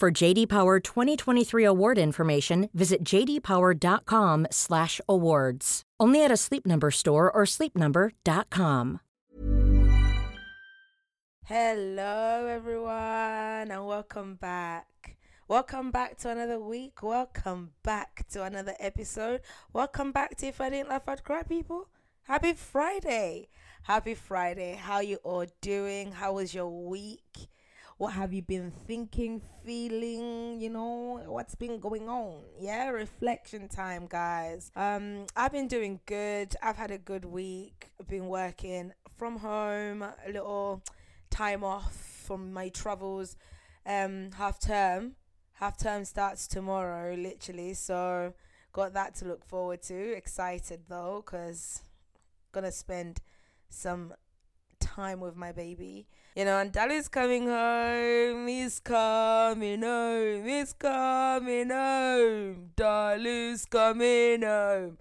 For 0.00 0.10
JD 0.10 0.48
Power 0.48 0.80
2023 0.80 1.62
award 1.64 1.98
information, 1.98 2.68
visit 2.74 3.04
jdpower.com/awards. 3.04 5.82
Only 6.00 6.24
at 6.24 6.32
a 6.32 6.36
Sleep 6.36 6.66
Number 6.66 6.90
store 6.90 7.30
or 7.30 7.44
sleepnumber.com. 7.44 8.98
Hello, 11.46 12.46
everyone, 12.46 13.70
and 13.70 13.86
welcome 13.86 14.34
back. 14.34 15.16
Welcome 15.46 15.92
back 15.92 16.16
to 16.18 16.30
another 16.30 16.58
week. 16.58 17.00
Welcome 17.02 17.74
back 17.84 18.26
to 18.32 18.42
another 18.42 18.74
episode. 18.80 19.42
Welcome 19.72 20.10
back 20.10 20.36
to 20.38 20.48
If 20.48 20.60
I 20.60 20.70
Didn't 20.70 20.88
Laugh, 20.88 21.06
I'd 21.06 21.22
Cry, 21.22 21.44
people. 21.44 21.88
Happy 22.24 22.54
Friday. 22.54 23.48
Happy 23.84 24.14
Friday. 24.14 24.74
How 24.74 24.98
you 25.00 25.18
all 25.22 25.46
doing? 25.60 26.10
How 26.12 26.32
was 26.32 26.52
your 26.52 26.68
week? 26.68 27.48
What 27.96 28.14
have 28.14 28.32
you 28.32 28.42
been 28.42 28.72
thinking, 28.72 29.40
feeling? 29.64 30.60
You 30.60 30.68
know, 30.70 31.22
what's 31.26 31.54
been 31.54 31.78
going 31.78 32.08
on? 32.08 32.40
Yeah, 32.58 32.88
reflection 32.88 33.68
time, 33.68 34.06
guys. 34.08 34.72
Um, 34.74 35.26
I've 35.36 35.52
been 35.52 35.68
doing 35.68 36.00
good. 36.04 36.56
I've 36.60 36.76
had 36.76 36.90
a 36.90 36.98
good 36.98 37.24
week. 37.24 37.90
I've 38.00 38.08
been 38.08 38.26
working 38.26 38.92
from 39.16 39.38
home, 39.38 40.02
a 40.02 40.14
little 40.26 40.82
time 41.30 41.62
off 41.62 41.94
from 42.26 42.52
my 42.52 42.68
travels. 42.68 43.36
Um, 43.86 44.32
half 44.32 44.58
term. 44.58 45.12
Half 45.52 45.78
term 45.78 46.04
starts 46.04 46.48
tomorrow, 46.48 47.14
literally. 47.14 47.74
So 47.74 48.34
got 48.72 48.92
that 48.94 49.14
to 49.16 49.24
look 49.24 49.44
forward 49.44 49.82
to. 49.82 50.16
Excited 50.16 50.80
though, 50.88 51.22
cause 51.24 51.80
gonna 52.50 52.72
spend 52.72 53.20
some 53.68 54.14
time 54.80 55.20
with 55.20 55.36
my 55.36 55.52
baby. 55.52 56.08
You 56.34 56.44
know, 56.44 56.58
and 56.58 56.72
Dally's 56.72 57.08
coming 57.08 57.46
home. 57.46 58.48
He's 58.48 58.80
coming 58.80 59.82
home. 59.82 60.44
He's 60.44 60.72
coming 60.72 61.70
home. 61.70 62.70
Dally's 62.74 63.64
coming 63.66 64.42
home. 64.42 64.98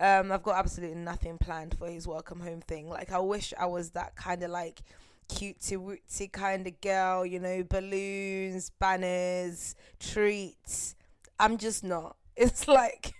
Um, 0.00 0.32
I've 0.32 0.42
got 0.42 0.56
absolutely 0.58 0.96
nothing 0.96 1.36
planned 1.38 1.76
for 1.76 1.88
his 1.88 2.06
welcome 2.06 2.40
home 2.40 2.62
thing. 2.62 2.88
Like, 2.88 3.12
I 3.12 3.18
wish 3.18 3.52
I 3.58 3.66
was 3.66 3.90
that 3.90 4.16
kind 4.16 4.42
of 4.42 4.50
like 4.50 4.80
cutesy 5.28 5.76
wootsy 5.76 6.32
kind 6.32 6.66
of 6.66 6.80
girl, 6.80 7.26
you 7.26 7.40
know, 7.40 7.62
balloons, 7.62 8.70
banners, 8.78 9.74
treats. 9.98 10.94
I'm 11.38 11.58
just 11.58 11.84
not. 11.84 12.16
It's 12.36 12.66
like, 12.66 13.12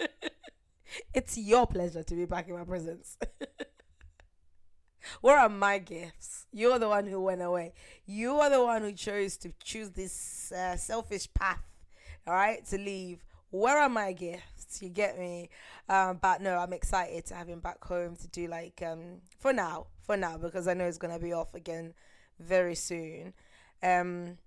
it's 1.14 1.38
your 1.38 1.66
pleasure 1.66 2.02
to 2.02 2.14
be 2.14 2.24
back 2.24 2.48
in 2.48 2.54
my 2.56 2.64
presence. 2.64 3.16
Where 5.20 5.38
are 5.38 5.48
my 5.48 5.78
gifts? 5.78 6.46
You're 6.52 6.78
the 6.78 6.88
one 6.88 7.06
who 7.06 7.20
went 7.20 7.42
away. 7.42 7.72
You 8.06 8.36
are 8.36 8.50
the 8.50 8.62
one 8.62 8.82
who 8.82 8.92
chose 8.92 9.36
to 9.38 9.52
choose 9.62 9.90
this 9.90 10.52
uh, 10.52 10.76
selfish 10.76 11.32
path, 11.34 11.62
all 12.26 12.34
right, 12.34 12.64
to 12.66 12.78
leave. 12.78 13.24
Where 13.50 13.78
are 13.78 13.88
my 13.88 14.12
gifts? 14.12 14.82
You 14.82 14.88
get 14.88 15.18
me? 15.18 15.50
Um, 15.88 16.18
but 16.20 16.40
no, 16.40 16.56
I'm 16.56 16.72
excited 16.72 17.26
to 17.26 17.34
have 17.34 17.48
him 17.48 17.60
back 17.60 17.82
home 17.84 18.16
to 18.16 18.28
do 18.28 18.48
like 18.48 18.82
um 18.84 19.20
for 19.38 19.52
now, 19.52 19.86
for 20.02 20.16
now 20.16 20.36
because 20.36 20.66
I 20.66 20.74
know 20.74 20.86
it's 20.86 20.98
gonna 20.98 21.18
be 21.18 21.32
off 21.32 21.54
again 21.54 21.94
very 22.40 22.74
soon. 22.74 23.34
Um, 23.82 24.38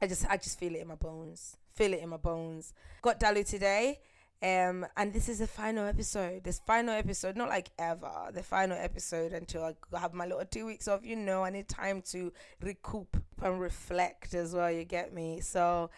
I 0.00 0.06
just 0.06 0.26
I 0.28 0.36
just 0.36 0.58
feel 0.58 0.74
it 0.74 0.80
in 0.80 0.88
my 0.88 0.94
bones. 0.94 1.56
Feel 1.74 1.92
it 1.92 2.00
in 2.00 2.08
my 2.08 2.16
bones. 2.16 2.72
Got 3.02 3.20
Dalu 3.20 3.46
today. 3.46 4.00
Um, 4.42 4.84
and 4.96 5.12
this 5.12 5.28
is 5.28 5.38
the 5.38 5.46
final 5.46 5.86
episode. 5.86 6.42
This 6.42 6.60
final 6.66 6.94
episode, 6.94 7.36
not 7.36 7.48
like 7.48 7.70
ever, 7.78 8.30
the 8.34 8.42
final 8.42 8.76
episode 8.76 9.32
until 9.32 9.62
I 9.62 9.98
have 10.00 10.14
my 10.14 10.26
little 10.26 10.44
two 10.44 10.66
weeks 10.66 10.88
off. 10.88 11.04
You 11.04 11.14
know, 11.14 11.44
I 11.44 11.50
need 11.50 11.68
time 11.68 12.02
to 12.10 12.32
recoup 12.60 13.16
and 13.40 13.60
reflect 13.60 14.34
as 14.34 14.52
well. 14.52 14.68
You 14.68 14.84
get 14.84 15.14
me? 15.14 15.40
So, 15.40 15.90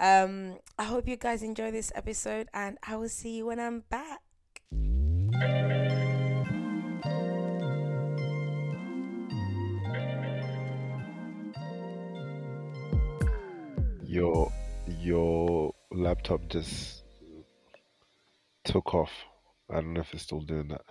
um, 0.00 0.58
I 0.80 0.84
hope 0.84 1.06
you 1.06 1.16
guys 1.16 1.44
enjoy 1.44 1.70
this 1.70 1.92
episode, 1.94 2.48
and 2.52 2.76
I 2.84 2.96
will 2.96 3.08
see 3.08 3.36
you 3.36 3.46
when 3.46 3.60
I'm 3.60 3.84
back. 3.88 4.20
Your 14.04 14.52
your 14.98 15.72
laptop 15.92 16.48
just 16.48 17.01
took 18.72 18.94
off. 18.94 19.12
I 19.70 19.74
don't 19.74 19.92
know 19.92 20.00
if 20.00 20.14
it's 20.14 20.22
still 20.22 20.40
doing 20.40 20.68
that. 20.68 20.86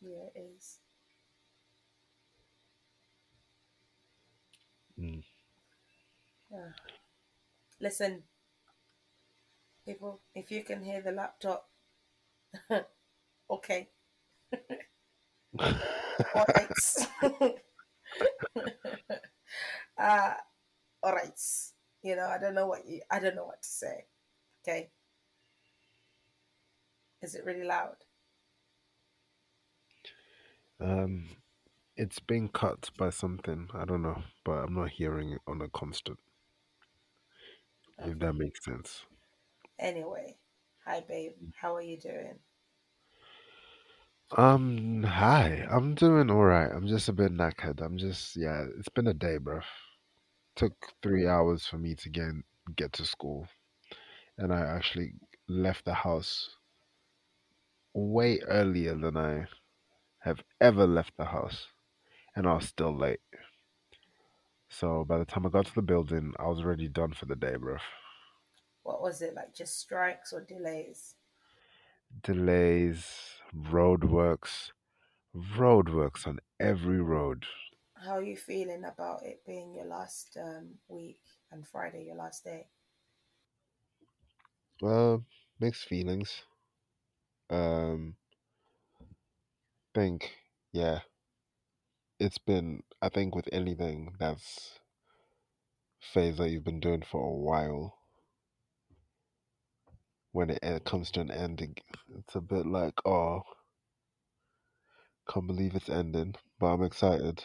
Yeah, 0.00 0.26
it 0.34 0.38
is. 0.56 0.80
Mm. 4.98 5.22
Yeah. 6.50 6.72
Listen, 7.80 8.24
people, 9.84 10.20
if 10.34 10.50
you 10.52 10.62
can 10.62 10.82
hear 10.84 11.02
the 11.02 11.12
laptop, 11.12 11.68
okay. 13.50 13.88
all 16.34 16.46
right. 16.54 16.70
uh, 19.98 20.34
all 21.02 21.12
right. 21.14 21.40
You 22.02 22.16
know, 22.16 22.26
I 22.28 22.38
don't 22.38 22.54
know 22.54 22.66
what 22.66 22.86
you. 22.86 23.02
I 23.10 23.18
don't 23.20 23.36
know 23.36 23.46
what 23.46 23.62
to 23.62 23.68
say. 23.68 24.04
Okay. 24.62 24.90
Is 27.22 27.34
it 27.34 27.44
really 27.44 27.64
loud? 27.64 27.96
Um, 30.80 31.26
it's 31.96 32.20
being 32.20 32.48
cut 32.48 32.90
by 32.96 33.10
something. 33.10 33.68
I 33.74 33.84
don't 33.84 34.02
know, 34.02 34.22
but 34.44 34.52
I'm 34.64 34.74
not 34.74 34.90
hearing 34.90 35.32
it 35.32 35.40
on 35.46 35.60
a 35.60 35.68
constant. 35.68 36.18
If 37.98 38.18
that 38.20 38.34
makes 38.34 38.64
sense. 38.64 39.04
Anyway, 39.78 40.36
hi 40.84 41.04
babe. 41.08 41.32
How 41.60 41.74
are 41.74 41.82
you 41.82 41.98
doing? 41.98 42.38
Um, 44.36 45.02
hi. 45.04 45.66
I'm 45.70 45.94
doing 45.94 46.30
all 46.30 46.44
right. 46.44 46.70
I'm 46.70 46.86
just 46.86 47.08
a 47.08 47.12
bit 47.12 47.32
knackered. 47.32 47.80
I'm 47.82 47.98
just 47.98 48.36
yeah. 48.36 48.64
It's 48.78 48.88
been 48.90 49.06
a 49.08 49.14
day, 49.14 49.38
bro. 49.38 49.60
Took 50.56 50.74
three 51.02 51.26
hours 51.26 51.66
for 51.66 51.78
me 51.78 51.94
to 51.96 52.08
get 52.10 52.28
get 52.76 52.92
to 52.94 53.04
school, 53.06 53.48
and 54.38 54.52
I 54.52 54.60
actually 54.60 55.14
left 55.48 55.84
the 55.84 55.94
house 55.94 56.50
way 57.92 58.40
earlier 58.46 58.94
than 58.94 59.16
I 59.16 59.46
have 60.20 60.42
ever 60.60 60.86
left 60.86 61.12
the 61.16 61.24
house, 61.26 61.66
and 62.36 62.46
I 62.46 62.54
was 62.54 62.68
still 62.68 62.96
late. 62.96 63.20
So 64.68 65.04
by 65.04 65.18
the 65.18 65.24
time 65.24 65.46
I 65.46 65.50
got 65.50 65.66
to 65.66 65.74
the 65.74 65.82
building, 65.82 66.34
I 66.38 66.46
was 66.46 66.60
already 66.60 66.88
done 66.88 67.12
for 67.12 67.26
the 67.26 67.36
day, 67.36 67.54
bruv. 67.54 67.80
What 68.82 69.02
was 69.02 69.20
it 69.22 69.34
like? 69.34 69.54
Just 69.54 69.78
strikes 69.80 70.32
or 70.32 70.44
delays? 70.44 71.14
Delays, 72.22 73.06
roadworks, 73.54 74.70
roadworks 75.34 76.26
on 76.26 76.38
every 76.60 77.00
road. 77.00 77.44
How 77.94 78.12
are 78.12 78.22
you 78.22 78.36
feeling 78.36 78.84
about 78.84 79.24
it 79.24 79.42
being 79.46 79.74
your 79.74 79.86
last 79.86 80.36
um, 80.40 80.74
week 80.88 81.20
and 81.50 81.66
Friday 81.66 82.04
your 82.04 82.16
last 82.16 82.44
day? 82.44 82.66
Well, 84.80 85.24
mixed 85.60 85.84
feelings. 85.84 86.42
Um, 87.50 88.16
think, 89.94 90.30
yeah, 90.72 91.00
it's 92.20 92.38
been. 92.38 92.80
I 93.02 93.08
think 93.08 93.34
with 93.34 93.48
anything 93.52 94.14
that's 94.20 94.78
phase 96.00 96.38
that 96.38 96.50
you've 96.50 96.64
been 96.64 96.80
doing 96.80 97.02
for 97.02 97.22
a 97.24 97.32
while, 97.36 98.00
when 100.32 100.48
it 100.48 100.58
en- 100.62 100.80
comes 100.80 101.10
to 101.10 101.20
an 101.20 101.30
ending, 101.30 101.76
it's 102.16 102.34
a 102.34 102.40
bit 102.40 102.64
like, 102.64 102.94
oh, 103.04 103.42
can't 105.30 105.46
believe 105.46 105.76
it's 105.76 105.88
ending. 105.88 106.34
But 106.58 106.66
I'm 106.74 106.82
excited. 106.82 107.44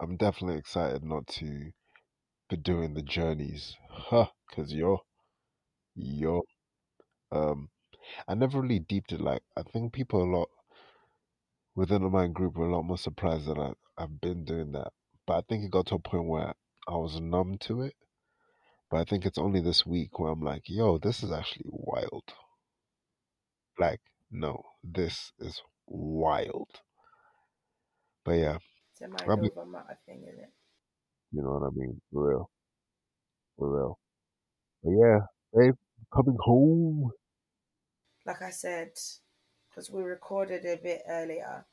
I'm 0.00 0.16
definitely 0.16 0.58
excited 0.58 1.02
not 1.02 1.26
to 1.38 1.72
be 2.50 2.56
doing 2.56 2.94
the 2.94 3.02
journeys, 3.02 3.76
huh? 3.90 4.28
Cause 4.52 4.72
you're, 4.72 5.00
you're, 5.96 6.42
um, 7.32 7.70
I 8.28 8.34
never 8.34 8.60
really 8.62 8.80
deeped 8.80 9.12
it. 9.12 9.20
Like 9.20 9.42
I 9.56 9.62
think 9.62 9.92
people 9.92 10.22
a 10.22 10.30
lot 10.36 10.50
within 11.74 12.10
my 12.10 12.28
group 12.28 12.56
were 12.56 12.66
a 12.68 12.72
lot 12.74 12.82
more 12.84 12.98
surprised 12.98 13.46
that 13.46 13.58
I, 13.58 13.72
I've 14.02 14.20
been 14.20 14.44
doing 14.44 14.72
that. 14.72 14.92
But 15.26 15.34
I 15.38 15.42
think 15.42 15.64
it 15.64 15.70
got 15.70 15.86
to 15.88 15.96
a 15.96 16.00
point 16.00 16.26
where 16.28 16.54
I 16.88 16.92
was 16.96 17.20
numb 17.20 17.58
to 17.62 17.82
it. 17.82 17.94
But 18.90 18.98
I 18.98 19.04
think 19.04 19.26
it's 19.26 19.38
only 19.38 19.60
this 19.60 19.86
week 19.86 20.18
where 20.18 20.30
I'm 20.32 20.42
like, 20.42 20.64
yo, 20.68 20.98
this 20.98 21.22
is 21.24 21.32
actually 21.32 21.66
wild. 21.70 22.24
Like, 23.78 24.00
no, 24.30 24.62
this 24.82 25.32
is 25.38 25.62
wild. 25.86 26.80
But 28.24 28.32
yeah, 28.32 28.58
It's 28.92 29.02
a 29.02 29.08
mind 29.08 29.38
over 29.38 29.66
matter 29.66 29.98
thing, 30.06 30.24
isn't 30.24 30.40
it? 30.44 30.52
you 31.32 31.42
know 31.42 31.52
what 31.58 31.66
I 31.66 31.70
mean? 31.74 32.00
For 32.12 32.28
real. 32.28 32.50
For 33.56 33.68
real. 33.76 33.98
But 34.82 34.90
yeah, 34.92 35.20
babe, 35.54 35.76
coming 36.14 36.38
home. 36.40 37.12
Like 38.24 38.42
I 38.42 38.50
said, 38.50 38.92
because 39.68 39.90
we 39.90 40.02
recorded 40.02 40.64
a 40.64 40.76
bit 40.76 41.02
earlier, 41.08 41.64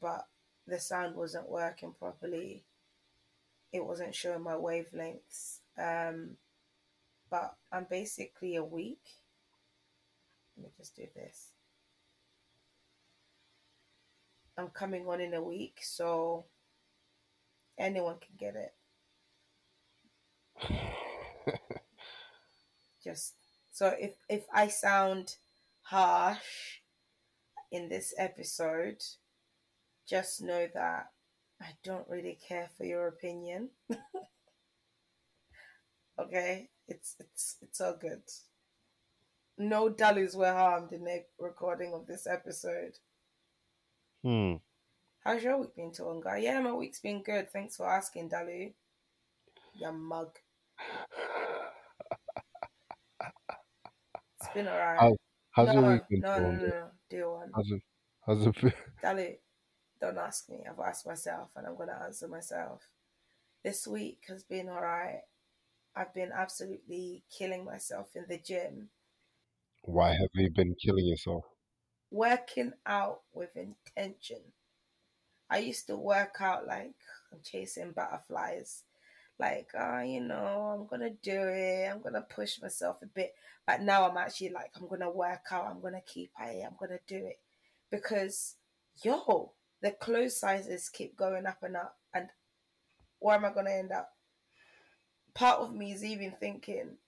but 0.00 0.26
the 0.66 0.78
sound 0.78 1.16
wasn't 1.16 1.48
working 1.48 1.94
properly. 1.98 2.64
It 3.72 3.84
wasn't 3.84 4.14
showing 4.14 4.42
my 4.42 4.54
wavelengths. 4.54 5.58
Um, 5.78 6.36
but 7.30 7.54
I'm 7.70 7.86
basically 7.88 8.56
a 8.56 8.64
week. 8.64 9.02
Let 10.56 10.64
me 10.64 10.70
just 10.76 10.96
do 10.96 11.06
this. 11.14 11.50
I'm 14.58 14.68
coming 14.68 15.06
on 15.08 15.20
in 15.20 15.32
a 15.32 15.42
week, 15.42 15.78
so 15.82 16.44
anyone 17.78 18.16
can 18.18 18.36
get 18.38 18.56
it. 18.56 18.74
Just 23.02 23.34
so 23.80 23.96
if 23.98 24.12
if 24.28 24.44
I 24.52 24.68
sound 24.68 25.36
harsh 25.80 26.82
in 27.72 27.88
this 27.88 28.12
episode, 28.18 29.02
just 30.06 30.42
know 30.42 30.68
that 30.74 31.06
I 31.62 31.68
don't 31.82 32.06
really 32.06 32.36
care 32.46 32.68
for 32.76 32.84
your 32.84 33.08
opinion. 33.08 33.70
okay, 36.20 36.68
it's 36.88 37.16
it's 37.18 37.56
it's 37.62 37.80
all 37.80 37.96
good. 37.98 38.20
No 39.56 39.88
Dalus 39.88 40.34
were 40.34 40.52
harmed 40.52 40.92
in 40.92 41.04
the 41.04 41.24
recording 41.38 41.94
of 41.94 42.06
this 42.06 42.26
episode. 42.26 42.98
Hmm. 44.22 44.56
How's 45.24 45.42
your 45.42 45.56
week 45.56 45.74
been, 45.74 45.92
Tonga? 45.92 46.38
Yeah, 46.38 46.60
my 46.60 46.74
week's 46.74 47.00
been 47.00 47.22
good. 47.22 47.50
Thanks 47.50 47.78
for 47.78 47.90
asking, 47.90 48.28
Dalu. 48.28 48.74
You 49.74 49.92
mug. 49.92 50.36
It's 54.39 54.39
been 54.54 54.68
alright. 54.68 55.00
How, 55.00 55.16
how's 55.52 55.66
no, 55.68 55.72
your 55.80 55.92
week 55.92 56.02
been, 56.10 56.20
no, 56.20 56.38
no, 56.38 56.50
no, 56.52 56.66
no. 56.66 56.86
Deal 57.08 57.32
one. 57.34 57.50
How's 57.54 57.70
it, 57.70 57.82
how's 58.26 58.46
it 58.46 58.60
been? 58.60 58.72
Dalu, 59.02 59.36
don't 60.00 60.18
ask 60.18 60.48
me. 60.48 60.64
I've 60.68 60.78
asked 60.80 61.06
myself 61.06 61.50
and 61.56 61.66
I'm 61.66 61.76
going 61.76 61.88
to 61.88 62.02
answer 62.02 62.28
myself. 62.28 62.82
This 63.64 63.86
week 63.86 64.24
has 64.28 64.42
been 64.44 64.68
alright. 64.68 65.20
I've 65.94 66.14
been 66.14 66.30
absolutely 66.32 67.24
killing 67.36 67.64
myself 67.64 68.10
in 68.14 68.24
the 68.28 68.38
gym, 68.38 68.90
Why 69.82 70.12
have 70.12 70.30
you 70.34 70.50
been 70.50 70.74
killing 70.76 71.06
yourself? 71.06 71.44
working 72.10 72.72
out 72.86 73.20
with 73.32 73.56
intention. 73.56 74.40
I 75.48 75.58
used 75.58 75.86
to 75.88 75.96
work 75.96 76.36
out 76.40 76.66
like 76.66 76.94
I'm 77.32 77.40
chasing 77.42 77.92
butterflies. 77.92 78.84
Like, 79.40 79.70
uh, 79.74 80.00
you 80.00 80.20
know, 80.20 80.76
I'm 80.78 80.86
gonna 80.86 81.10
do 81.22 81.32
it, 81.32 81.88
I'm 81.90 82.02
gonna 82.02 82.20
push 82.20 82.60
myself 82.60 82.98
a 83.02 83.06
bit. 83.06 83.34
But 83.66 83.80
now 83.80 84.06
I'm 84.06 84.18
actually 84.18 84.50
like, 84.50 84.72
I'm 84.76 84.86
gonna 84.86 85.10
work 85.10 85.46
out, 85.50 85.66
I'm 85.66 85.80
gonna 85.80 86.02
keep 86.06 86.30
it, 86.38 86.64
I'm 86.66 86.76
gonna 86.78 87.00
do 87.06 87.16
it. 87.16 87.38
Because 87.90 88.56
yo, 89.02 89.52
the 89.80 89.92
clothes 89.92 90.38
sizes 90.38 90.90
keep 90.90 91.16
going 91.16 91.46
up 91.46 91.62
and 91.62 91.76
up. 91.76 91.96
And 92.12 92.28
where 93.18 93.36
am 93.36 93.46
I 93.46 93.54
gonna 93.54 93.70
end 93.70 93.92
up? 93.92 94.10
Part 95.32 95.60
of 95.60 95.74
me 95.74 95.92
is 95.92 96.04
even 96.04 96.34
thinking, 96.38 96.98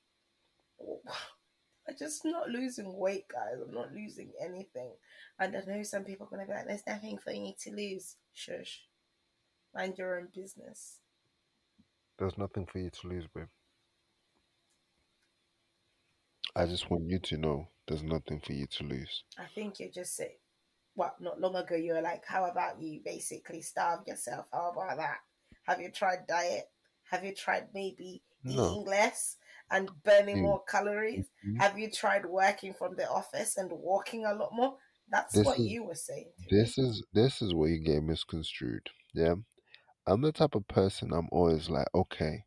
I'm 0.81 1.96
just 1.99 2.25
not 2.25 2.49
losing 2.49 2.96
weight, 2.96 3.29
guys. 3.29 3.61
I'm 3.62 3.75
not 3.75 3.93
losing 3.93 4.31
anything. 4.43 4.93
And 5.38 5.55
I 5.55 5.61
know 5.67 5.82
some 5.82 6.05
people 6.05 6.29
are 6.32 6.38
to 6.38 6.46
be 6.46 6.52
like, 6.52 6.67
there's 6.67 6.87
nothing 6.87 7.19
for 7.19 7.32
you 7.32 7.52
to 7.61 7.70
lose. 7.73 8.17
Shush. 8.32 8.84
Mind 9.75 9.99
your 9.99 10.19
own 10.19 10.29
business. 10.34 11.01
There's 12.22 12.38
nothing 12.38 12.66
for 12.70 12.78
you 12.78 12.88
to 12.88 13.08
lose, 13.08 13.26
babe. 13.34 13.48
I 16.54 16.66
just 16.66 16.88
want 16.88 17.02
you 17.08 17.19
to 17.19 17.36
know 17.36 17.66
there's 17.88 18.04
nothing 18.04 18.38
for 18.46 18.52
you 18.52 18.69
to 18.78 18.84
lose. 18.84 19.24
I 19.36 19.46
think 19.56 19.80
you're 19.80 19.90
just 19.90 20.14
said, 20.14 20.30
what, 20.94 21.16
not 21.20 21.40
long 21.40 21.56
ago, 21.56 21.74
you 21.74 21.94
were 21.94 22.00
like, 22.00 22.22
how 22.24 22.44
about 22.44 22.80
you 22.80 23.00
basically 23.04 23.60
starve 23.60 24.06
yourself? 24.06 24.46
How 24.52 24.70
about 24.70 24.98
that? 24.98 25.16
Have 25.66 25.80
you 25.80 25.90
tried 25.90 26.28
diet? 26.28 26.66
Have 27.10 27.24
you 27.24 27.34
tried 27.34 27.66
maybe 27.74 28.22
No. 28.44 28.52
eating 28.70 28.84
less 28.86 29.36
and 29.72 29.91
burning 30.05 30.36
Mm. 30.36 30.43
more 30.43 30.62
calories? 30.62 31.29
Mhm. 31.44 31.60
Have 31.60 31.76
you 31.76 31.91
tried 31.91 32.24
working 32.24 32.72
from 32.72 32.94
the 32.94 33.10
office 33.10 33.56
and 33.56 33.69
walking 33.72 34.26
a 34.26 34.34
lot 34.34 34.52
more? 34.52 34.79
That's 35.08 35.34
This 35.34 35.44
what 35.44 35.58
is- 35.58 35.67
you 35.67 35.82
were 35.82 35.96
saying. 35.96 36.32
To 36.36 36.55
me. 36.55 36.62
This 36.62 36.79
is 36.79 37.02
this 37.12 37.43
is 37.43 37.52
where 37.52 37.69
you 37.70 37.81
get 37.81 38.00
misconstrued. 38.05 38.88
Yeah. 39.12 39.34
I'm 40.06 40.21
the 40.23 40.31
type 40.32 40.55
of 40.55 40.69
person 40.69 41.13
I'm 41.13 41.29
always 41.32 41.69
like, 41.69 41.89
okay, 41.94 42.44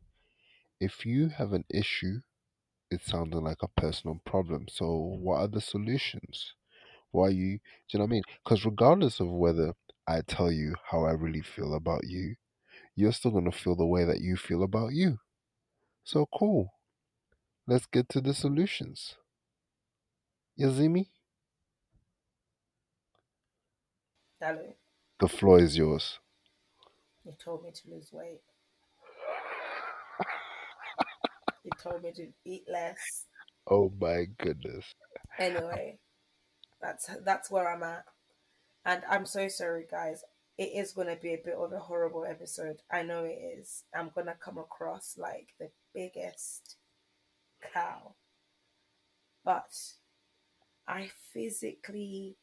if 0.80 1.06
you 1.06 1.28
have 1.28 1.52
an 1.52 1.64
issue, 1.70 2.20
it's 2.90 3.06
sounding 3.06 3.42
like 3.44 3.62
a 3.62 3.68
personal 3.68 4.20
problem. 4.24 4.68
So 4.68 4.96
what 4.96 5.38
are 5.40 5.48
the 5.48 5.60
solutions? 5.60 6.54
Why 7.12 7.30
you 7.30 7.58
do 7.58 7.62
you 7.90 7.98
know 8.00 8.04
what 8.04 8.10
I 8.10 8.12
mean? 8.12 8.22
Because 8.44 8.64
regardless 8.64 9.20
of 9.20 9.28
whether 9.30 9.74
I 10.06 10.22
tell 10.22 10.52
you 10.52 10.76
how 10.90 11.04
I 11.04 11.12
really 11.12 11.42
feel 11.42 11.74
about 11.74 12.06
you, 12.06 12.36
you're 12.96 13.12
still 13.12 13.32
gonna 13.32 13.52
feel 13.52 13.76
the 13.76 13.86
way 13.86 14.04
that 14.04 14.20
you 14.20 14.36
feel 14.36 14.62
about 14.62 14.94
you. 14.94 15.20
So 16.04 16.26
cool. 16.34 16.74
Let's 17.66 17.86
get 17.86 18.08
to 18.10 18.20
the 18.20 18.34
solutions. 18.34 19.16
You 20.56 20.72
see 20.74 20.88
me? 20.88 21.12
The 25.18 25.28
floor 25.28 25.58
is 25.58 25.76
yours. 25.76 26.20
You 27.26 27.32
told 27.42 27.64
me 27.64 27.70
to 27.72 27.90
lose 27.90 28.10
weight. 28.12 28.40
he 31.64 31.70
told 31.82 32.02
me 32.02 32.12
to 32.12 32.28
eat 32.44 32.64
less. 32.72 33.26
Oh 33.68 33.92
my 34.00 34.26
goodness. 34.38 34.84
Anyway, 35.38 35.98
that's 36.80 37.10
that's 37.24 37.50
where 37.50 37.68
I'm 37.68 37.82
at. 37.82 38.04
And 38.84 39.02
I'm 39.10 39.26
so 39.26 39.48
sorry, 39.48 39.84
guys. 39.90 40.22
It 40.56 40.70
is 40.74 40.92
going 40.92 41.08
to 41.08 41.20
be 41.20 41.34
a 41.34 41.42
bit 41.44 41.56
of 41.56 41.72
a 41.72 41.78
horrible 41.78 42.24
episode. 42.24 42.80
I 42.90 43.02
know 43.02 43.24
it 43.24 43.38
is. 43.58 43.82
I'm 43.94 44.10
going 44.14 44.28
to 44.28 44.34
come 44.34 44.56
across 44.56 45.16
like 45.18 45.48
the 45.58 45.70
biggest 45.92 46.76
cow. 47.74 48.14
But 49.44 49.74
I 50.86 51.10
physically 51.34 52.36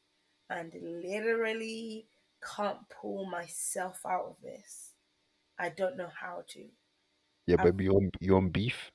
and 0.50 0.74
literally 0.82 2.08
can't 2.56 2.78
pull 2.90 3.26
myself 3.26 4.00
out 4.06 4.26
of 4.26 4.42
this. 4.42 4.92
I 5.60 5.70
don't 5.70 5.98
know 5.98 6.10
how 6.20 6.44
to. 6.50 6.66
Yeah, 7.46 7.58
baby, 7.58 7.86
you 7.86 7.96
on 7.96 8.12
you 8.20 8.36
on 8.36 8.50
beef? 8.50 8.92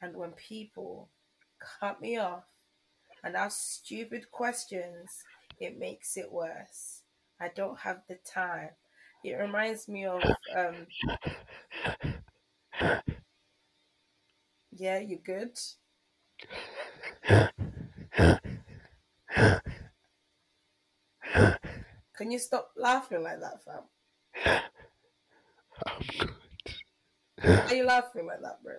And 0.00 0.16
when 0.16 0.32
people 0.32 1.08
cut 1.80 2.00
me 2.00 2.18
off 2.18 2.44
and 3.24 3.36
ask 3.36 3.58
stupid 3.58 4.30
questions, 4.30 5.24
it 5.58 5.78
makes 5.78 6.16
it 6.16 6.30
worse. 6.30 7.02
I 7.40 7.48
don't 7.54 7.78
have 7.80 8.02
the 8.08 8.18
time. 8.24 8.70
It 9.24 9.34
reminds 9.34 9.88
me 9.88 10.06
of 10.06 10.22
um. 10.54 10.86
Yeah, 14.78 14.98
you 14.98 15.18
good? 15.24 15.58
Can 22.16 22.30
you 22.30 22.38
stop 22.38 22.70
laughing 22.76 23.22
like 23.22 23.40
that, 23.40 23.62
fam? 23.64 23.82
I'm 25.86 26.02
good. 26.18 26.30
Why 27.42 27.66
are 27.68 27.74
you 27.74 27.84
laughing 27.84 28.26
like 28.26 28.40
that, 28.40 28.62
bro? 28.62 28.76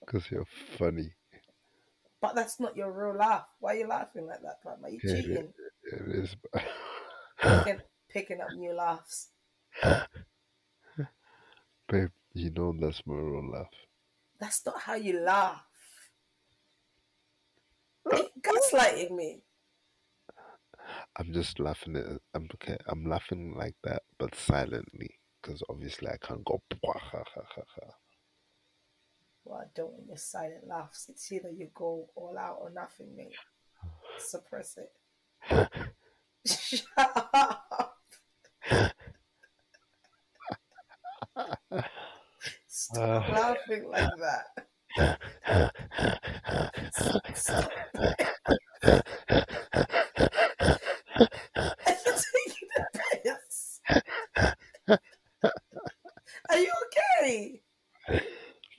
Because 0.00 0.30
you're 0.30 0.46
funny. 0.78 1.12
But 2.20 2.34
that's 2.34 2.60
not 2.60 2.76
your 2.76 2.92
real 2.92 3.18
laugh. 3.18 3.46
Why 3.58 3.74
are 3.74 3.78
you 3.78 3.88
laughing 3.88 4.26
like 4.26 4.42
that, 4.42 4.62
fam? 4.62 4.84
Are 4.84 4.90
you 4.90 5.00
Yeah, 5.02 5.14
it 5.14 5.22
cheating? 5.22 5.52
It 5.92 6.14
is. 6.14 6.36
Picking, 7.42 7.80
picking 8.08 8.40
up 8.40 8.52
new 8.52 8.72
laughs. 8.72 9.30
Babe, 11.88 12.10
you 12.34 12.50
know 12.50 12.72
that's 12.78 13.04
my 13.06 13.14
real 13.14 13.50
laugh. 13.50 13.70
That's 14.38 14.64
not 14.64 14.80
how 14.80 14.94
you 14.94 15.18
laugh. 15.20 15.64
You're 18.12 18.28
gaslighting 18.40 19.10
me. 19.10 19.42
I'm 21.16 21.32
just 21.32 21.58
laughing 21.60 21.96
at 21.96 22.06
I'm 22.34 22.48
okay. 22.54 22.78
I'm 22.86 23.04
laughing 23.04 23.54
like 23.56 23.76
that, 23.84 24.02
but 24.18 24.34
silently, 24.34 25.18
because 25.42 25.62
obviously 25.68 26.08
I 26.08 26.16
can't 26.18 26.44
go. 26.44 26.62
"Pwa, 26.70 26.98
ha, 26.98 27.22
ha, 27.34 27.42
ha, 27.54 27.62
ha." 27.76 27.86
Well, 29.44 29.60
I 29.60 29.66
don't 29.74 29.92
want 29.92 30.06
your 30.06 30.16
silent 30.16 30.66
laughs. 30.66 31.08
It's 31.08 31.30
either 31.32 31.50
you 31.50 31.70
go 31.74 32.08
all 32.14 32.36
out 32.38 32.58
or 32.60 32.70
nothing, 32.70 33.14
mate. 33.16 33.34
Suppress 34.18 34.76
it. 34.78 34.92
Shut 36.46 36.86
up. 36.96 37.96
Stop 42.66 43.28
Uh. 43.28 43.32
laughing 43.32 43.88
like 43.90 44.10
that. 44.18 44.46
Stop. 47.34 47.70
Are 51.86 51.92
you 51.92 52.12
taking 52.14 52.68
the 52.76 52.84
piss? 53.24 53.80
Are 56.50 56.58
you 56.58 56.72
okay? 56.86 57.62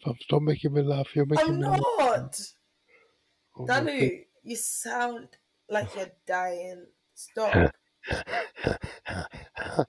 Stop, 0.02 0.16
stop 0.22 0.42
making 0.64 0.74
me 0.74 0.82
laugh. 0.96 1.16
You're 1.16 1.26
making 1.26 1.46
I'm 1.50 1.60
me 1.60 1.68
laugh. 1.68 1.80
not. 2.00 2.42
Oh 3.58 3.66
my 3.66 3.80
Danu, 3.80 4.10
you 4.44 4.56
sound 4.56 5.28
like 5.70 5.96
you're 5.96 6.12
dying. 6.28 6.86
Stop. 7.16 7.74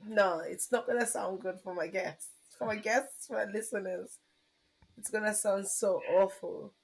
No, 0.06 0.40
it's 0.46 0.70
not 0.70 0.86
gonna 0.86 1.06
sound 1.06 1.40
good 1.40 1.58
for 1.64 1.74
my 1.74 1.86
guests. 1.86 2.28
For 2.56 2.66
my 2.66 2.76
guests, 2.76 3.26
for 3.26 3.44
my 3.44 3.50
listeners, 3.50 4.18
it's 4.96 5.10
gonna 5.10 5.34
sound 5.34 5.66
so 5.66 6.00
awful. 6.14 6.74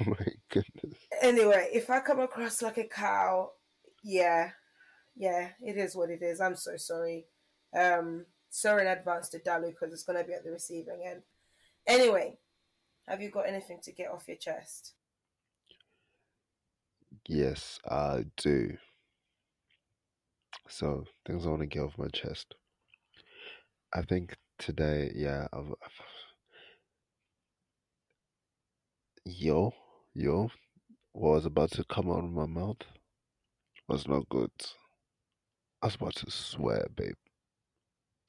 Oh 0.00 0.04
my 0.06 0.26
goodness. 0.50 0.96
Anyway, 1.20 1.70
if 1.72 1.90
I 1.90 1.98
come 1.98 2.20
across 2.20 2.62
like 2.62 2.78
a 2.78 2.84
cow, 2.84 3.50
yeah, 4.04 4.50
yeah, 5.16 5.48
it 5.60 5.76
is 5.76 5.96
what 5.96 6.10
it 6.10 6.22
is. 6.22 6.40
I'm 6.40 6.54
so 6.54 6.76
sorry. 6.76 7.26
Um, 7.76 8.24
sorry 8.50 8.82
in 8.82 8.88
advance 8.88 9.28
to 9.30 9.40
Dalu 9.40 9.70
because 9.70 9.92
it's 9.92 10.04
gonna 10.04 10.22
be 10.22 10.34
at 10.34 10.44
the 10.44 10.52
receiving 10.52 11.02
end. 11.04 11.22
Anyway, 11.88 12.38
have 13.08 13.22
you 13.22 13.30
got 13.30 13.48
anything 13.48 13.80
to 13.84 13.92
get 13.92 14.10
off 14.10 14.28
your 14.28 14.36
chest? 14.38 14.94
Yes, 17.28 17.80
I 17.88 18.26
do. 18.36 18.76
So 20.68 21.04
things 21.26 21.46
I 21.46 21.50
want 21.50 21.62
to 21.62 21.66
get 21.66 21.82
off 21.82 21.98
my 21.98 22.08
chest. 22.08 22.54
I 23.94 24.02
think 24.02 24.36
today, 24.58 25.12
yeah, 25.14 25.48
I've, 25.52 25.70
I've 25.84 25.92
yo, 29.24 29.72
yo, 30.14 30.50
what 31.12 31.32
was 31.32 31.46
about 31.46 31.72
to 31.72 31.84
come 31.84 32.10
out 32.10 32.24
of 32.24 32.32
my 32.32 32.46
mouth 32.46 32.78
was 33.88 34.08
not 34.08 34.28
good. 34.30 34.50
I 35.82 35.86
was 35.86 35.96
about 35.96 36.16
to 36.16 36.30
swear, 36.30 36.86
babe. 36.96 37.14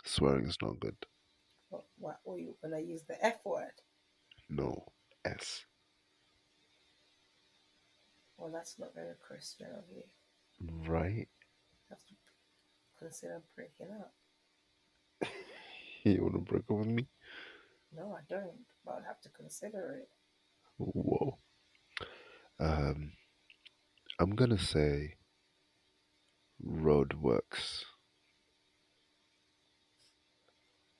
Swearing 0.06 0.48
is 0.48 0.58
not 0.62 0.80
good. 0.80 0.96
What, 2.00 2.20
were 2.26 2.40
you 2.40 2.56
gonna 2.62 2.80
use 2.80 3.04
the 3.04 3.24
F 3.24 3.46
word? 3.46 3.74
No, 4.50 4.86
S. 5.26 5.66
Well, 8.38 8.52
that's 8.52 8.80
not 8.80 8.96
very 8.96 9.16
Christian 9.20 9.68
of 9.68 9.84
you. 9.94 10.04
Right? 10.90 11.28
have 11.90 12.00
to 12.06 12.14
consider 12.98 13.42
breaking 13.56 13.88
up. 14.00 14.14
You 16.06 16.22
want 16.24 16.36
to 16.36 16.40
break 16.40 16.64
up 16.72 16.78
with 16.78 16.88
me? 16.88 17.08
No, 17.94 18.16
I 18.18 18.22
don't, 18.30 18.66
but 18.86 18.96
I'd 18.96 19.06
have 19.06 19.20
to 19.22 19.30
consider 19.30 20.00
it. 20.02 20.10
Whoa. 20.78 21.38
Um, 22.58 23.12
I'm 24.18 24.36
gonna 24.36 24.58
say 24.58 25.16
roadworks. 26.66 27.84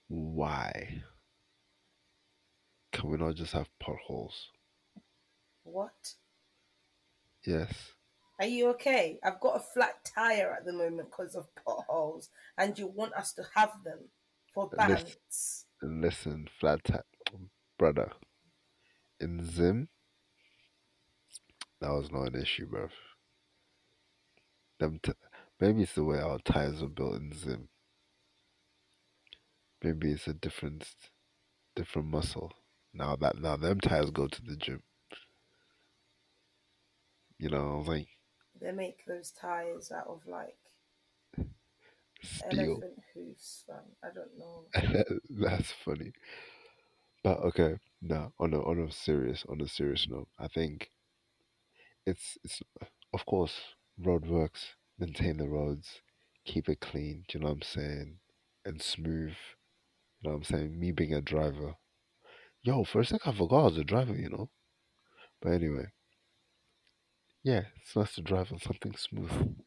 Why? 0.10 1.04
Can 2.92 3.10
we 3.12 3.18
not 3.18 3.36
just 3.36 3.54
have 3.54 3.70
potholes? 3.80 4.50
What? 5.64 6.16
Yes. 7.46 7.72
Are 8.40 8.46
you 8.48 8.70
okay? 8.70 9.20
I've 9.24 9.40
got 9.40 9.58
a 9.58 9.60
flat 9.60 10.00
tire 10.04 10.52
at 10.52 10.66
the 10.66 10.74
moment 10.74 11.10
because 11.12 11.36
of 11.36 11.54
potholes, 11.56 12.30
and 12.58 12.78
you 12.78 12.88
want 12.88 13.14
us 13.14 13.34
to 13.34 13.44
have 13.56 13.72
them 13.84 14.00
for 14.54 14.70
Listen. 14.72 14.96
bands. 14.96 15.66
Listen, 15.82 16.48
flat 16.60 16.84
tire, 16.84 17.04
brother. 17.78 18.12
In 19.20 19.46
Zim, 19.46 19.90
that 21.82 21.92
was 21.92 22.12
not 22.12 22.34
an 22.34 22.42
issue, 22.42 22.68
bruv. 22.68 22.90
Them 24.80 25.00
t- 25.04 25.12
maybe 25.60 25.84
it's 25.84 25.94
the 25.94 26.04
way 26.04 26.20
our 26.20 26.40
tires 26.40 26.82
are 26.82 26.88
built 26.88 27.16
in 27.16 27.34
Zim. 27.34 27.70
Maybe 29.84 30.12
it's 30.14 30.28
a 30.28 30.34
different, 30.34 30.86
different 31.76 32.10
muscle. 32.10 32.54
Now 32.94 33.16
that 33.18 33.38
now 33.40 33.58
them 33.58 33.80
tires 33.82 34.12
go 34.12 34.28
to 34.28 34.42
the 34.42 34.56
gym. 34.56 34.84
You 37.40 37.50
know, 37.50 37.80
like 37.88 38.08
They 38.62 38.72
make 38.72 39.06
those 39.06 39.32
tires 39.32 39.92
out 39.92 40.06
of 40.08 40.28
like 40.28 40.58
steel. 42.22 42.82
elephant 42.82 43.00
hoofs. 43.14 43.66
I 44.04 44.10
don't 44.14 44.38
know. 44.38 44.66
That's 45.30 45.72
funny. 45.72 46.14
But 47.24 47.40
okay, 47.40 47.80
no, 48.02 48.34
on 48.40 48.54
a 48.54 48.62
on 48.62 48.78
a 48.80 48.92
serious 48.92 49.46
on 49.48 49.62
a 49.62 49.68
serious 49.70 50.06
note, 50.10 50.28
I 50.38 50.50
think 50.50 50.92
it's 52.06 52.38
it's 52.44 52.62
of 53.14 53.26
course 53.26 53.76
road 53.98 54.26
works, 54.26 54.76
maintain 54.98 55.38
the 55.38 55.48
roads, 55.48 56.02
keep 56.46 56.68
it 56.70 56.80
clean, 56.82 57.24
do 57.28 57.38
you 57.38 57.42
know 57.44 57.50
what 57.50 57.56
I'm 57.58 57.62
saying? 57.62 58.20
And 58.66 58.82
smooth. 58.82 59.36
You 60.22 60.30
know 60.30 60.36
what 60.38 60.38
I'm 60.38 60.44
saying? 60.44 60.80
Me 60.80 60.92
being 60.92 61.14
a 61.14 61.22
driver. 61.22 61.76
Yo, 62.62 62.84
for 62.84 63.02
a 63.02 63.06
sec 63.06 63.28
I 63.28 63.32
forgot 63.34 63.60
I 63.62 63.64
was 63.66 63.78
a 63.78 63.84
driver, 63.84 64.16
you 64.16 64.30
know? 64.30 64.50
But 65.42 65.54
anyway. 65.54 65.88
Yeah, 67.44 67.64
it's 67.78 67.96
nice 67.96 68.14
to 68.16 68.22
drive 68.22 68.52
on 68.52 68.60
something 68.60 68.96
smooth. 68.96 69.58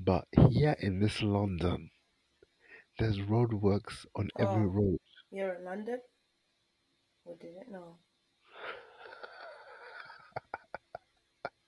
But 0.00 0.26
here 0.50 0.76
in 0.80 0.98
this 1.00 1.22
London, 1.22 1.90
there's 2.98 3.18
roadworks 3.18 4.06
on 4.14 4.30
every 4.38 4.64
Oh. 4.64 4.68
road. 4.68 5.00
You're 5.30 5.54
in 5.54 5.64
London? 5.64 6.00
We 7.24 7.34
didn't 7.36 7.70
know. 7.70 7.98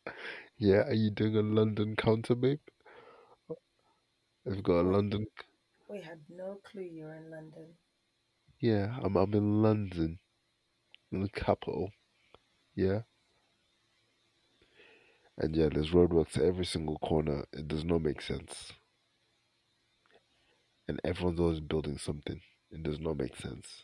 Yeah, 0.59 0.85
are 0.87 0.95
you 0.95 1.11
doing 1.11 1.37
a 1.37 1.43
London 1.43 1.95
counter, 1.97 2.35
babe? 2.35 2.61
I've 4.47 4.63
got 4.63 4.81
a? 4.81 4.89
London. 4.89 5.27
We 5.93 6.01
had 6.01 6.21
no 6.31 6.59
clue 6.65 6.85
you 6.85 7.05
were 7.05 7.15
in 7.17 7.31
London. 7.31 7.77
Yeah, 8.61 8.97
I'm 9.03 9.15
I'm 9.15 9.35
in 9.35 9.63
London, 9.63 10.21
in 11.13 11.21
the 11.21 11.29
capital. 11.29 11.91
Yeah. 12.75 13.03
And 15.37 15.55
yeah, 15.55 15.69
there's 15.71 15.91
roadworks 15.91 16.39
at 16.39 16.45
every 16.45 16.65
single 16.65 16.99
corner. 16.99 17.45
It 17.53 17.69
does 17.69 17.85
not 17.85 18.01
make 18.01 18.23
sense. 18.23 18.73
And 20.89 20.99
everyone's 21.05 21.41
always 21.41 21.61
building 21.61 21.99
something. 21.99 22.41
It 22.71 22.83
does 22.83 22.99
not 22.99 23.19
make 23.19 23.37
sense. 23.37 23.83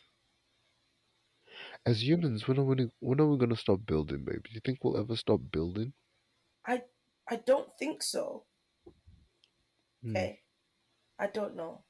As 1.85 2.03
humans, 2.03 2.47
when 2.47 2.57
are 2.57 2.63
we 2.63 2.89
when 3.01 3.21
are 3.21 3.27
we 3.27 3.37
gonna 3.37 3.55
stop 3.55 3.85
building, 3.85 4.25
babe? 4.25 4.43
Do 4.45 4.49
you 4.51 4.61
think 4.65 4.83
we'll 4.83 4.97
ever 4.97 5.15
stop 5.15 5.41
building? 5.51 5.93
I 6.65 6.83
I 7.27 7.35
don't 7.35 7.69
think 7.77 8.01
so. 8.01 8.45
Hmm. 10.01 10.15
Okay. 10.15 10.39
I 11.19 11.27
don't 11.27 11.55
know. 11.55 11.83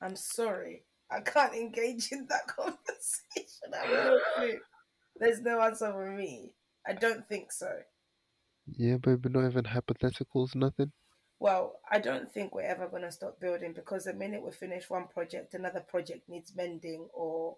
I'm 0.00 0.16
sorry. 0.16 0.82
I 1.10 1.20
can't 1.20 1.54
engage 1.54 2.10
in 2.12 2.26
that 2.28 2.46
conversation. 2.56 3.74
I 3.74 3.86
have 3.86 4.04
no 4.04 4.18
clue. 4.36 4.58
There's 5.18 5.40
no 5.40 5.60
answer 5.60 5.90
for 5.92 6.10
me. 6.10 6.54
I 6.86 6.92
don't 6.92 7.26
think 7.26 7.52
so. 7.52 7.70
Yeah, 8.66 8.96
baby, 8.96 9.28
not 9.28 9.46
even 9.46 9.64
hypotheticals, 9.64 10.54
nothing. 10.54 10.92
Well, 11.38 11.80
I 11.90 11.98
don't 11.98 12.32
think 12.32 12.54
we're 12.54 12.62
ever 12.62 12.88
going 12.88 13.02
to 13.02 13.12
stop 13.12 13.38
building 13.40 13.72
because 13.74 14.04
the 14.04 14.14
minute 14.14 14.42
we 14.42 14.50
finish 14.50 14.88
one 14.88 15.06
project, 15.06 15.54
another 15.54 15.80
project 15.80 16.28
needs 16.28 16.54
mending 16.56 17.08
or 17.12 17.56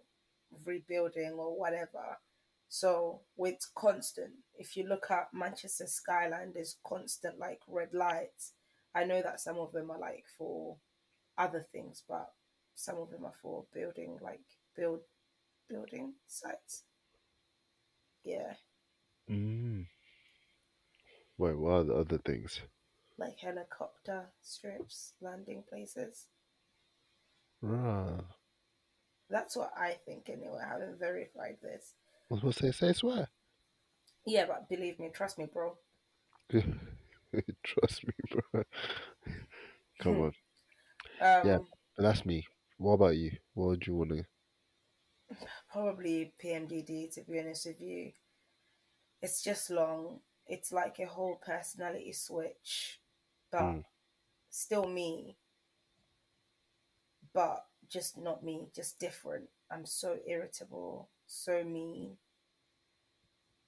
rebuilding 0.64 1.33
or 1.38 1.59
whatever. 1.59 2.18
So 2.68 3.21
it's 3.38 3.71
constant. 3.75 4.33
If 4.57 4.76
you 4.76 4.87
look 4.87 5.07
at 5.11 5.28
Manchester 5.33 5.87
skyline, 5.87 6.52
there's 6.54 6.76
constant 6.87 7.38
like 7.38 7.61
red 7.66 7.95
lights. 7.95 8.52
I 8.95 9.04
know 9.04 9.23
that 9.23 9.40
some 9.40 9.59
of 9.59 9.73
them 9.73 9.90
are 9.90 9.99
like 9.99 10.25
for 10.37 10.76
other 11.38 11.66
things, 11.73 12.02
but 12.09 12.33
some 12.75 12.99
of 12.99 13.11
them 13.11 13.25
are 13.26 13.35
for 13.42 13.64
building 13.75 14.18
like 14.23 14.40
build 14.76 15.00
building 15.68 16.14
sites. 16.26 16.85
Yeah, 18.25 18.54
Mm. 19.30 19.87
Wait, 21.38 21.54
what 21.59 21.71
are 21.73 21.85
the 21.85 21.95
other 21.95 22.18
things? 22.18 22.61
like 23.18 23.38
helicopter 23.40 24.30
strips, 24.40 25.12
landing 25.21 25.62
places. 25.68 26.28
Ah, 27.62 28.25
That's 29.30 29.57
what 29.57 29.73
I 29.76 29.92
think 30.04 30.28
anyway. 30.28 30.61
I 30.62 30.68
haven't 30.68 30.99
verified 30.99 31.57
this. 31.62 31.95
I 32.30 32.35
was 32.35 32.40
supposed 32.40 32.59
to 32.59 32.73
say, 32.73 32.87
say 32.88 32.92
swear. 32.95 33.28
Yeah, 34.25 34.47
but 34.47 34.68
believe 34.68 35.00
me, 35.00 35.09
trust 35.12 35.38
me, 35.38 35.47
bro. 35.47 35.76
Trust 37.62 38.07
me, 38.07 38.12
bro. 38.30 38.62
Come 40.00 40.21
on. 40.21 40.33
Um, 41.20 41.48
Yeah. 41.48 41.58
But 41.96 42.02
that's 42.04 42.25
me. 42.25 42.46
What 42.78 42.92
about 42.94 43.16
you? 43.16 43.37
What 43.54 43.66
would 43.68 43.87
you 43.87 43.96
want 43.96 44.10
to? 44.10 44.16
Do? 44.16 44.25
Probably 45.70 46.32
PMDD 46.38 47.06
to 47.14 47.22
be 47.22 47.38
honest 47.40 47.66
with 47.66 47.80
you. 47.80 48.12
It's 49.22 49.42
just 49.42 49.70
long. 49.70 50.22
It's 50.46 50.72
like 50.72 50.98
a 50.98 51.06
whole 51.06 51.37
personality 51.37 52.12
switch, 52.12 53.00
but 53.50 53.78
Mm. 53.78 53.84
still 54.50 54.87
me. 54.88 55.38
But 57.32 57.66
just 57.88 58.18
not 58.18 58.42
me, 58.42 58.70
just 58.75 58.98
different. 58.98 59.50
I'm 59.70 59.87
so 59.87 60.18
irritable, 60.26 61.08
so 61.26 61.64
mean, 61.64 62.18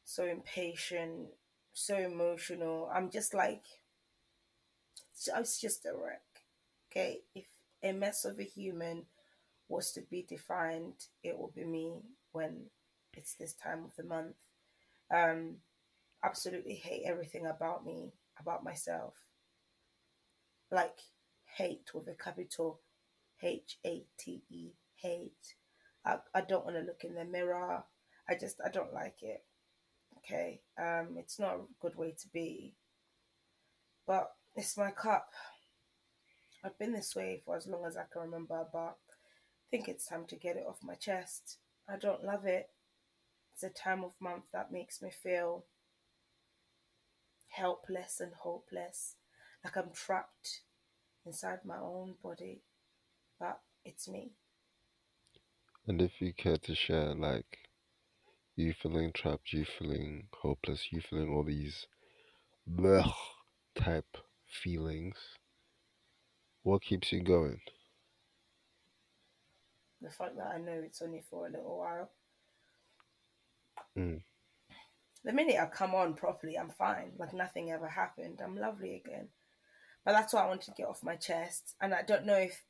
so 0.04 0.24
impatient, 0.26 1.28
so 1.72 1.96
emotional. 1.96 2.90
I'm 2.92 3.10
just 3.10 3.32
like, 3.34 3.64
I 5.34 5.38
was 5.38 5.58
just 5.58 5.86
a 5.86 5.94
wreck. 5.94 6.22
Okay, 6.90 7.20
if 7.34 7.46
a 7.82 7.92
mess 7.92 8.24
of 8.24 8.38
a 8.40 8.44
human 8.44 9.06
was 9.68 9.92
to 9.92 10.02
be 10.10 10.26
defined, 10.28 10.94
it 11.22 11.38
will 11.38 11.52
be 11.54 11.64
me 11.64 11.92
when 12.32 12.66
it's 13.12 13.34
this 13.34 13.54
time 13.54 13.84
of 13.84 13.94
the 13.96 14.04
month. 14.04 14.36
Um, 15.14 15.56
absolutely 16.24 16.74
hate 16.74 17.04
everything 17.06 17.46
about 17.46 17.86
me, 17.86 18.12
about 18.40 18.64
myself. 18.64 19.14
Like 20.70 20.98
hate 21.56 21.90
with 21.94 22.08
a 22.08 22.14
capital 22.14 22.80
H 23.42 23.78
A 23.86 24.04
T 24.18 24.42
E, 24.50 24.70
hate. 24.96 25.54
I, 26.04 26.16
I 26.34 26.40
don't 26.40 26.64
want 26.64 26.76
to 26.76 26.82
look 26.82 27.04
in 27.04 27.14
the 27.14 27.24
mirror. 27.24 27.84
I 28.28 28.34
just, 28.34 28.60
I 28.64 28.68
don't 28.68 28.92
like 28.94 29.22
it. 29.22 29.44
Okay. 30.18 30.60
Um, 30.78 31.16
it's 31.18 31.38
not 31.38 31.54
a 31.54 31.60
good 31.80 31.96
way 31.96 32.14
to 32.20 32.28
be. 32.32 32.74
But 34.06 34.30
it's 34.56 34.76
my 34.76 34.90
cup. 34.90 35.30
I've 36.64 36.78
been 36.78 36.92
this 36.92 37.16
way 37.16 37.40
for 37.44 37.56
as 37.56 37.66
long 37.66 37.84
as 37.86 37.96
I 37.96 38.04
can 38.12 38.22
remember, 38.22 38.66
but 38.72 38.98
I 38.98 39.66
think 39.70 39.88
it's 39.88 40.06
time 40.06 40.26
to 40.28 40.36
get 40.36 40.56
it 40.56 40.66
off 40.68 40.78
my 40.82 40.94
chest. 40.94 41.58
I 41.88 41.96
don't 41.96 42.24
love 42.24 42.44
it. 42.44 42.68
It's 43.52 43.62
a 43.62 43.70
time 43.70 44.04
of 44.04 44.12
month 44.20 44.44
that 44.52 44.72
makes 44.72 45.00
me 45.00 45.10
feel 45.10 45.64
helpless 47.48 48.20
and 48.20 48.32
hopeless, 48.34 49.16
like 49.64 49.76
I'm 49.76 49.90
trapped 49.92 50.62
inside 51.26 51.60
my 51.64 51.78
own 51.78 52.14
body. 52.22 52.62
But 53.38 53.60
it's 53.84 54.08
me. 54.08 54.32
And 55.86 56.00
if 56.02 56.20
you 56.20 56.32
care 56.34 56.58
to 56.58 56.74
share, 56.74 57.14
like, 57.14 57.58
you 58.54 58.74
feeling 58.74 59.12
trapped, 59.12 59.52
you 59.52 59.64
feeling 59.64 60.28
hopeless, 60.42 60.88
you 60.92 61.00
feeling 61.00 61.30
all 61.30 61.42
these 61.42 61.86
blech 62.70 63.12
type 63.74 64.18
feelings, 64.46 65.16
what 66.62 66.82
keeps 66.82 67.12
you 67.12 67.22
going? 67.22 67.60
The 70.02 70.10
fact 70.10 70.36
that 70.36 70.52
I 70.54 70.58
know 70.58 70.80
it's 70.84 71.02
only 71.02 71.22
for 71.28 71.46
a 71.46 71.50
little 71.50 71.78
while. 71.78 72.10
Mm. 73.96 74.22
The 75.24 75.32
minute 75.32 75.56
I 75.60 75.66
come 75.66 75.94
on 75.94 76.14
properly, 76.14 76.58
I'm 76.58 76.70
fine. 76.70 77.12
Like 77.18 77.34
nothing 77.34 77.70
ever 77.70 77.88
happened. 77.88 78.40
I'm 78.42 78.56
lovely 78.56 79.02
again. 79.04 79.28
But 80.04 80.12
that's 80.12 80.32
what 80.32 80.44
I 80.44 80.48
want 80.48 80.62
to 80.62 80.70
get 80.70 80.86
off 80.86 81.02
my 81.02 81.16
chest. 81.16 81.74
And 81.80 81.92
I 81.92 82.02
don't 82.02 82.24
know 82.24 82.36
if, 82.36 82.62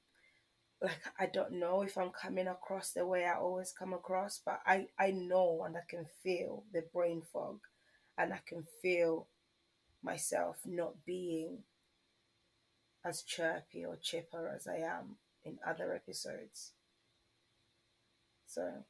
like, 0.83 1.01
I 1.19 1.27
don't 1.27 1.53
know 1.53 1.83
if 1.83 1.97
I'm 1.97 2.11
coming 2.11 2.49
across 2.49 2.91
the 2.91 3.07
way 3.07 3.25
I 3.25 3.39
always 3.39 3.73
come 3.73 3.93
across, 3.93 4.41
but 4.45 4.61
I, 4.67 4.87
I 4.99 5.13
know 5.13 5.63
and 5.65 5.77
I 5.77 5.83
can 5.89 6.07
feel 6.25 6.65
the 6.73 6.83
brain 6.93 7.23
fog 7.33 7.61
and 8.19 8.33
I 8.33 8.41
can 8.45 8.65
feel 8.83 9.29
myself 10.03 10.57
not 10.67 10.95
being 11.07 11.59
as 13.05 13.23
chirpy 13.23 13.85
or 13.85 13.97
chipper 13.97 14.53
as 14.55 14.67
I 14.67 14.77
am 14.77 15.17
in 15.45 15.59
other 15.67 15.95
episodes. 15.95 16.73
So, 18.47 18.85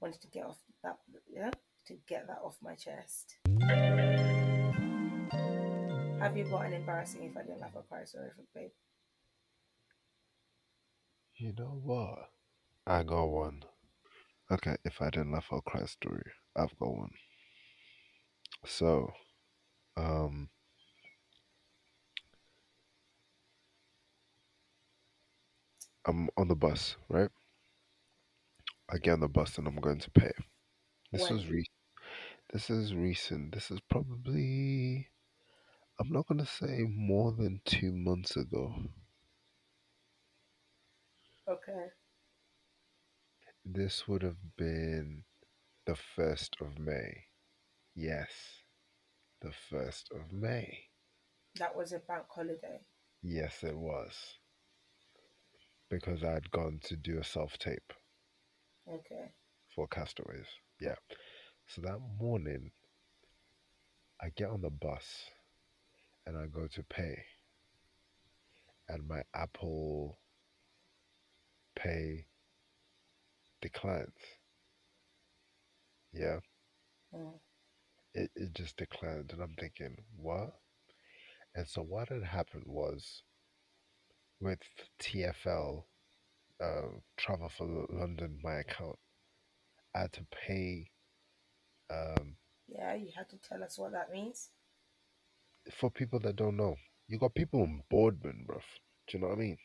wanted 0.00 0.20
to 0.20 0.28
get 0.28 0.44
off 0.44 0.58
that, 0.82 0.98
yeah, 1.32 1.50
to 1.86 1.94
get 2.06 2.26
that 2.28 2.40
off 2.44 2.56
my 2.62 2.74
chest. 2.74 3.36
Have 6.20 6.36
you 6.36 6.44
got 6.44 6.66
an 6.66 6.72
embarrassing 6.72 7.24
if 7.24 7.36
I 7.36 7.42
didn't 7.42 7.60
laugh 7.60 7.72
or 7.74 7.82
cry 7.82 8.04
story 8.04 8.30
for 8.36 8.44
babe? 8.58 8.70
You 11.36 11.52
know 11.58 11.80
what? 11.82 12.30
I 12.86 13.02
got 13.02 13.24
one. 13.24 13.64
Okay, 14.50 14.76
if 14.84 15.00
I 15.02 15.10
didn't 15.10 15.32
laugh 15.32 15.46
or 15.50 15.62
cry 15.62 15.84
story, 15.86 16.22
I've 16.56 16.78
got 16.78 16.94
one. 16.96 17.10
So, 18.66 19.10
um, 19.96 20.48
I'm 26.06 26.28
on 26.36 26.48
the 26.48 26.54
bus, 26.54 26.96
right? 27.08 27.30
I 28.90 28.98
get 28.98 29.14
on 29.14 29.20
the 29.20 29.28
bus 29.28 29.58
and 29.58 29.66
I'm 29.66 29.76
going 29.76 30.00
to 30.00 30.10
pay. 30.10 30.32
This 31.12 31.22
When? 31.22 31.34
was 31.34 31.48
re- 31.48 31.70
this 32.52 32.70
is 32.70 32.94
recent. 32.94 33.54
This 33.54 33.70
is 33.70 33.80
probably 33.88 35.08
I'm 35.98 36.10
not 36.10 36.26
gonna 36.26 36.46
say 36.46 36.84
more 36.88 37.32
than 37.32 37.60
two 37.64 37.92
months 37.92 38.36
ago. 38.36 38.74
Okay. 41.48 41.86
This 43.64 44.06
would 44.06 44.22
have 44.22 44.56
been 44.56 45.24
the 45.86 45.96
first 45.96 46.56
of 46.60 46.78
May. 46.78 47.24
Yes, 47.94 48.30
the 49.40 49.52
first 49.52 50.10
of 50.12 50.32
May. 50.32 50.90
That 51.58 51.74
was 51.76 51.92
a 51.92 51.98
bank 52.00 52.24
holiday. 52.28 52.80
Yes, 53.22 53.62
it 53.62 53.76
was. 53.76 54.38
Because 55.90 56.24
I'd 56.24 56.50
gone 56.50 56.80
to 56.84 56.96
do 56.96 57.18
a 57.18 57.24
self 57.24 57.58
tape 57.58 57.92
Okay. 58.88 59.30
for 59.74 59.86
Castaways. 59.88 60.46
Yeah. 60.80 60.96
So 61.66 61.80
that 61.82 61.98
morning, 62.20 62.70
I 64.20 64.30
get 64.36 64.50
on 64.50 64.62
the 64.62 64.70
bus 64.70 65.30
and 66.26 66.36
I 66.36 66.46
go 66.46 66.66
to 66.68 66.82
pay. 66.84 67.24
And 68.88 69.06
my 69.08 69.22
Apple 69.34 70.18
Pay 71.76 72.26
declines. 73.60 74.14
Yeah. 76.12 76.38
Mm. 77.14 77.40
It, 78.14 78.30
it 78.36 78.54
just 78.54 78.76
declined. 78.76 79.32
And 79.32 79.42
I'm 79.42 79.54
thinking, 79.58 79.96
what? 80.16 80.54
And 81.54 81.66
so 81.68 81.82
what 81.82 82.08
had 82.08 82.22
happened 82.22 82.64
was 82.66 83.22
with 84.44 84.60
TFL, 85.00 85.84
uh, 86.62 86.88
Travel 87.16 87.48
for 87.50 87.86
London, 87.90 88.38
my 88.42 88.56
account, 88.60 88.98
I 89.94 90.00
had 90.02 90.12
to 90.14 90.26
pay 90.46 90.90
um, 91.90 92.36
Yeah, 92.68 92.94
you 92.94 93.10
had 93.16 93.28
to 93.30 93.38
tell 93.38 93.62
us 93.64 93.78
what 93.78 93.92
that 93.92 94.10
means. 94.12 94.50
for 95.70 95.90
people 95.90 96.18
that 96.20 96.36
don't 96.36 96.56
know. 96.56 96.76
You 97.06 97.18
got 97.18 97.34
people 97.34 97.64
in 97.64 97.82
Boardman, 97.90 98.46
bruv. 98.48 98.62
Do 99.06 99.18
you 99.18 99.20
know 99.20 99.28
what 99.28 99.36
I 99.36 99.40
mean? 99.40 99.58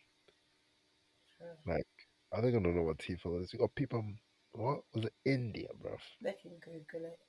Sure. 1.38 1.58
Like, 1.66 1.88
are 2.34 2.42
they 2.42 2.52
gonna 2.52 2.74
know 2.74 2.84
what 2.84 2.98
TFL 2.98 3.42
is? 3.42 3.54
You 3.54 3.60
got 3.60 3.74
people, 3.76 4.04
what 4.52 4.84
was 4.94 5.06
it, 5.06 5.14
India, 5.26 5.70
bruv? 5.82 6.02
They 6.22 6.34
can 6.34 6.58
Google 6.60 7.06
it. 7.08 7.20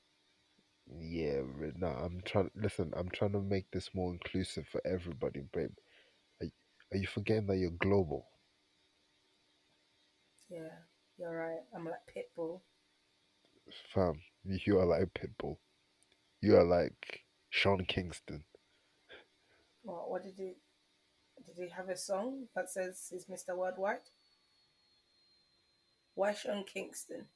Yeah, 0.99 1.43
no, 1.77 1.87
I'm 1.89 2.21
trying. 2.23 2.51
Listen, 2.55 2.93
I'm 2.97 3.09
trying 3.11 3.33
to 3.33 3.41
make 3.41 3.71
this 3.71 3.95
more 3.95 4.13
inclusive 4.13 4.67
for 4.69 4.81
everybody, 4.85 5.41
babe. 5.53 5.73
Are, 6.93 6.99
you 6.99 7.07
forgetting 7.07 7.47
that 7.47 7.59
you're 7.59 7.71
global? 7.71 8.27
Yeah, 10.49 10.69
you're 11.19 11.37
right. 11.37 11.61
I'm 11.75 11.85
like 11.85 12.01
Pitbull. 12.09 12.61
Fam, 13.95 14.21
you 14.45 14.79
are 14.79 14.87
like 14.87 15.09
Pitbull. 15.15 15.59
You 16.41 16.57
are 16.57 16.65
like 16.65 17.21
Sean 17.51 17.85
Kingston. 17.85 18.45
What? 19.83 20.11
What 20.11 20.23
did 20.25 20.35
he 20.37 20.55
Did 21.47 21.57
he 21.57 21.69
have 21.69 21.89
a 21.89 21.97
song 21.97 22.47
that 22.55 22.71
says 22.71 23.07
he's 23.11 23.27
Mr. 23.27 23.57
Worldwide? 23.57 23.99
Why 26.15 26.35
Sean 26.35 26.65
Kingston? 26.65 27.27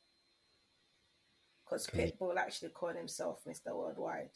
Because 1.64 1.86
Pitbull 1.86 2.36
actually 2.36 2.70
called 2.70 2.96
himself 2.96 3.40
Mr. 3.48 3.74
Worldwide. 3.74 4.30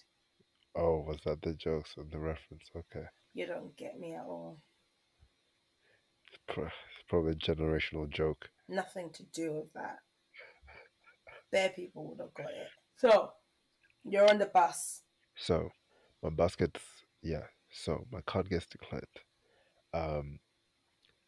Oh, 0.74 1.04
was 1.06 1.18
that 1.24 1.42
the 1.42 1.54
jokes 1.54 1.94
and 1.96 2.10
the 2.10 2.18
reference? 2.18 2.70
Okay. 2.74 3.06
You 3.34 3.46
don't 3.46 3.76
get 3.76 3.98
me 3.98 4.14
at 4.14 4.24
all. 4.24 4.58
It's, 6.48 6.72
probably 7.08 7.32
a 7.32 7.34
generational 7.36 8.08
joke. 8.10 8.50
Nothing 8.68 9.10
to 9.14 9.22
do 9.32 9.52
with 9.52 9.72
that. 9.72 9.98
Bare 11.50 11.70
people 11.70 12.06
would 12.08 12.20
have 12.20 12.34
got 12.34 12.50
it. 12.50 12.68
So, 12.96 13.30
you're 14.04 14.28
on 14.28 14.38
the 14.38 14.46
bus. 14.46 15.02
So, 15.36 15.70
my 16.22 16.30
bus 16.30 16.54
gets 16.56 16.80
yeah. 17.22 17.44
So 17.70 18.04
my 18.12 18.20
card 18.22 18.48
gets 18.50 18.66
declined. 18.66 19.04
Um, 19.94 20.40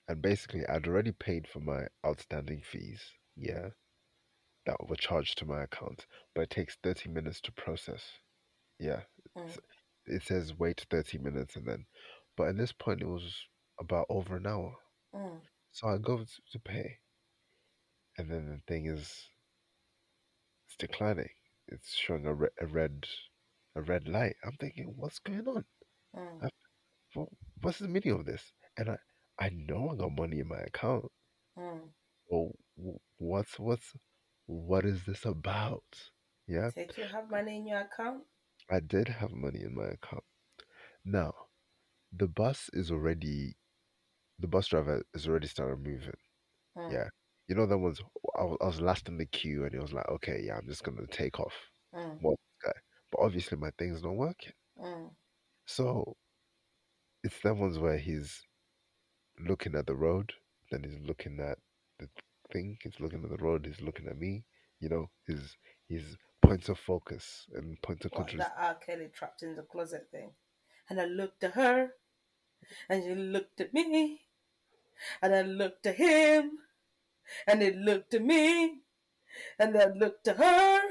and 0.08 0.20
basically, 0.20 0.66
I'd 0.66 0.86
already 0.86 1.12
paid 1.12 1.46
for 1.46 1.60
my 1.60 1.86
outstanding 2.06 2.62
fees. 2.62 3.00
Yeah, 3.36 3.68
that 4.66 4.88
were 4.88 4.96
charged 4.96 5.38
to 5.38 5.46
my 5.46 5.62
account, 5.62 6.06
but 6.34 6.42
it 6.42 6.50
takes 6.50 6.76
thirty 6.82 7.08
minutes 7.08 7.40
to 7.42 7.52
process. 7.52 8.02
Yeah, 8.78 9.02
Mm. 9.36 9.58
it 10.06 10.22
says 10.22 10.58
wait 10.58 10.84
thirty 10.90 11.16
minutes, 11.18 11.56
and 11.56 11.66
then, 11.66 11.86
but 12.36 12.48
at 12.48 12.56
this 12.58 12.72
point, 12.72 13.00
it 13.00 13.06
was 13.08 13.34
about 13.78 14.06
over 14.10 14.36
an 14.36 14.46
hour. 14.46 14.74
Mm. 15.14 15.40
So 15.72 15.88
I 15.88 15.98
go 15.98 16.18
to, 16.18 16.42
to 16.52 16.58
pay, 16.58 16.98
and 18.16 18.30
then 18.30 18.46
the 18.46 18.60
thing 18.72 18.86
is, 18.86 19.30
it's 20.66 20.76
declining. 20.78 21.28
It's 21.68 21.94
showing 21.94 22.26
a, 22.26 22.34
re- 22.34 22.48
a 22.60 22.66
red, 22.66 23.06
a 23.76 23.82
red 23.82 24.08
light. 24.08 24.36
I'm 24.44 24.56
thinking, 24.58 24.94
what's 24.96 25.18
going 25.18 25.46
on? 25.46 25.64
Mm. 26.16 26.48
Well, 27.14 27.28
what's 27.60 27.78
the 27.78 27.88
meaning 27.88 28.12
of 28.12 28.26
this? 28.26 28.52
And 28.76 28.90
I, 28.90 28.98
I 29.38 29.50
know 29.50 29.90
I 29.90 29.96
got 29.96 30.12
money 30.12 30.40
in 30.40 30.48
my 30.48 30.58
account. 30.60 31.10
Mm. 31.56 31.90
Well, 32.28 32.52
w- 32.76 32.98
what's 33.18 33.58
what's 33.58 33.94
what 34.46 34.84
is 34.86 35.04
this 35.04 35.24
about? 35.26 35.84
Yeah, 36.46 36.70
Did 36.74 36.96
you 36.96 37.04
have 37.04 37.30
money 37.30 37.56
in 37.56 37.66
your 37.66 37.80
account? 37.80 38.24
I 38.70 38.80
did 38.80 39.08
have 39.08 39.32
money 39.32 39.60
in 39.62 39.74
my 39.74 39.88
account. 39.88 40.24
Now, 41.04 41.34
the 42.12 42.28
bus 42.28 42.70
is 42.72 42.90
already, 42.90 43.56
the 44.40 44.48
bus 44.48 44.68
driver 44.68 45.02
is 45.14 45.28
already 45.28 45.46
started 45.46 45.78
moving. 45.78 46.16
Mm. 46.76 46.92
Yeah. 46.92 47.08
You 47.48 47.56
know, 47.56 47.66
that 47.66 47.78
was, 47.78 48.00
I 48.38 48.44
was, 48.44 48.58
I 48.62 48.66
was 48.66 48.80
last 48.80 49.08
in 49.08 49.18
the 49.18 49.26
queue 49.26 49.64
and 49.64 49.72
he 49.72 49.78
was 49.78 49.92
like, 49.92 50.08
okay, 50.08 50.40
yeah, 50.44 50.56
I'm 50.56 50.68
just 50.68 50.84
going 50.84 50.98
to 50.98 51.06
take 51.06 51.40
off. 51.40 51.54
Mm. 51.94 52.18
What 52.20 52.38
guy? 52.64 52.72
But 53.10 53.22
obviously 53.22 53.58
my 53.58 53.70
thing's 53.78 54.02
not 54.02 54.14
working. 54.14 54.52
Mm. 54.80 55.10
So 55.66 56.16
it's 57.24 57.40
them 57.40 57.58
ones 57.58 57.78
where 57.78 57.98
he's 57.98 58.42
looking 59.46 59.74
at 59.74 59.86
the 59.86 59.94
road, 59.94 60.32
then 60.70 60.84
he's 60.84 60.98
looking 61.06 61.40
at 61.40 61.58
the 61.98 62.08
thing, 62.52 62.78
he's 62.82 63.00
looking 63.00 63.22
at 63.24 63.30
the 63.30 63.44
road, 63.44 63.66
he's 63.66 63.84
looking 63.84 64.06
at 64.06 64.18
me, 64.18 64.44
you 64.80 64.88
know, 64.88 65.10
his, 65.26 65.56
his 65.88 66.16
points 66.42 66.68
of 66.68 66.78
focus 66.78 67.46
and 67.54 67.80
points 67.82 68.04
of 68.04 68.12
control. 68.12 68.38
that 68.38 68.54
R. 68.58 68.74
Kelly 68.74 69.08
trapped 69.12 69.42
in 69.42 69.56
the 69.56 69.62
closet 69.62 70.08
thing. 70.10 70.30
And 70.88 71.00
I 71.00 71.04
looked 71.04 71.44
at 71.44 71.52
her, 71.54 71.90
and 72.88 73.04
she 73.04 73.14
looked 73.14 73.60
at 73.60 73.72
me, 73.72 74.20
and 75.22 75.34
I 75.34 75.42
looked 75.42 75.86
at 75.86 75.96
him, 75.96 76.58
and 77.46 77.62
he 77.62 77.70
looked 77.72 78.14
at 78.14 78.22
me, 78.22 78.80
and 79.58 79.76
I 79.76 79.86
looked 79.86 80.28
at 80.28 80.36
her. 80.36 80.80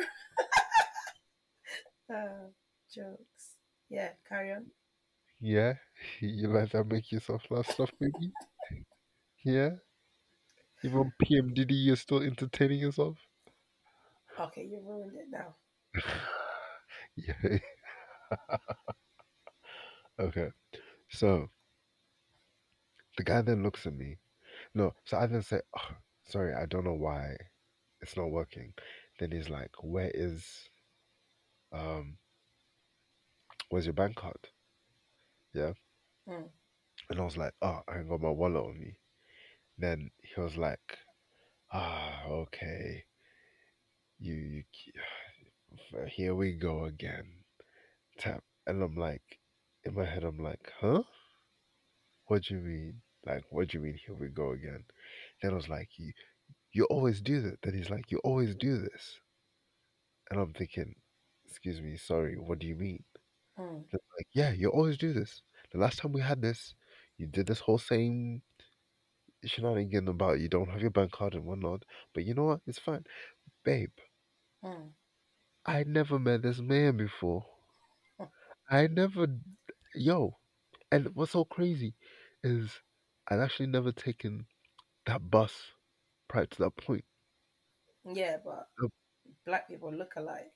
Ah, 2.12 2.50
jokes. 2.92 3.54
Yeah, 3.88 4.10
carry 4.28 4.52
on. 4.52 4.66
Yeah, 5.40 5.74
you 6.20 6.48
like 6.48 6.72
that 6.72 6.88
make 6.88 7.12
yourself 7.12 7.44
laugh 7.52 7.70
stuff, 7.70 7.92
maybe? 8.00 8.32
Yeah? 9.46 9.70
Even 10.84 11.12
PM 11.22 11.54
Diddy, 11.54 11.76
you're 11.76 11.96
still 11.96 12.22
entertaining 12.24 12.80
yourself? 12.80 13.18
Okay, 14.40 14.64
you 14.64 14.82
ruined 14.86 15.16
it 15.16 15.28
now. 15.30 15.56
Yeah. 17.16 17.58
okay. 20.20 20.50
So 21.10 21.50
the 23.20 23.26
guy 23.26 23.42
then 23.42 23.64
looks 23.64 23.86
at 23.86 23.94
me. 23.94 24.18
No, 24.74 24.94
so 25.04 25.18
I 25.18 25.26
then 25.28 25.42
say, 25.42 25.60
oh, 25.78 25.96
sorry, 26.24 26.54
I 26.54 26.66
don't 26.66 26.86
know 26.86 26.94
why 26.94 27.36
it's 28.00 28.16
not 28.16 28.32
working. 28.32 28.74
Then 29.20 29.32
he's 29.32 29.50
like, 29.50 29.72
Where 29.82 30.10
is 30.14 30.46
um 31.74 32.18
where's 33.68 33.86
your 33.86 33.94
bank 33.94 34.16
card? 34.16 34.40
Yeah. 35.54 35.74
Mm. 36.30 36.48
And 37.10 37.20
I 37.20 37.24
was 37.26 37.36
like, 37.36 37.52
Oh, 37.62 37.82
I 37.90 37.98
ain't 37.98 38.10
got 38.10 38.22
my 38.22 38.30
wallet 38.30 38.64
on 38.64 38.80
me. 38.80 38.96
Then 39.78 40.12
he 40.22 40.40
was 40.40 40.56
like, 40.56 40.98
Ah, 41.74 42.24
okay. 42.26 43.04
You, 44.18 44.34
you 44.34 44.64
here 46.08 46.36
we 46.36 46.54
go 46.54 46.86
again. 46.86 47.26
Tap. 48.18 48.46
And 48.66 48.82
I'm 48.82 48.96
like, 48.96 49.40
in 49.84 49.96
my 49.96 50.06
head, 50.06 50.24
I'm 50.24 50.40
like, 50.40 50.72
huh? 50.80 51.04
What 52.28 52.44
do 52.44 52.54
you 52.54 52.62
mean? 52.62 53.02
Like, 53.30 53.46
what 53.52 53.70
do 53.70 53.78
you 53.80 53.84
mean, 53.86 53.96
here 54.06 54.16
we 54.16 54.30
go 54.30 54.52
again? 54.54 54.86
Then 55.42 55.52
I 55.54 55.56
was 55.56 55.70
like, 55.70 55.90
you, 55.98 56.14
you 56.74 56.86
always 56.86 57.22
do 57.22 57.42
that. 57.42 57.62
Then 57.64 57.76
he's 57.76 57.90
like, 57.92 58.12
you 58.12 58.20
always 58.20 58.56
do 58.56 58.80
this. 58.80 59.20
And 60.32 60.40
I'm 60.40 60.54
thinking, 60.54 60.96
excuse 61.46 61.82
me, 61.82 61.98
sorry, 61.98 62.36
what 62.38 62.60
do 62.60 62.68
you 62.68 62.76
mean? 62.76 63.04
Mm. 63.58 63.86
They're 63.92 64.02
like, 64.18 64.28
yeah, 64.34 64.52
you 64.52 64.70
always 64.70 64.98
do 64.98 65.14
this. 65.14 65.44
The 65.72 65.80
last 65.80 66.00
time 66.00 66.14
we 66.14 66.22
had 66.22 66.42
this, 66.42 66.76
you 67.18 67.28
did 67.28 67.48
this 67.48 67.60
whole 67.60 67.80
same 67.80 68.44
shenanigan 69.44 70.08
about 70.08 70.40
you 70.40 70.48
don't 70.50 70.70
have 70.70 70.82
your 70.82 70.92
bank 70.92 71.12
card 71.12 71.34
and 71.36 71.46
whatnot. 71.46 71.84
But 72.14 72.24
you 72.26 72.34
know 72.34 72.46
what? 72.46 72.62
It's 72.68 72.80
fine. 72.80 73.06
Babe, 73.64 73.92
Mm. 74.64 74.94
I 75.66 75.84
never 75.84 76.20
met 76.20 76.42
this 76.42 76.60
man 76.60 76.98
before. 76.98 77.46
I 78.70 78.88
never, 78.88 79.28
yo, 79.96 80.38
and 80.92 81.16
what's 81.16 81.34
so 81.34 81.46
crazy 81.46 81.96
is 82.44 82.80
I'd 83.30 83.40
actually 83.40 83.68
never 83.68 83.92
taken 83.92 84.46
that 85.06 85.30
bus 85.30 85.54
prior 86.28 86.46
to 86.48 86.64
that 86.64 86.76
point. 86.78 87.06
Yeah, 88.06 88.38
but 88.44 88.70
Yep. 88.82 88.92
black 89.46 89.68
people 89.68 89.94
look 89.94 90.14
alike. 90.16 90.52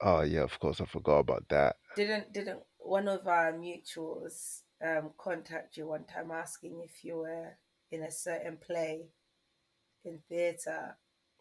Oh 0.00 0.22
yeah, 0.22 0.42
of 0.42 0.58
course 0.60 0.80
I 0.80 0.84
forgot 0.84 1.18
about 1.18 1.48
that. 1.48 1.76
Didn't 1.96 2.32
didn't 2.32 2.62
one 2.78 3.08
of 3.08 3.26
our 3.26 3.52
mutuals 3.52 4.62
um 4.84 5.10
contact 5.18 5.76
you 5.76 5.86
one 5.88 6.04
time 6.04 6.30
asking 6.30 6.80
if 6.84 7.04
you 7.04 7.18
were 7.18 7.56
in 7.90 8.02
a 8.02 8.10
certain 8.10 8.56
play 8.56 9.08
in 10.04 10.20
theatre 10.28 10.96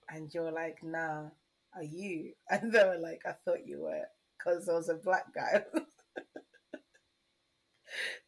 and 0.09 0.33
you're 0.33 0.51
like, 0.51 0.83
nah, 0.83 1.29
are 1.75 1.83
you? 1.83 2.33
And 2.49 2.71
they 2.71 2.83
were 2.83 2.97
like, 2.99 3.21
I 3.25 3.33
thought 3.33 3.65
you 3.67 3.81
were 3.81 4.05
because 4.37 4.65
there 4.65 4.75
was 4.75 4.89
a 4.89 4.95
black 4.95 5.33
guy. 5.33 5.63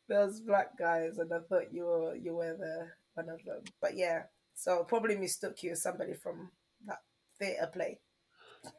was 0.09 0.41
black 0.41 0.77
guys 0.77 1.17
and 1.17 1.31
I 1.33 1.39
thought 1.39 1.73
you 1.73 1.85
were 1.85 2.15
you 2.15 2.35
were 2.35 2.55
the 2.57 2.87
one 3.13 3.29
of 3.29 3.43
them. 3.45 3.63
But 3.81 3.95
yeah, 3.95 4.23
so 4.55 4.83
probably 4.83 5.15
mistook 5.15 5.63
you 5.63 5.71
as 5.71 5.81
somebody 5.83 6.13
from 6.13 6.49
that 6.85 6.99
theatre 7.39 7.69
play. 7.71 7.99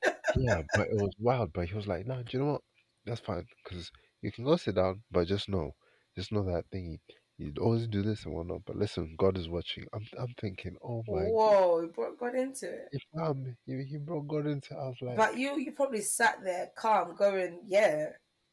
Yeah, 0.37 0.63
but 0.77 0.87
it 0.87 0.95
was 0.95 1.11
wild. 1.19 1.53
But 1.53 1.69
he 1.69 1.75
was 1.75 1.89
like, 1.89 2.07
"No, 2.07 2.23
do 2.23 2.25
you 2.31 2.39
know 2.39 2.53
what? 2.53 2.63
That's 3.05 3.21
fine, 3.21 3.47
because 3.65 3.91
you 4.23 4.31
can 4.31 4.45
go 4.45 4.57
sit 4.57 4.77
down, 4.77 5.03
but 5.11 5.27
just 5.27 5.49
know, 5.49 5.75
just 6.17 6.31
know 6.31 6.45
that 6.45 6.67
thing. 6.71 7.01
You'd 7.39 7.59
always 7.59 7.89
do 7.89 8.03
this 8.03 8.25
and 8.27 8.35
whatnot. 8.35 8.61
But 8.67 8.77
listen, 8.77 9.17
God 9.19 9.39
is 9.39 9.49
watching. 9.49 9.87
I'm, 9.95 10.07
I'm 10.19 10.35
thinking, 10.41 10.77
oh 10.85 11.03
my, 11.09 11.23
Whoa, 11.23 11.81
you 11.81 11.89
brought 11.89 12.19
God 12.21 12.35
into 12.35 12.69
it. 12.71 12.89
if 12.93 13.03
um, 13.21 13.57
he, 13.67 13.83
he 13.83 13.97
brought 13.97 14.29
God 14.29 14.47
into. 14.47 14.75
it, 14.75 14.79
I 14.79 14.87
was 14.87 14.97
like, 15.01 15.17
But 15.17 15.39
you, 15.39 15.59
you 15.59 15.73
probably 15.73 16.03
sat 16.03 16.45
there 16.45 16.71
calm, 16.77 17.17
going, 17.17 17.61
"Yeah, 17.67 18.11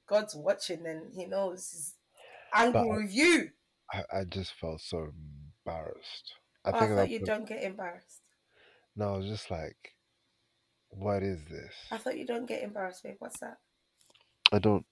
God's 0.07 0.35
watching, 0.35 0.87
and 0.87 1.13
He 1.13 1.25
knows 1.25 1.93
Angry 2.53 2.73
But- 2.73 2.87
with 2.89 3.13
you." 3.13 3.51
I, 3.93 4.03
I 4.11 4.23
just 4.25 4.53
felt 4.53 4.81
so 4.81 5.11
embarrassed. 5.65 6.33
I 6.65 6.71
Oh, 6.71 6.75
I 6.75 6.87
thought 6.87 7.09
you 7.09 7.19
was- 7.21 7.27
don't 7.27 7.47
get 7.47 7.63
embarrassed. 7.63 8.21
No, 8.95 9.13
I 9.13 9.17
was 9.17 9.27
just 9.27 9.49
like, 9.51 9.95
what 10.89 11.23
is 11.23 11.45
this? 11.45 11.73
I 11.91 11.97
thought 11.97 12.17
you 12.17 12.25
don't 12.25 12.47
get 12.47 12.63
embarrassed, 12.63 13.03
babe. 13.03 13.15
What's 13.19 13.39
that? 13.39 13.59
I 14.51 14.59
don't. 14.59 14.85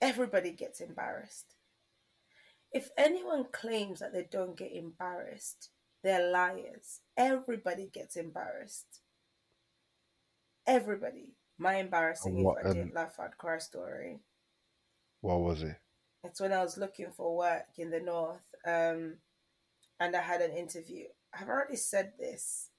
Everybody 0.00 0.52
gets 0.52 0.80
embarrassed. 0.80 1.54
If 2.72 2.90
anyone 2.96 3.44
claims 3.52 4.00
that 4.00 4.12
they 4.12 4.24
don't 4.24 4.56
get 4.56 4.72
embarrassed, 4.72 5.70
they're 6.02 6.30
liars. 6.30 7.00
Everybody 7.16 7.88
gets 7.92 8.16
embarrassed. 8.16 9.00
Everybody. 10.66 11.34
My 11.58 11.76
embarrassing 11.76 12.42
what, 12.42 12.60
if 12.60 12.66
I 12.66 12.68
didn't 12.72 12.88
um, 12.88 12.94
laugh 12.94 13.20
I'd 13.20 13.36
cry 13.38 13.58
story. 13.58 14.20
What 15.20 15.40
was 15.40 15.62
it? 15.62 15.76
It's 16.24 16.40
when 16.40 16.52
I 16.52 16.62
was 16.62 16.78
looking 16.78 17.10
for 17.10 17.36
work 17.36 17.66
in 17.76 17.90
the 17.90 17.98
north, 17.98 18.54
um, 18.64 19.16
and 19.98 20.14
I 20.14 20.20
had 20.20 20.40
an 20.40 20.56
interview. 20.56 21.04
I've 21.34 21.48
already 21.48 21.76
said 21.76 22.12
this. 22.18 22.70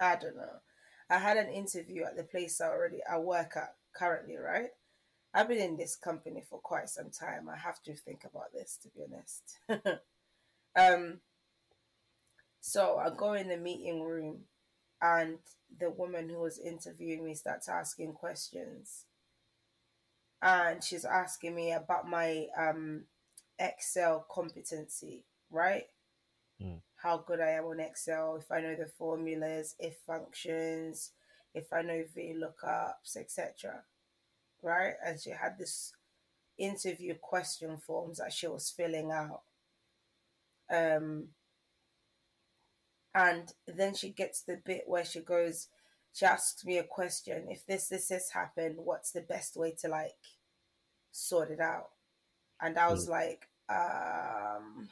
I 0.00 0.16
don't 0.16 0.36
know. 0.36 0.60
I 1.10 1.18
had 1.18 1.36
an 1.36 1.50
interview 1.52 2.04
at 2.04 2.16
the 2.16 2.24
place 2.24 2.60
I 2.60 2.68
already 2.68 3.00
I 3.10 3.18
work 3.18 3.52
at 3.56 3.74
currently, 3.94 4.36
right? 4.36 4.70
I've 5.34 5.48
been 5.48 5.58
in 5.58 5.76
this 5.76 5.96
company 5.96 6.42
for 6.48 6.58
quite 6.58 6.88
some 6.88 7.10
time. 7.10 7.48
I 7.48 7.56
have 7.56 7.82
to 7.82 7.94
think 7.94 8.24
about 8.24 8.52
this 8.54 8.78
to 8.82 8.88
be 8.88 9.02
honest. 9.04 10.00
um, 10.76 11.20
so 12.60 12.96
I 12.96 13.10
go 13.14 13.34
in 13.34 13.48
the 13.48 13.58
meeting 13.58 14.02
room, 14.02 14.44
and 15.02 15.38
the 15.78 15.90
woman 15.90 16.30
who 16.30 16.40
was 16.40 16.58
interviewing 16.58 17.24
me 17.24 17.34
starts 17.34 17.68
asking 17.68 18.14
questions, 18.14 19.04
and 20.42 20.82
she's 20.82 21.04
asking 21.04 21.54
me 21.54 21.72
about 21.72 22.08
my 22.08 22.46
um, 22.58 23.04
Excel 23.58 24.26
competency, 24.28 25.24
right? 25.50 25.84
Mm. 26.60 26.80
How 26.96 27.18
good 27.18 27.40
I 27.40 27.50
am 27.50 27.64
on 27.66 27.80
Excel, 27.80 28.36
if 28.40 28.50
I 28.50 28.60
know 28.60 28.74
the 28.74 28.86
formulas, 28.86 29.76
if 29.78 29.96
functions, 30.06 31.10
if 31.54 31.72
I 31.72 31.82
know 31.82 32.04
VLOOKUPs, 32.16 33.16
etc. 33.16 33.84
Right? 34.62 34.94
And 35.04 35.20
she 35.20 35.30
had 35.30 35.58
this 35.58 35.92
interview 36.58 37.14
question 37.20 37.76
forms 37.76 38.18
that 38.18 38.32
she 38.32 38.48
was 38.48 38.70
filling 38.70 39.12
out. 39.12 39.42
Um, 40.70 41.28
and 43.14 43.52
then 43.66 43.94
she 43.94 44.08
gets 44.08 44.42
the 44.42 44.60
bit 44.64 44.84
where 44.86 45.04
she 45.04 45.20
goes, 45.20 45.68
she 46.12 46.26
asks 46.26 46.64
me 46.64 46.78
a 46.78 46.84
question. 46.84 47.46
If 47.48 47.66
this, 47.66 47.88
this, 47.88 48.10
has 48.10 48.30
happened, 48.30 48.76
what's 48.78 49.12
the 49.12 49.22
best 49.22 49.56
way 49.56 49.74
to 49.80 49.88
like 49.88 50.12
sort 51.10 51.50
it 51.50 51.60
out? 51.60 51.90
And 52.60 52.78
I 52.78 52.90
was 52.90 53.08
like, 53.08 53.48
um, 53.68 54.88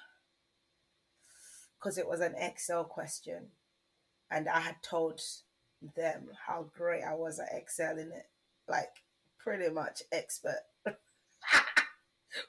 because 1.78 1.98
it 1.98 2.08
was 2.08 2.20
an 2.20 2.34
Excel 2.36 2.84
question, 2.84 3.48
and 4.30 4.48
I 4.48 4.60
had 4.60 4.82
told 4.82 5.20
them 5.96 6.28
how 6.46 6.70
great 6.76 7.02
I 7.02 7.14
was 7.14 7.38
at 7.38 7.52
Excel 7.52 7.98
in 7.98 8.12
it, 8.12 8.26
like 8.68 8.90
pretty 9.38 9.70
much 9.70 10.02
expert, 10.12 10.62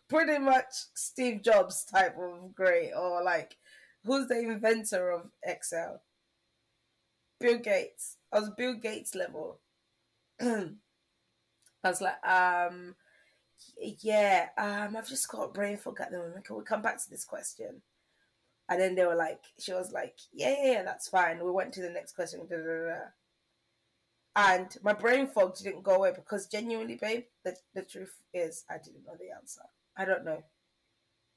pretty 0.09 0.39
much 0.39 0.73
Steve 0.93 1.43
Jobs 1.43 1.85
type 1.85 2.15
of 2.17 2.55
great, 2.55 2.91
or 2.93 3.23
like 3.23 3.57
who's 4.05 4.27
the 4.27 4.39
inventor 4.39 5.11
of 5.11 5.29
Excel? 5.43 6.01
Bill 7.39 7.57
Gates. 7.57 8.17
I 8.31 8.39
was 8.39 8.51
Bill 8.57 8.75
Gates 8.75 9.15
level. 9.15 9.59
I 10.41 10.69
was 11.83 12.01
like, 12.01 12.25
um, 12.25 12.95
yeah, 14.01 14.49
um, 14.57 14.95
I've 14.95 15.07
just 15.07 15.27
got 15.27 15.53
brain 15.53 15.77
fog 15.77 15.99
at 15.99 16.11
the 16.11 16.19
moment. 16.19 16.45
Can 16.45 16.57
we 16.57 16.63
come 16.63 16.81
back 16.81 17.01
to 17.01 17.09
this 17.09 17.25
question? 17.25 17.81
And 18.69 18.79
then 18.79 18.95
they 18.95 19.05
were 19.05 19.15
like, 19.15 19.41
she 19.59 19.73
was 19.73 19.91
like, 19.91 20.15
yeah, 20.31 20.55
yeah, 20.57 20.71
yeah, 20.71 20.83
that's 20.83 21.09
fine. 21.09 21.43
We 21.43 21.51
went 21.51 21.73
to 21.73 21.81
the 21.81 21.89
next 21.89 22.13
question. 22.13 22.41
And 24.35 24.77
my 24.81 24.93
brain 24.93 25.27
fog 25.27 25.57
didn't 25.57 25.83
go 25.83 25.95
away 25.95 26.13
because 26.15 26.47
genuinely, 26.47 26.95
babe, 26.95 27.23
the, 27.43 27.55
the 27.75 27.81
truth 27.81 28.13
is 28.33 28.63
I 28.69 28.77
didn't 28.77 29.05
know 29.05 29.17
the 29.19 29.35
answer. 29.35 29.61
I 29.97 30.05
don't 30.05 30.23
know. 30.23 30.41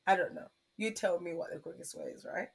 I 0.07 0.15
don't 0.15 0.35
know. 0.35 0.47
You 0.77 0.93
tell 0.93 1.19
me 1.19 1.35
what 1.35 1.53
the 1.53 1.59
quickest 1.59 1.99
way 1.99 2.13
is, 2.15 2.25
right? 2.25 2.49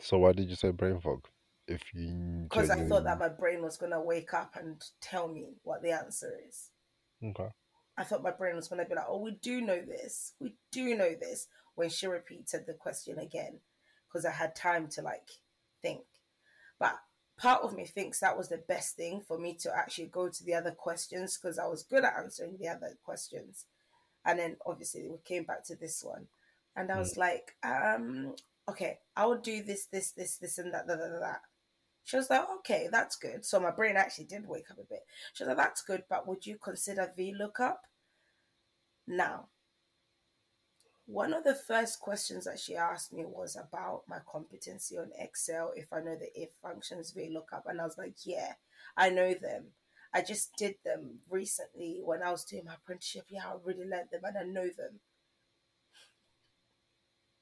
So 0.00 0.18
why 0.18 0.32
did 0.32 0.48
you 0.48 0.56
say 0.56 0.70
brain 0.70 1.00
fog? 1.00 1.26
If 1.74 1.82
you 1.94 2.46
Because 2.48 2.70
I 2.70 2.84
thought 2.84 3.04
that 3.04 3.18
my 3.18 3.28
brain 3.28 3.62
was 3.62 3.76
going 3.76 3.92
to 3.92 4.00
wake 4.00 4.34
up 4.34 4.56
and 4.56 4.82
tell 5.00 5.28
me 5.28 5.46
what 5.62 5.82
the 5.82 5.92
answer 5.92 6.32
is. 6.48 6.70
okay. 7.24 7.48
I 7.96 8.04
thought 8.04 8.22
my 8.22 8.30
brain 8.30 8.56
was 8.56 8.68
going 8.68 8.82
to 8.82 8.88
be 8.88 8.94
like, 8.94 9.04
oh, 9.06 9.20
we 9.20 9.32
do 9.42 9.60
know 9.60 9.80
this. 9.80 10.32
We 10.40 10.54
do 10.70 10.96
know 10.96 11.14
this. 11.18 11.48
When 11.74 11.88
she 11.88 12.06
repeated 12.06 12.64
the 12.66 12.74
question 12.74 13.18
again, 13.18 13.60
because 14.06 14.24
I 14.26 14.30
had 14.30 14.54
time 14.54 14.88
to 14.88 15.02
like 15.02 15.28
think. 15.80 16.02
But 16.78 16.98
part 17.38 17.62
of 17.62 17.74
me 17.74 17.84
thinks 17.84 18.20
that 18.20 18.36
was 18.36 18.48
the 18.48 18.58
best 18.58 18.96
thing 18.96 19.20
for 19.26 19.38
me 19.38 19.54
to 19.60 19.74
actually 19.74 20.06
go 20.06 20.28
to 20.28 20.44
the 20.44 20.54
other 20.54 20.70
questions 20.70 21.38
because 21.38 21.58
I 21.58 21.66
was 21.66 21.82
good 21.82 22.04
at 22.04 22.14
answering 22.18 22.56
the 22.58 22.68
other 22.68 22.96
questions. 23.04 23.66
And 24.24 24.38
then 24.38 24.56
obviously 24.66 25.08
we 25.08 25.18
came 25.24 25.44
back 25.44 25.64
to 25.66 25.76
this 25.76 26.02
one. 26.04 26.26
And 26.76 26.90
I 26.90 26.98
was 26.98 27.16
like, 27.16 27.56
um, 27.62 28.34
okay, 28.68 28.98
I 29.16 29.26
will 29.26 29.38
do 29.38 29.62
this, 29.62 29.86
this, 29.86 30.12
this, 30.12 30.36
this, 30.36 30.58
and 30.58 30.72
that, 30.72 30.86
that, 30.86 30.98
that, 30.98 31.20
that. 31.20 31.40
She 32.04 32.16
was 32.16 32.30
like, 32.30 32.44
okay, 32.58 32.88
that's 32.90 33.16
good. 33.16 33.44
So 33.44 33.60
my 33.60 33.70
brain 33.70 33.96
actually 33.96 34.24
did 34.24 34.46
wake 34.46 34.70
up 34.70 34.78
a 34.78 34.84
bit. 34.84 35.04
She 35.32 35.44
was 35.44 35.48
like, 35.48 35.56
that's 35.56 35.82
good, 35.82 36.04
but 36.10 36.26
would 36.26 36.46
you 36.46 36.58
consider 36.62 37.12
VLOOKUP? 37.16 37.76
Now, 39.06 39.48
one 41.06 41.32
of 41.32 41.44
the 41.44 41.54
first 41.54 42.00
questions 42.00 42.44
that 42.44 42.58
she 42.58 42.76
asked 42.76 43.12
me 43.12 43.24
was 43.24 43.56
about 43.56 44.02
my 44.08 44.18
competency 44.30 44.96
on 44.98 45.10
Excel, 45.18 45.72
if 45.76 45.92
I 45.92 46.00
know 46.00 46.16
the 46.16 46.28
if 46.34 46.50
functions, 46.62 47.12
VLOOKUP. 47.12 47.62
And 47.66 47.80
I 47.80 47.84
was 47.84 47.98
like, 47.98 48.14
yeah, 48.24 48.54
I 48.96 49.10
know 49.10 49.34
them. 49.34 49.66
I 50.14 50.22
just 50.22 50.54
did 50.56 50.74
them 50.84 51.20
recently 51.30 52.00
when 52.04 52.22
I 52.22 52.30
was 52.30 52.44
doing 52.44 52.64
my 52.66 52.74
apprenticeship. 52.74 53.26
Yeah, 53.28 53.46
I 53.46 53.54
really 53.64 53.86
learned 53.86 54.10
them 54.10 54.22
and 54.24 54.36
I 54.38 54.44
know 54.44 54.68
them. 54.68 55.00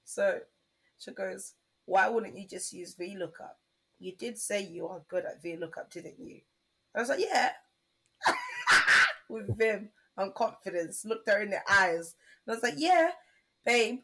So 0.05 0.41
she 0.99 1.13
goes, 1.13 1.55
why 1.85 2.09
wouldn't 2.09 2.37
you 2.37 2.47
just 2.47 2.73
use 2.73 2.95
VLOOKUP? 2.95 3.60
You 4.01 4.13
did 4.17 4.39
say 4.39 4.63
you 4.63 4.89
are 4.89 5.03
good 5.09 5.27
at 5.27 5.45
VLOOKUP, 5.45 5.91
didn't 5.91 6.19
you? 6.19 6.41
I 6.97 7.01
was 7.01 7.11
like, 7.11 7.21
yeah. 7.21 7.51
With 9.29 9.57
vim 9.59 9.91
and 10.17 10.35
confidence, 10.35 11.05
looked 11.05 11.29
her 11.29 11.43
in 11.43 11.51
the 11.51 11.61
eyes. 11.71 12.15
And 12.47 12.53
I 12.53 12.57
was 12.57 12.63
like, 12.63 12.75
yeah, 12.79 13.11
babe. 13.65 14.01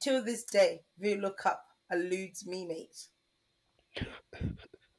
Till 0.00 0.24
this 0.24 0.44
day, 0.44 0.84
VLOOKUP 1.02 1.58
eludes 1.92 2.46
me, 2.46 2.64
mate. 2.66 4.06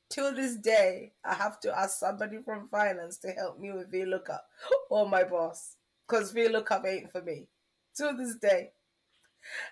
Till 0.09 0.33
this 0.35 0.55
day, 0.55 1.13
I 1.25 1.33
have 1.33 1.59
to 1.61 1.77
ask 1.77 1.97
somebody 1.99 2.37
from 2.45 2.67
finance 2.67 3.17
to 3.19 3.31
help 3.31 3.59
me 3.59 3.71
with 3.71 3.91
VLOOKUP 3.91 4.39
or 4.91 5.01
oh, 5.01 5.07
my 5.07 5.23
boss. 5.23 5.77
Because 6.07 6.31
VLOOKUP 6.31 6.85
ain't 6.85 7.11
for 7.11 7.23
me. 7.23 7.47
Till 7.95 8.15
this 8.15 8.35
day. 8.35 8.69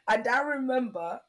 And 0.07 0.27
I 0.27 0.41
remember 0.41 1.19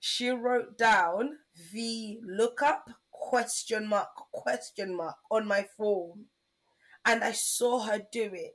she 0.00 0.28
wrote 0.30 0.76
down 0.78 1.38
VLOOKUP 1.74 2.80
question 3.10 3.88
mark 3.88 4.08
question 4.32 4.96
mark 4.96 5.16
on 5.30 5.46
my 5.46 5.66
phone. 5.76 6.26
And 7.04 7.24
I 7.24 7.32
saw 7.32 7.80
her 7.80 8.00
do 8.12 8.30
it. 8.32 8.52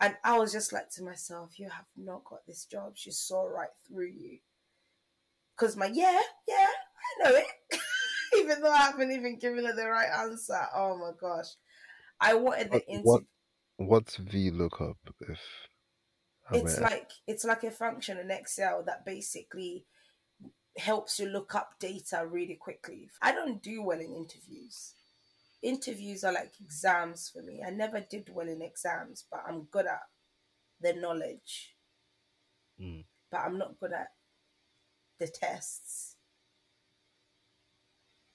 And 0.00 0.16
I 0.24 0.38
was 0.38 0.52
just 0.52 0.72
like 0.72 0.90
to 0.90 1.04
myself, 1.04 1.58
you 1.58 1.68
have 1.70 1.86
not 1.96 2.24
got 2.24 2.46
this 2.46 2.64
job. 2.64 2.92
She 2.96 3.10
saw 3.10 3.44
right 3.44 3.68
through 3.86 4.08
you. 4.08 4.38
Because 5.56 5.76
my, 5.76 5.86
yeah, 5.86 6.20
yeah, 6.48 6.66
I 6.66 7.30
know 7.30 7.36
it. 7.36 7.78
even 8.36 8.60
though 8.60 8.72
I 8.72 8.78
haven't 8.86 9.12
even 9.12 9.38
given 9.38 9.64
her 9.66 9.74
the 9.74 9.86
right 9.88 10.08
answer. 10.20 10.60
Oh 10.74 10.96
my 10.98 11.12
gosh. 11.20 11.46
I 12.20 12.34
wanted 12.34 12.70
the 12.72 12.78
What- 12.78 12.88
interview. 12.88 13.02
what- 13.10 13.22
What's 13.76 14.18
VLOOKUP? 14.18 14.94
If 15.20 15.40
I 16.48 16.56
it's 16.58 16.76
may- 16.78 16.84
like 16.84 17.10
it's 17.26 17.44
like 17.44 17.64
a 17.64 17.72
function 17.72 18.18
in 18.18 18.30
Excel 18.30 18.84
that 18.84 19.04
basically 19.04 19.84
helps 20.76 21.18
you 21.18 21.26
look 21.26 21.54
up 21.54 21.74
data 21.78 22.26
really 22.28 22.54
quickly. 22.54 23.08
I 23.22 23.32
don't 23.32 23.62
do 23.62 23.82
well 23.82 24.00
in 24.00 24.14
interviews. 24.14 24.94
Interviews 25.62 26.24
are 26.24 26.32
like 26.32 26.54
exams 26.60 27.30
for 27.30 27.42
me. 27.42 27.62
I 27.66 27.70
never 27.70 28.00
did 28.00 28.28
well 28.32 28.48
in 28.48 28.60
exams, 28.60 29.24
but 29.30 29.44
I'm 29.48 29.62
good 29.70 29.86
at 29.86 30.02
the 30.80 30.92
knowledge. 30.92 31.74
Mm. 32.80 33.04
But 33.30 33.40
I'm 33.40 33.58
not 33.58 33.78
good 33.80 33.92
at 33.92 34.08
the 35.18 35.28
tests. 35.28 36.16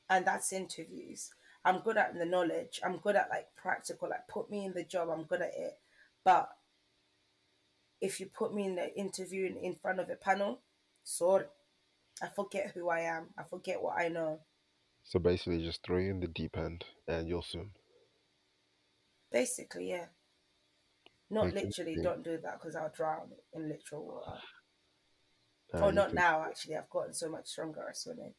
And 0.09 0.25
that's 0.25 0.53
interviews. 0.53 1.29
I'm 1.63 1.79
good 1.81 1.97
at 1.97 2.17
the 2.17 2.25
knowledge. 2.25 2.79
I'm 2.83 2.97
good 2.97 3.15
at 3.15 3.29
like 3.29 3.47
practical, 3.55 4.09
like 4.09 4.27
put 4.27 4.49
me 4.49 4.65
in 4.65 4.73
the 4.73 4.83
job, 4.83 5.09
I'm 5.09 5.23
good 5.23 5.41
at 5.41 5.53
it. 5.55 5.77
But 6.23 6.49
if 8.01 8.19
you 8.19 8.27
put 8.27 8.53
me 8.53 8.65
in 8.65 8.75
the 8.75 8.97
interview 8.97 9.45
in, 9.45 9.57
in 9.57 9.75
front 9.75 9.99
of 9.99 10.09
a 10.09 10.15
panel, 10.15 10.61
sorry. 11.03 11.45
I 12.21 12.27
forget 12.27 12.71
who 12.73 12.89
I 12.89 13.01
am. 13.01 13.27
I 13.37 13.43
forget 13.43 13.81
what 13.81 13.97
I 13.99 14.09
know. 14.09 14.39
So 15.03 15.19
basically, 15.19 15.63
just 15.63 15.83
throw 15.83 15.97
you 15.97 16.11
in 16.11 16.19
the 16.19 16.27
deep 16.27 16.57
end 16.57 16.83
and 17.07 17.27
you'll 17.27 17.41
swim. 17.41 17.71
Basically, 19.31 19.89
yeah. 19.89 20.05
Not 21.29 21.47
Okay, 21.47 21.63
literally, 21.65 21.95
yeah. 21.97 22.03
don't 22.03 22.23
do 22.23 22.37
that 22.43 22.59
because 22.59 22.75
I'll 22.75 22.91
drown 22.95 23.29
in 23.53 23.69
literal 23.69 24.05
water. 24.05 24.39
and 25.73 25.83
oh, 25.83 25.87
you 25.89 25.93
not 25.93 26.07
can- 26.07 26.15
now, 26.15 26.43
actually. 26.43 26.75
I've 26.75 26.89
gotten 26.89 27.13
so 27.13 27.29
much 27.29 27.47
stronger 27.47 27.87
at 27.87 27.95
swimming. 27.97 28.33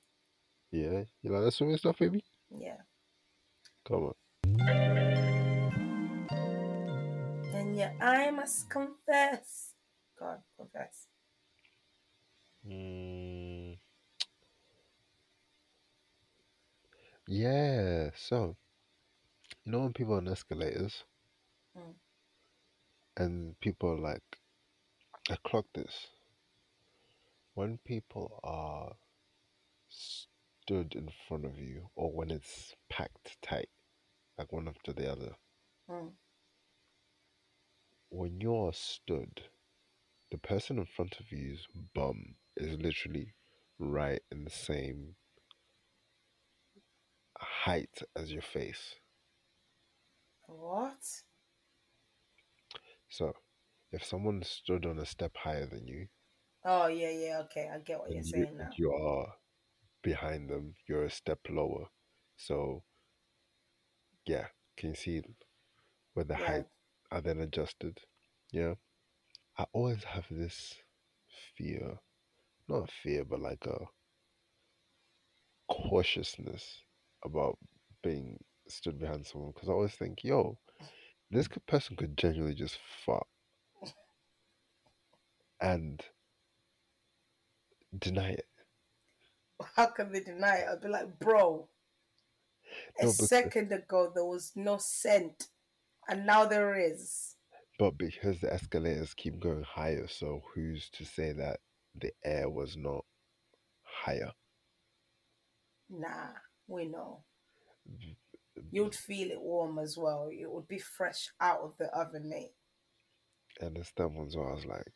Yeah, 0.72 1.04
you 1.22 1.30
like 1.30 1.42
that 1.44 1.52
swimming 1.52 1.76
stuff, 1.78 1.98
baby? 1.98 2.24
Yeah. 2.56 2.76
Come 3.86 4.12
on. 4.12 4.14
And 7.54 7.76
yeah, 7.76 7.92
I 8.00 8.30
must 8.30 8.68
confess. 8.68 9.74
God, 10.18 10.38
confess. 10.56 11.06
Mm. 12.68 13.39
Yeah, 17.30 18.10
so 18.16 18.56
you 19.64 19.72
know 19.72 19.80
when 19.80 19.92
people 19.94 20.14
on 20.16 20.28
escalators 20.28 21.04
Mm. 21.76 21.94
and 23.16 23.58
people 23.60 23.90
are 23.90 23.98
like, 23.98 24.38
I 25.30 25.36
clock 25.44 25.66
this. 25.74 26.08
When 27.54 27.78
people 27.78 28.40
are 28.42 28.96
stood 29.88 30.94
in 30.94 31.10
front 31.28 31.44
of 31.44 31.58
you 31.58 31.90
or 31.94 32.12
when 32.12 32.30
it's 32.30 32.74
packed 32.88 33.40
tight, 33.42 33.70
like 34.38 34.52
one 34.52 34.68
after 34.68 34.92
the 34.92 35.10
other, 35.10 35.36
Mm. 35.88 36.16
When 38.10 38.40
you're 38.40 38.72
stood, 38.72 39.42
the 40.30 40.38
person 40.38 40.78
in 40.78 40.86
front 40.86 41.20
of 41.20 41.32
you's 41.32 41.66
bum 41.94 42.36
is 42.56 42.78
literally 42.78 43.34
right 43.78 44.22
in 44.30 44.44
the 44.44 44.50
same 44.50 45.16
height 47.40 48.02
as 48.16 48.32
your 48.32 48.42
face. 48.42 48.96
What? 50.48 51.22
So, 53.10 53.34
if 53.92 54.02
someone 54.04 54.42
stood 54.42 54.86
on 54.86 54.98
a 54.98 55.04
step 55.04 55.36
higher 55.36 55.66
than 55.66 55.86
you, 55.86 56.08
Oh 56.64 56.86
yeah, 56.86 57.10
yeah. 57.10 57.38
Okay, 57.40 57.68
I 57.68 57.78
get 57.80 57.98
what 58.00 58.12
you're 58.14 58.22
you, 58.22 58.22
saying 58.22 58.56
now. 58.56 58.76
you 58.76 58.92
are 58.92 59.36
behind 60.02 60.50
them, 60.50 60.76
you're 60.88 61.04
a 61.04 61.10
step 61.10 61.40
lower. 61.50 61.88
So, 62.36 62.84
yeah, 64.26 64.48
can 64.78 64.90
you 64.90 64.94
see 64.96 65.22
where 66.14 66.24
the 66.24 66.36
Yeah. 66.36 66.46
height 66.46 66.66
are 67.10 67.20
then 67.20 67.40
adjusted? 67.40 68.00
Yeah. 68.52 68.76
I 69.58 69.66
always 69.72 70.04
have 70.04 70.26
this 70.30 70.74
fear, 71.56 72.00
not 72.68 72.88
a 72.90 72.92
fear, 72.92 73.24
but 73.24 73.40
like 73.40 73.66
a 73.66 73.88
cautiousness 75.68 76.82
about 77.24 77.58
being 78.02 78.38
stood 78.68 78.98
behind 78.98 79.26
someone 79.26 79.52
because 79.54 79.68
I 79.68 79.72
always 79.72 79.94
think, 79.94 80.24
yo, 80.24 80.58
this 81.30 81.48
mm. 81.48 81.58
person 81.66 81.96
could 81.96 82.16
genuinely 82.16 82.54
just 82.54 82.78
fart 83.04 83.26
and 85.60 86.02
deny 87.98 88.30
it. 88.30 88.46
How 89.76 89.86
can 89.86 90.12
they 90.12 90.20
deny 90.20 90.56
it? 90.56 90.68
I'd 90.70 90.80
be 90.80 90.88
like, 90.88 91.18
bro, 91.18 91.68
a 92.98 93.04
No, 93.04 93.10
second 93.10 93.72
ago 93.72 94.10
there 94.14 94.24
was 94.24 94.52
no 94.56 94.78
scent, 94.78 95.48
and 96.08 96.24
now 96.24 96.46
there 96.46 96.74
is. 96.74 97.36
But 97.78 97.98
because 97.98 98.40
the 98.40 98.52
escalators 98.52 99.14
keep 99.14 99.38
going 99.40 99.62
higher, 99.62 100.06
so 100.08 100.42
who's 100.54 100.88
to 100.90 101.04
say 101.04 101.32
that 101.32 101.60
the 101.94 102.12
air 102.24 102.48
was 102.48 102.76
not 102.76 103.04
higher? 103.82 104.32
Nah, 105.90 106.28
we 106.70 106.86
know. 106.86 107.24
You'd 108.70 108.94
feel 108.96 109.30
it 109.30 109.40
warm 109.40 109.78
as 109.78 109.96
well. 109.96 110.28
It 110.32 110.50
would 110.50 110.66
be 110.66 110.78
fresh 110.78 111.28
out 111.40 111.60
of 111.60 111.76
the 111.78 111.86
oven, 111.96 112.28
mate. 112.28 112.54
And 113.60 113.76
the 113.76 113.88
that 113.96 114.08
one's 114.08 114.36
where 114.36 114.50
I 114.50 114.54
was 114.54 114.66
like, 114.66 114.92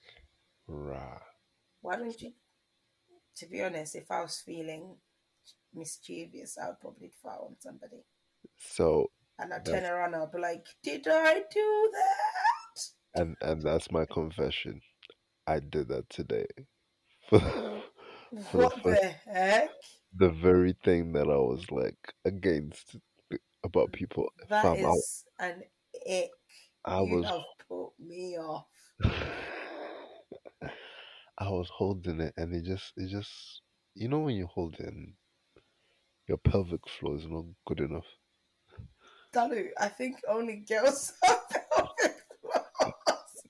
rah. 0.67 1.21
Why 1.83 1.97
don't 1.97 2.21
you? 2.21 2.35
To 3.37 3.47
be 3.47 3.63
honest, 3.63 3.95
if 3.95 4.11
I 4.11 4.23
was 4.23 4.41
feeling 4.41 4.97
mischievous, 5.75 6.59
I 6.59 6.69
would 6.69 6.81
probably 6.81 7.11
fart 7.23 7.43
on 7.43 7.57
somebody. 7.61 8.05
So 8.59 9.11
And 9.39 9.55
I'd 9.55 9.65
turn 9.65 9.85
around 9.85 10.15
and 10.15 10.25
I'd 10.25 10.33
be 10.33 10.39
like, 10.41 10.67
Did 10.83 11.07
I 11.07 11.45
do 11.49 11.91
that? 11.93 12.81
and 13.15 13.37
and 13.41 13.63
that's 13.63 13.91
my 13.91 14.05
confession. 14.05 14.81
I 15.47 15.61
did 15.61 15.89
that 15.89 16.09
today. 16.11 16.47
For, 17.29 17.41
for 18.51 18.65
the 18.65 18.71
What 18.71 18.83
first 18.83 19.01
the 19.01 19.15
heck? 19.27 19.71
The 20.17 20.31
very 20.31 20.75
thing 20.85 21.13
that 21.13 21.29
I 21.29 21.37
was 21.37 21.71
like 21.71 21.97
against 22.25 22.97
about 23.65 23.93
people. 23.93 24.29
That 24.49 24.63
Fam, 24.63 24.87
I- 24.87 24.91
is 24.95 25.25
an 25.39 25.63
ick. 26.09 26.31
I 26.85 27.01
you 27.03 27.17
was 27.17 27.25
have 27.27 27.43
put 27.69 27.91
me 27.99 28.37
off. 28.39 28.67
I 31.39 31.49
was 31.49 31.69
holding 31.69 32.21
it 32.21 32.33
and 32.37 32.55
it 32.55 32.65
just 32.65 32.93
it 32.97 33.09
just 33.09 33.63
you 33.95 34.09
know 34.09 34.21
when 34.21 34.37
you 34.37 34.47
hold 34.47 34.75
it 34.79 34.87
and 34.87 35.15
your 36.29 36.39
pelvic 36.39 36.87
floor 36.89 37.17
is 37.17 37.27
not 37.27 37.45
good 37.67 37.81
enough. 37.81 38.07
Dalu, 39.35 39.69
I 39.81 39.89
think 39.89 40.21
only 40.29 40.65
girls 40.69 41.13
have 41.25 41.41
pelvic 41.51 42.17
floors. 42.41 43.43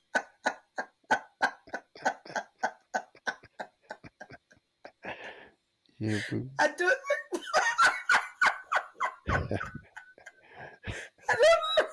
Boo. 6.01 6.51
I 6.59 6.67
don't 6.67 6.79
think. 6.79 7.45
I 11.29 11.35
don't. 11.35 11.89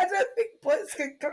I 0.00 0.04
don't 0.04 0.28
think 0.36 0.60
boys 0.62 0.94
can 0.96 1.16
grow. 1.20 1.30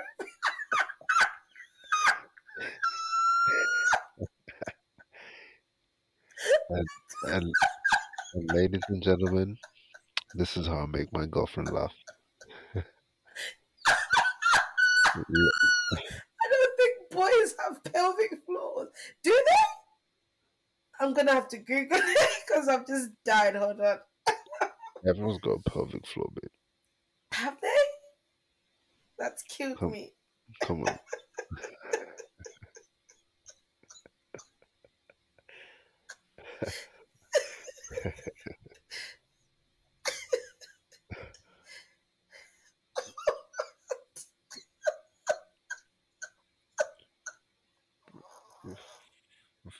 and, 6.69 7.51
and 8.35 8.51
ladies 8.53 8.81
and 8.89 9.01
gentlemen, 9.03 9.57
this 10.35 10.57
is 10.57 10.67
how 10.67 10.79
I 10.79 10.85
make 10.87 11.11
my 11.13 11.25
girlfriend 11.25 11.71
laugh. 11.71 11.93
Yeah, 15.15 15.23
I 15.23 15.23
don't 15.23 16.03
think 16.03 16.34
boys 17.15 17.55
have 17.67 17.83
pelvic 17.93 18.31
floors. 18.45 18.89
Do 19.23 19.31
they? 19.31 21.03
I'm 21.05 21.13
gonna 21.13 21.33
have 21.33 21.47
to 21.49 21.57
Google 21.57 21.97
it 22.01 22.29
because 22.47 22.67
I've 22.67 22.87
just 22.87 23.09
died. 23.25 23.55
Hold 23.55 23.81
on. 23.81 23.99
Everyone's 25.07 25.39
got 25.39 25.59
a 25.65 25.69
pelvic 25.69 26.05
floor, 26.07 26.27
babe. 26.41 26.51
Have 27.33 27.59
they? 27.61 27.67
That's 29.19 29.43
cute 29.43 29.77
Come- 29.77 29.91
me. 29.91 30.13
Come 30.63 30.83
on. 30.83 30.97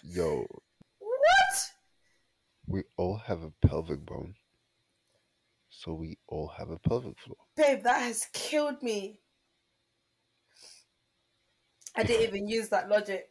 Yo, 0.03 0.45
What? 0.99 1.71
we 2.67 2.83
all 2.97 3.14
have 3.25 3.43
a 3.43 3.67
pelvic 3.67 4.05
bone. 4.05 4.35
So 5.69 5.93
we 5.93 6.17
all 6.27 6.47
have 6.57 6.69
a 6.69 6.79
pelvic 6.79 7.19
floor. 7.19 7.37
Babe, 7.57 7.83
that 7.83 8.01
has 8.01 8.27
killed 8.33 8.81
me. 8.81 9.19
I 11.95 12.03
didn't 12.03 12.27
even 12.27 12.47
use 12.57 12.69
that 12.69 12.89
logic. 12.89 13.25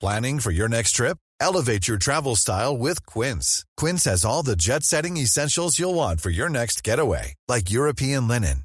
Planning 0.00 0.38
for 0.38 0.52
your 0.52 0.68
next 0.68 0.92
trip? 0.92 1.18
Elevate 1.40 1.88
your 1.88 1.98
travel 1.98 2.36
style 2.36 2.78
with 2.78 3.04
Quince. 3.06 3.64
Quince 3.76 4.04
has 4.04 4.24
all 4.24 4.44
the 4.44 4.56
jet 4.56 4.84
setting 4.84 5.16
essentials 5.16 5.78
you'll 5.78 5.94
want 5.94 6.20
for 6.20 6.30
your 6.30 6.48
next 6.48 6.84
getaway, 6.84 7.34
like 7.48 7.70
European 7.70 8.28
linen, 8.28 8.64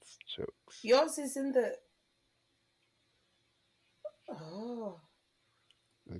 Yours 0.83 1.17
is 1.17 1.37
in 1.37 1.51
the. 1.51 1.75
Oh, 4.29 4.99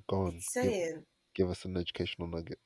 Go 0.10 0.28
on. 0.28 0.36
it's 0.36 0.54
Give, 0.54 0.64
saying 0.64 1.04
give 1.36 1.50
us 1.50 1.66
an 1.66 1.78
educational 1.78 2.28
nugget. 2.28 2.60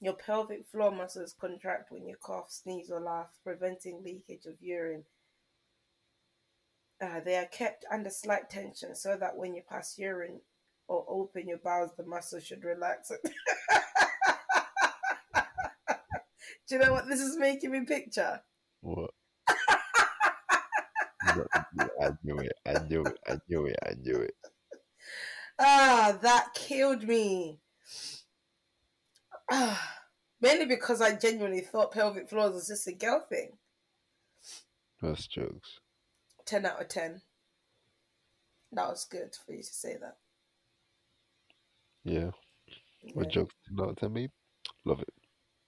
your 0.00 0.14
pelvic 0.14 0.66
floor 0.70 0.90
muscles 0.90 1.34
contract 1.38 1.90
when 1.90 2.06
you 2.06 2.16
cough, 2.22 2.50
sneeze, 2.50 2.90
or 2.90 3.00
laugh, 3.00 3.28
preventing 3.44 4.02
leakage 4.04 4.46
of 4.46 4.54
urine. 4.60 5.04
Uh, 7.02 7.20
they 7.24 7.36
are 7.36 7.44
kept 7.46 7.84
under 7.92 8.08
slight 8.10 8.48
tension 8.48 8.94
so 8.94 9.16
that 9.18 9.36
when 9.36 9.54
you 9.54 9.62
pass 9.68 9.98
urine 9.98 10.40
or 10.88 11.04
open 11.08 11.46
your 11.48 11.58
bowels, 11.58 11.90
the 11.98 12.04
muscle 12.06 12.40
should 12.40 12.64
relax. 12.64 13.10
Do 16.68 16.74
you 16.76 16.78
know 16.80 16.92
what 16.92 17.06
this 17.08 17.20
is 17.20 17.36
making 17.38 17.70
me 17.70 17.84
picture? 17.84 18.40
What? 18.80 19.10
I 21.78 22.10
knew 22.22 22.38
it. 22.38 22.52
I 22.66 22.78
knew 22.88 23.04
it. 23.04 23.18
I 23.26 23.38
knew 23.48 23.66
it. 23.66 23.76
I 23.84 23.94
knew 24.00 24.16
it. 24.16 24.34
Ah, 25.58 26.18
that 26.22 26.48
killed 26.54 27.04
me. 27.04 27.60
Ah, 29.50 29.98
mainly 30.40 30.66
because 30.66 31.00
I 31.00 31.14
genuinely 31.16 31.60
thought 31.60 31.92
pelvic 31.92 32.28
floors 32.28 32.52
was 32.54 32.68
just 32.68 32.86
a 32.88 32.92
girl 32.92 33.24
thing. 33.28 33.52
That's 35.00 35.26
jokes. 35.26 35.80
10 36.46 36.66
out 36.66 36.80
of 36.80 36.88
10. 36.88 37.22
That 38.72 38.88
was 38.88 39.04
good 39.04 39.34
for 39.44 39.52
you 39.52 39.62
to 39.62 39.74
say 39.74 39.96
that. 40.00 40.16
Yeah. 42.04 42.30
What 43.14 43.26
Yeah. 43.26 43.32
jokes? 43.42 43.54
No, 43.70 43.92
tell 43.92 44.08
me. 44.08 44.30
Love 44.84 45.00
it. 45.02 45.14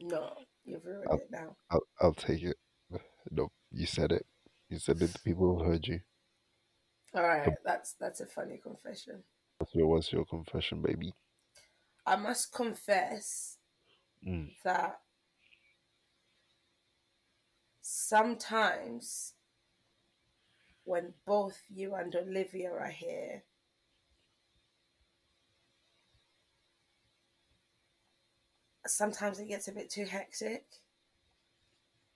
No, 0.00 0.36
you've 0.64 0.84
ruined 0.84 1.08
I'll- 1.10 1.18
it 1.18 1.30
now. 1.30 1.56
I'll 1.70 1.86
I'll 2.00 2.14
take 2.14 2.42
it. 2.42 2.56
No, 3.30 3.50
you 3.70 3.86
said 3.86 4.12
it. 4.12 4.26
You 4.68 4.78
said 4.78 4.98
that 4.98 5.12
The 5.12 5.18
people 5.20 5.58
have 5.58 5.66
heard 5.66 5.86
you. 5.86 6.00
All 7.14 7.22
right, 7.22 7.54
that's 7.64 7.94
that's 7.94 8.20
a 8.20 8.26
funny 8.26 8.58
confession. 8.58 9.22
What's 9.58 9.74
your 9.74 9.86
What's 9.86 10.12
your 10.12 10.24
confession, 10.26 10.82
baby? 10.82 11.14
I 12.06 12.16
must 12.16 12.52
confess 12.52 13.56
Mm. 14.26 14.50
that 14.64 15.00
sometimes 17.80 19.34
when 20.84 21.14
both 21.26 21.62
you 21.68 21.94
and 21.94 22.14
Olivia 22.14 22.70
are 22.72 22.88
here, 22.90 23.42
sometimes 28.86 29.38
it 29.38 29.48
gets 29.48 29.68
a 29.68 29.72
bit 29.72 29.90
too 29.90 30.04
hectic. 30.04 30.64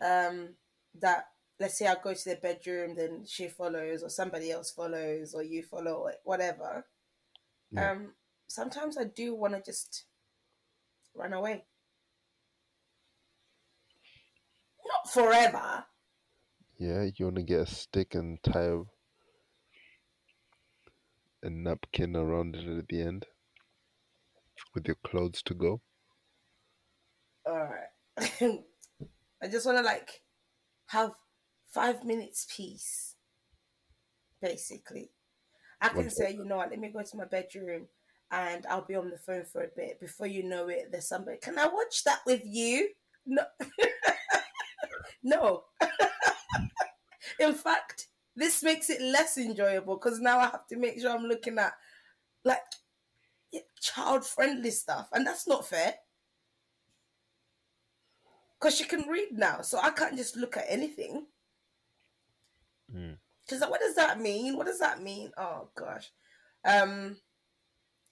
Um, 0.00 0.54
that 1.00 1.31
let's 1.62 1.78
say 1.78 1.86
I 1.86 1.94
go 2.02 2.12
to 2.12 2.28
the 2.28 2.36
bedroom, 2.42 2.96
then 2.96 3.24
she 3.24 3.46
follows, 3.48 4.02
or 4.02 4.08
somebody 4.08 4.50
else 4.50 4.72
follows, 4.72 5.32
or 5.32 5.44
you 5.44 5.62
follow, 5.62 5.92
or 5.92 6.14
whatever. 6.24 6.84
Yeah. 7.70 7.92
Um, 7.92 8.14
sometimes 8.48 8.98
I 8.98 9.04
do 9.04 9.34
want 9.36 9.54
to 9.54 9.62
just 9.64 10.04
run 11.14 11.32
away. 11.32 11.64
Not 14.84 15.12
forever. 15.12 15.84
Yeah, 16.78 17.08
you 17.16 17.26
want 17.26 17.36
to 17.36 17.44
get 17.44 17.60
a 17.60 17.66
stick 17.66 18.16
and 18.16 18.42
tie 18.42 18.72
a, 18.72 18.80
a 21.44 21.50
napkin 21.50 22.16
around 22.16 22.56
it 22.56 22.66
at 22.66 22.88
the 22.88 23.02
end 23.02 23.26
with 24.74 24.88
your 24.88 24.98
clothes 25.06 25.42
to 25.44 25.54
go. 25.54 25.80
All 27.46 27.68
right. 27.68 28.24
I 29.42 29.48
just 29.48 29.64
want 29.64 29.78
to 29.78 29.84
like 29.84 30.22
have 30.86 31.12
five 31.72 32.04
minutes 32.04 32.46
peace, 32.54 33.16
basically. 34.40 35.10
I 35.80 35.88
can 35.88 36.10
say, 36.10 36.32
you 36.32 36.44
know 36.44 36.58
what, 36.58 36.70
let 36.70 36.78
me 36.78 36.90
go 36.90 37.02
to 37.02 37.16
my 37.16 37.24
bedroom 37.24 37.88
and 38.30 38.64
I'll 38.66 38.86
be 38.86 38.94
on 38.94 39.10
the 39.10 39.18
phone 39.18 39.44
for 39.44 39.62
a 39.62 39.68
bit. 39.74 40.00
Before 40.00 40.26
you 40.26 40.44
know 40.44 40.68
it, 40.68 40.88
there's 40.90 41.08
somebody. 41.08 41.38
Can 41.42 41.58
I 41.58 41.66
watch 41.66 42.04
that 42.04 42.20
with 42.24 42.42
you? 42.44 42.88
No. 43.26 43.42
no. 45.22 45.64
In 47.40 47.52
fact, 47.52 48.06
this 48.36 48.62
makes 48.62 48.90
it 48.90 49.02
less 49.02 49.36
enjoyable 49.38 49.96
because 49.96 50.20
now 50.20 50.38
I 50.38 50.44
have 50.44 50.66
to 50.68 50.76
make 50.76 51.00
sure 51.00 51.10
I'm 51.10 51.24
looking 51.24 51.58
at 51.58 51.72
like 52.44 52.60
child 53.80 54.24
friendly 54.24 54.70
stuff, 54.70 55.08
and 55.12 55.26
that's 55.26 55.46
not 55.46 55.66
fair. 55.66 55.94
Because 58.58 58.76
she 58.76 58.84
can 58.84 59.08
read 59.08 59.32
now, 59.32 59.60
so 59.62 59.78
I 59.82 59.90
can't 59.90 60.16
just 60.16 60.36
look 60.36 60.56
at 60.56 60.66
anything. 60.68 61.26
Mm. 62.94 63.16
What 63.68 63.80
does 63.80 63.94
that 63.96 64.20
mean? 64.20 64.56
What 64.56 64.66
does 64.66 64.78
that 64.78 65.02
mean? 65.02 65.30
Oh 65.36 65.68
gosh. 65.76 66.10
Um 66.64 67.16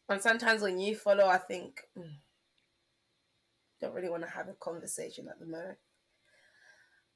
and 0.08 0.20
sometimes 0.20 0.60
when 0.60 0.80
you 0.80 0.96
follow, 0.96 1.26
I 1.26 1.38
think 1.38 1.82
mm, 1.96 2.16
don't 3.80 3.94
really 3.94 4.10
want 4.10 4.24
to 4.24 4.30
have 4.30 4.48
a 4.48 4.54
conversation 4.54 5.28
at 5.28 5.38
the 5.38 5.46
moment. 5.46 5.78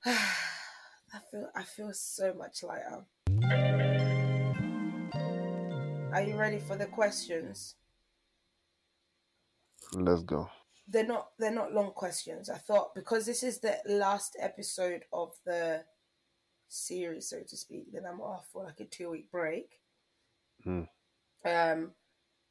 I 0.06 1.18
feel 1.30 1.48
I 1.54 1.62
feel 1.64 1.90
so 1.92 2.34
much 2.34 2.62
lighter. 2.62 3.04
Are 6.12 6.22
you 6.22 6.36
ready 6.36 6.58
for 6.58 6.76
the 6.76 6.86
questions? 6.86 7.74
Let's 9.92 10.22
go. 10.22 10.48
They're 10.86 11.06
not 11.06 11.30
they're 11.38 11.50
not 11.50 11.72
long 11.72 11.92
questions. 11.92 12.48
I 12.48 12.58
thought 12.58 12.94
because 12.94 13.26
this 13.26 13.42
is 13.42 13.58
the 13.58 13.78
last 13.86 14.36
episode 14.40 15.02
of 15.12 15.32
the 15.44 15.82
series, 16.74 17.28
so 17.28 17.42
to 17.42 17.56
speak, 17.56 17.92
then 17.92 18.04
I'm 18.06 18.20
off 18.20 18.48
for 18.52 18.64
like 18.64 18.80
a 18.80 18.84
two 18.86 19.10
week 19.10 19.30
break. 19.30 19.80
Mm. 20.66 20.86
Um 21.44 21.94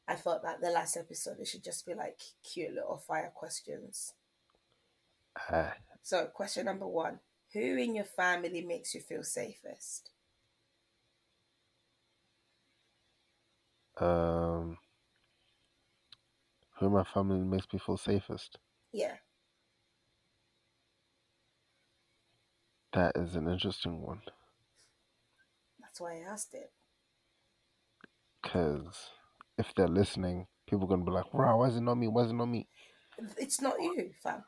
I 0.08 0.16
thought 0.16 0.44
that 0.44 0.62
the 0.62 0.72
last 0.72 0.98
episode 0.98 1.40
it 1.40 1.48
should 1.48 1.64
just 1.64 1.86
be 1.86 1.94
like 1.96 2.22
cute 2.44 2.74
little 2.74 2.98
fire 2.98 3.32
questions. 3.36 4.14
Ah, 5.36 5.78
So 6.04 6.28
question 6.28 6.66
number 6.66 6.88
one. 6.88 7.20
Who 7.54 7.60
in 7.60 7.96
your 7.96 8.06
family 8.06 8.62
makes 8.62 8.94
you 8.94 9.02
feel 9.02 9.24
safest? 9.24 10.12
um, 13.98 14.78
who 16.78 16.86
in 16.88 16.92
my 16.92 17.04
family 17.04 17.40
makes 17.40 17.72
me 17.74 17.80
feel 17.80 17.98
safest? 17.98 18.60
Yeah. 18.94 19.18
That 22.94 23.18
is 23.18 23.36
an 23.36 23.48
interesting 23.48 24.02
one 24.02 24.22
That's 25.80 26.00
why 26.00 26.14
I 26.18 26.32
asked 26.32 26.54
it. 26.54 26.72
because 28.41 29.10
if 29.58 29.74
they're 29.76 29.88
listening, 29.88 30.48
people 30.68 30.88
gonna 30.88 31.04
be 31.04 31.12
like, 31.12 31.34
"Wow, 31.34 31.60
why 31.60 31.68
is 31.68 31.78
it 31.78 31.82
not 31.82 31.96
me? 31.96 32.08
Why 32.08 32.24
is 32.24 32.32
it 32.32 32.36
not 32.36 32.46
me?" 32.46 32.68
It's 33.38 33.62
not 33.62 33.82
you, 33.82 34.12
fam. 34.22 34.44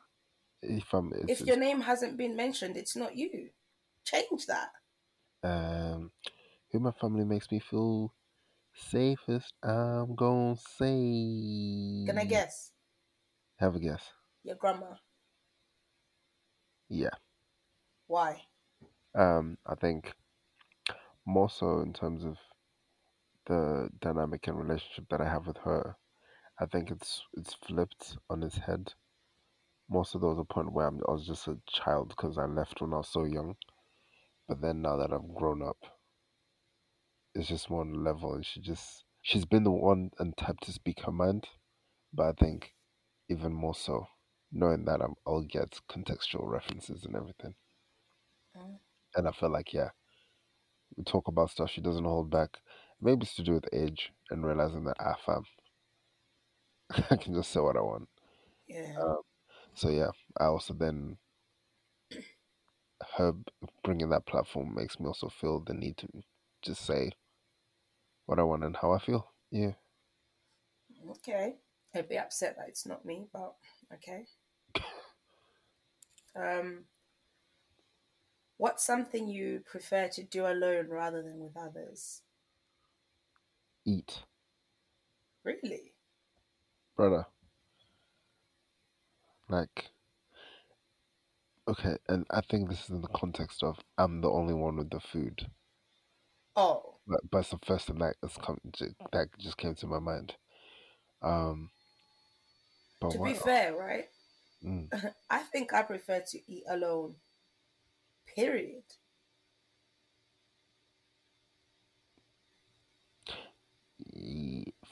If 0.62 0.92
I'm, 0.92 1.12
If 1.28 1.40
your 1.42 1.56
name 1.56 1.80
hasn't 1.80 2.16
been 2.16 2.36
mentioned, 2.36 2.76
it's 2.76 2.96
not 2.96 3.16
you. 3.16 3.50
Change 4.04 4.46
that. 4.46 4.70
Um, 5.42 6.10
who 6.70 6.80
my 6.80 6.92
family 6.92 7.24
makes 7.24 7.50
me 7.50 7.60
feel 7.60 8.12
safest? 8.74 9.52
I'm 9.62 10.14
gonna 10.14 10.56
say. 10.56 12.06
Can 12.06 12.18
I 12.18 12.24
guess? 12.24 12.72
Have 13.56 13.76
a 13.76 13.80
guess. 13.80 14.12
Your 14.44 14.56
grandma. 14.56 14.94
Yeah. 16.88 17.10
Why? 18.06 18.42
Um, 19.14 19.58
I 19.66 19.74
think 19.74 20.14
more 21.26 21.50
so 21.50 21.80
in 21.80 21.92
terms 21.92 22.24
of 22.24 22.36
the 23.46 23.88
dynamic 24.00 24.46
and 24.46 24.58
relationship 24.58 25.06
that 25.10 25.20
I 25.20 25.28
have 25.28 25.46
with 25.46 25.58
her. 25.58 25.96
I 26.60 26.66
think 26.66 26.90
it's 26.90 27.22
it's 27.34 27.54
flipped 27.54 28.16
on 28.30 28.42
its 28.42 28.58
head. 28.58 28.94
Most 29.88 30.14
of 30.14 30.20
there 30.20 30.30
was 30.30 30.38
a 30.38 30.44
point 30.44 30.72
where 30.72 30.86
I'm, 30.86 31.00
I 31.08 31.12
was 31.12 31.26
just 31.26 31.46
a 31.48 31.58
child 31.68 32.08
because 32.10 32.38
I 32.38 32.46
left 32.46 32.80
when 32.80 32.92
I 32.92 32.98
was 32.98 33.08
so 33.08 33.24
young. 33.24 33.56
But 34.48 34.60
then 34.60 34.82
now 34.82 34.96
that 34.96 35.12
I've 35.12 35.34
grown 35.34 35.62
up, 35.62 35.78
it's 37.34 37.48
just 37.48 37.70
more 37.70 37.82
on 37.82 38.04
level, 38.04 38.34
and 38.34 38.44
she 38.46 38.60
just 38.60 39.04
she's 39.22 39.44
been 39.44 39.64
the 39.64 39.70
one 39.70 40.10
and 40.18 40.36
type 40.36 40.60
to 40.60 40.72
speak 40.72 41.00
her 41.04 41.12
mind. 41.12 41.46
But 42.12 42.26
I 42.26 42.32
think 42.32 42.72
even 43.28 43.52
more 43.52 43.74
so, 43.74 44.06
knowing 44.52 44.84
that 44.86 45.00
I'm, 45.02 45.14
I'll 45.26 45.42
get 45.42 45.80
contextual 45.90 46.48
references 46.48 47.04
and 47.04 47.16
everything. 47.16 47.54
Mm. 48.56 48.78
And 49.14 49.28
I 49.28 49.32
feel 49.32 49.50
like 49.50 49.72
yeah, 49.72 49.90
we 50.96 51.04
talk 51.04 51.28
about 51.28 51.50
stuff 51.50 51.70
she 51.70 51.80
doesn't 51.80 52.04
hold 52.04 52.30
back. 52.30 52.58
Maybe 53.00 53.22
it's 53.22 53.34
to 53.36 53.42
do 53.42 53.54
with 53.54 53.68
age 53.72 54.12
and 54.30 54.44
realizing 54.44 54.84
that 54.84 54.96
ah 55.00 55.16
fam, 55.24 55.44
I 57.10 57.16
can 57.16 57.34
just 57.34 57.50
say 57.50 57.60
what 57.60 57.76
I 57.76 57.80
want. 57.80 58.08
Yeah. 58.68 58.94
Um, 59.00 59.18
so 59.74 59.90
yeah, 59.90 60.10
I 60.38 60.44
also 60.44 60.74
then 60.74 61.18
her 63.16 63.32
bringing 63.84 64.10
that 64.10 64.26
platform 64.26 64.74
makes 64.74 64.98
me 64.98 65.06
also 65.06 65.28
feel 65.28 65.60
the 65.60 65.74
need 65.74 65.96
to 65.98 66.08
just 66.62 66.84
say 66.84 67.12
what 68.26 68.38
I 68.38 68.42
want 68.42 68.64
and 68.64 68.76
how 68.76 68.92
I 68.92 68.98
feel. 68.98 69.30
Yeah. 69.50 69.72
Okay. 71.10 71.56
I'd 71.94 72.08
be 72.08 72.18
upset 72.18 72.56
that 72.56 72.68
it's 72.68 72.86
not 72.86 73.04
me, 73.04 73.26
but 73.32 73.54
okay. 73.94 74.24
Um, 76.36 76.84
what's 78.58 78.84
something 78.84 79.28
you 79.28 79.60
prefer 79.60 80.08
to 80.08 80.22
do 80.22 80.46
alone 80.46 80.88
rather 80.88 81.22
than 81.22 81.38
with 81.40 81.56
others? 81.56 82.22
Eat, 83.86 84.26
Really? 85.44 85.94
brother. 86.96 87.26
Like, 89.48 89.90
okay, 91.68 91.96
and 92.08 92.26
I 92.30 92.40
think 92.40 92.68
this 92.68 92.82
is 92.84 92.90
in 92.90 93.02
the 93.02 93.08
context 93.08 93.62
of 93.62 93.78
I'm 93.96 94.20
the 94.20 94.30
only 94.30 94.52
one 94.54 94.76
with 94.76 94.90
the 94.90 94.98
food. 95.00 95.48
Oh, 96.56 96.98
but, 97.06 97.20
but 97.30 97.38
it's 97.38 97.50
the 97.50 97.58
first 97.64 97.86
thing 97.86 97.98
that 97.98 98.16
has 98.22 98.36
come 98.36 98.58
that 99.12 99.28
just 99.38 99.56
came 99.56 99.74
to 99.76 99.86
my 99.86 99.98
mind. 99.98 100.34
Um, 101.22 101.70
but 103.00 103.12
to 103.12 103.18
be 103.18 103.34
fair, 103.34 103.74
right? 103.74 104.08
Mm, 104.62 104.90
I 105.30 105.38
think 105.40 105.72
I 105.72 105.82
prefer 105.82 106.20
to 106.20 106.52
eat 106.52 106.64
alone. 106.68 107.16
Period. 108.26 108.82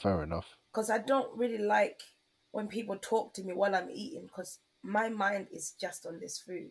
Fair 0.03 0.23
enough. 0.23 0.57
Because 0.73 0.91
I 0.91 0.99
don't 0.99 1.37
really 1.37 1.59
like 1.59 2.01
when 2.53 2.69
people 2.69 2.97
talk 2.97 3.35
to 3.35 3.43
me 3.43 3.53
while 3.53 3.75
I'm 3.75 3.91
eating 3.91 4.27
because 4.27 4.59
my 4.83 5.09
mind 5.09 5.49
is 5.53 5.75
just 5.81 6.07
on 6.07 6.21
this 6.21 6.39
food. 6.39 6.71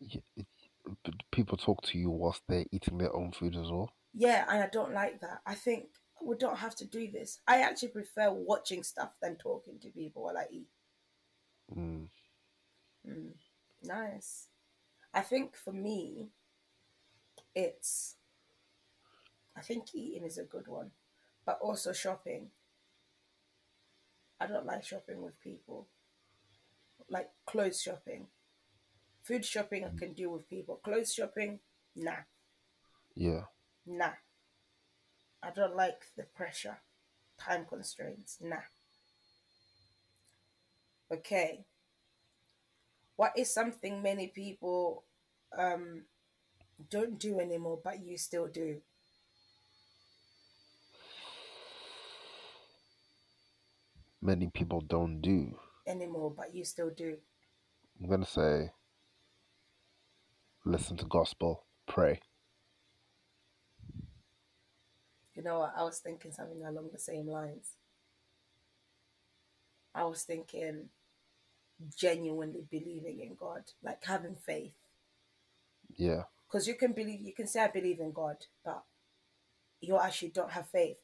Yeah, 0.00 0.20
people 1.30 1.56
talk 1.56 1.82
to 1.82 1.98
you 1.98 2.10
whilst 2.10 2.42
they're 2.48 2.64
eating 2.72 2.98
their 2.98 3.14
own 3.14 3.32
food 3.32 3.56
as 3.56 3.70
well. 3.70 3.92
Yeah, 4.14 4.44
and 4.48 4.62
I 4.62 4.68
don't 4.68 4.92
like 4.94 5.20
that. 5.20 5.40
I 5.46 5.54
think 5.54 5.86
we 6.24 6.36
don't 6.36 6.58
have 6.58 6.74
to 6.76 6.84
do 6.84 7.10
this. 7.10 7.40
I 7.46 7.60
actually 7.60 7.88
prefer 7.88 8.30
watching 8.32 8.82
stuff 8.82 9.10
than 9.20 9.36
talking 9.36 9.78
to 9.80 9.90
people 9.90 10.24
while 10.24 10.38
I 10.38 10.46
eat. 10.50 10.68
Mm. 11.76 12.08
Mm. 13.08 13.32
Nice. 13.82 14.48
I 15.12 15.20
think 15.22 15.56
for 15.56 15.72
me, 15.72 16.30
it's. 17.54 18.16
I 19.56 19.60
think 19.60 19.94
eating 19.94 20.24
is 20.24 20.38
a 20.38 20.44
good 20.44 20.68
one, 20.68 20.92
but 21.44 21.58
also 21.60 21.92
shopping. 21.92 22.50
I 24.40 24.46
don't 24.46 24.66
like 24.66 24.84
shopping 24.84 25.22
with 25.22 25.38
people. 25.40 25.86
Like 27.08 27.30
clothes 27.46 27.80
shopping. 27.82 28.28
Food 29.22 29.44
shopping, 29.44 29.84
I 29.84 29.90
can 29.98 30.14
deal 30.14 30.30
with 30.30 30.48
people. 30.48 30.76
Clothes 30.76 31.14
shopping, 31.14 31.60
nah, 31.96 32.22
Yeah. 33.14 33.46
nah. 33.86 34.14
I 35.42 35.50
don't 35.50 35.74
like 35.74 36.06
the 36.16 36.22
pressure, 36.24 36.80
time 37.38 37.66
constraints, 37.66 38.38
nah. 38.40 38.62
Okay. 41.10 41.64
What 43.18 43.32
is 43.36 43.52
something 43.52 44.00
many 44.00 44.28
people 44.28 45.02
um, 45.58 46.04
don't 46.88 47.18
do 47.18 47.40
anymore, 47.40 47.80
but 47.82 48.00
you 48.00 48.16
still 48.16 48.46
do? 48.46 48.80
Many 54.22 54.46
people 54.54 54.80
don't 54.80 55.20
do. 55.20 55.58
Anymore, 55.84 56.30
but 56.30 56.54
you 56.54 56.64
still 56.64 56.90
do. 56.90 57.16
I'm 58.00 58.08
gonna 58.08 58.24
say 58.24 58.70
listen 60.64 60.96
to 60.98 61.04
gospel, 61.06 61.64
pray. 61.88 62.20
You 65.34 65.42
know 65.42 65.58
what? 65.58 65.74
I 65.76 65.82
was 65.82 65.98
thinking 65.98 66.30
something 66.30 66.64
along 66.64 66.90
the 66.92 67.00
same 67.00 67.26
lines. 67.26 67.70
I 69.92 70.04
was 70.04 70.22
thinking 70.22 70.90
genuinely 71.96 72.64
believing 72.70 73.20
in 73.20 73.34
God, 73.38 73.62
like 73.82 74.04
having 74.04 74.36
faith. 74.36 74.74
Yeah. 75.96 76.24
Because 76.46 76.66
you 76.66 76.74
can 76.74 76.92
believe, 76.92 77.20
you 77.20 77.34
can 77.34 77.46
say, 77.46 77.60
I 77.62 77.68
believe 77.68 78.00
in 78.00 78.12
God, 78.12 78.36
but 78.64 78.82
you 79.80 79.98
actually 79.98 80.30
don't 80.30 80.52
have 80.52 80.68
faith. 80.68 80.98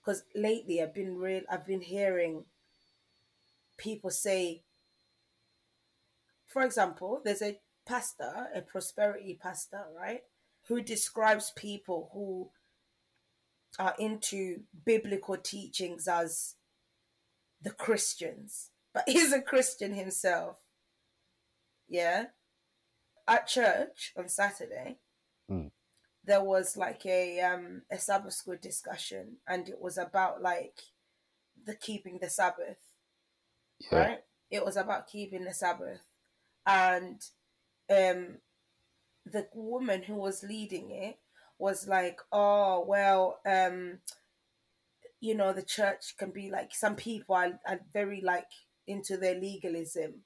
Because 0.00 0.24
lately 0.34 0.82
I've 0.82 0.94
been 0.94 1.16
real, 1.16 1.42
I've 1.50 1.66
been 1.66 1.80
hearing 1.80 2.44
people 3.78 4.10
say, 4.10 4.62
for 6.46 6.62
example, 6.62 7.20
there's 7.24 7.42
a 7.42 7.58
pastor, 7.86 8.48
a 8.54 8.60
prosperity 8.60 9.38
pastor, 9.40 9.84
right, 9.98 10.22
who 10.68 10.80
describes 10.80 11.52
people 11.56 12.10
who 12.12 12.50
are 13.78 13.94
into 13.98 14.60
biblical 14.84 15.36
teachings 15.36 16.06
as 16.06 16.54
the 17.60 17.70
Christians, 17.70 18.70
but 18.94 19.04
he's 19.08 19.32
a 19.32 19.42
Christian 19.42 19.94
himself. 19.94 20.58
Yeah. 21.88 22.26
At 23.26 23.46
church 23.48 24.12
on 24.16 24.28
Saturday, 24.28 24.98
Mm. 25.50 25.72
there 26.24 26.42
was 26.42 26.76
like 26.76 27.04
a 27.06 27.40
um 27.40 27.82
a 27.90 27.98
Sabbath 27.98 28.34
school 28.34 28.56
discussion, 28.60 29.38
and 29.46 29.68
it 29.68 29.80
was 29.80 29.98
about 29.98 30.42
like 30.42 30.80
the 31.66 31.74
keeping 31.76 32.18
the 32.20 32.30
Sabbath 32.30 32.78
Yeah. 33.78 33.98
right? 33.98 34.24
It 34.50 34.64
was 34.64 34.76
about 34.76 35.08
keeping 35.08 35.44
the 35.44 35.54
Sabbath, 35.54 36.02
and 36.66 37.20
um, 37.90 38.40
the 39.26 39.48
woman 39.54 40.02
who 40.04 40.14
was 40.16 40.42
leading 40.42 40.90
it 40.90 41.18
was 41.58 41.88
like, 41.88 42.20
"Oh 42.32 42.84
well, 42.86 43.40
um, 43.46 44.00
you 45.20 45.34
know, 45.34 45.52
the 45.52 45.62
church 45.62 46.16
can 46.18 46.30
be 46.30 46.50
like 46.50 46.74
some 46.74 46.96
people 46.96 47.34
are, 47.34 47.58
are 47.66 47.80
very 47.92 48.20
like 48.20 48.48
into 48.86 49.16
their 49.16 49.34
legalism. 49.34 50.24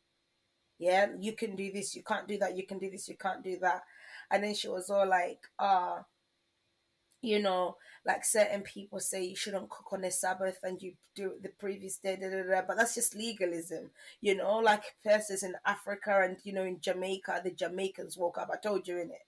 Yeah, 0.79 1.09
you 1.19 1.33
can 1.33 1.57
do 1.57 1.73
this, 1.73 1.95
you 1.97 2.03
can't 2.03 2.29
do 2.29 2.39
that. 2.39 2.57
You 2.57 2.67
can 2.67 2.79
do 2.79 2.91
this, 2.91 3.09
you 3.09 3.17
can't 3.17 3.43
do 3.43 3.59
that." 3.61 3.83
And 4.31 4.45
then 4.45 4.55
she 4.55 4.69
was 4.69 4.91
all 4.91 5.09
like, 5.09 5.41
"Ah." 5.59 6.05
you 7.21 7.41
know, 7.43 7.77
like 8.07 8.25
certain 8.25 8.63
people 8.63 9.01
say 9.01 9.25
you 9.25 9.37
shouldn't 9.37 9.71
cook 9.71 9.93
on 9.93 10.03
the 10.03 10.11
Sabbath 10.11 10.59
and 10.63 10.81
you 10.81 10.95
do 11.15 11.33
it 11.33 11.43
the 11.43 11.49
previous 11.49 11.99
day, 11.99 12.17
da, 12.17 12.31
da, 12.31 12.43
da, 12.43 12.63
but 12.67 12.77
that's 12.77 12.95
just 12.95 13.15
legalism, 13.15 13.91
you 14.21 14.37
know, 14.37 14.59
like 14.59 14.83
persons 15.05 15.43
in 15.43 15.55
Africa 15.67 16.21
and, 16.23 16.37
you 16.45 16.53
know, 16.53 16.65
in 16.65 16.81
Jamaica, 16.81 17.41
the 17.43 17.51
Jamaicans 17.51 18.17
woke 18.17 18.39
up. 18.39 18.51
I 18.53 18.57
told 18.57 18.87
you 18.87 18.99
in 18.99 19.11
it. 19.11 19.27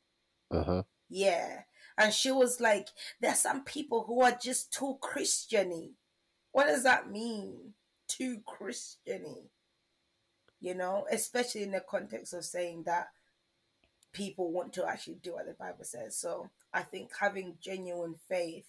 Uh 0.51 0.63
huh. 0.63 0.83
Yeah. 1.09 1.63
And 1.99 2.13
she 2.15 2.31
was 2.31 2.61
like, 2.61 2.89
there 3.21 3.33
are 3.33 3.37
some 3.37 3.65
people 3.65 4.05
who 4.07 4.23
are 4.23 4.39
just 4.41 4.73
too 4.73 4.97
Christiany. 5.03 5.91
What 6.53 6.67
does 6.67 6.85
that 6.85 7.11
mean? 7.11 7.75
Too 8.11 8.43
Christiany. 8.47 9.49
You 10.61 10.75
know, 10.75 11.07
especially 11.11 11.63
in 11.63 11.71
the 11.71 11.81
context 11.81 12.35
of 12.35 12.45
saying 12.45 12.83
that 12.85 13.09
people 14.13 14.53
want 14.53 14.73
to 14.75 14.87
actually 14.87 15.19
do 15.23 15.35
what 15.35 15.47
the 15.47 15.55
Bible 15.59 15.85
says. 15.85 16.17
So 16.17 16.51
I 16.73 16.83
think 16.83 17.11
having 17.19 17.57
genuine 17.63 18.17
faith 18.29 18.67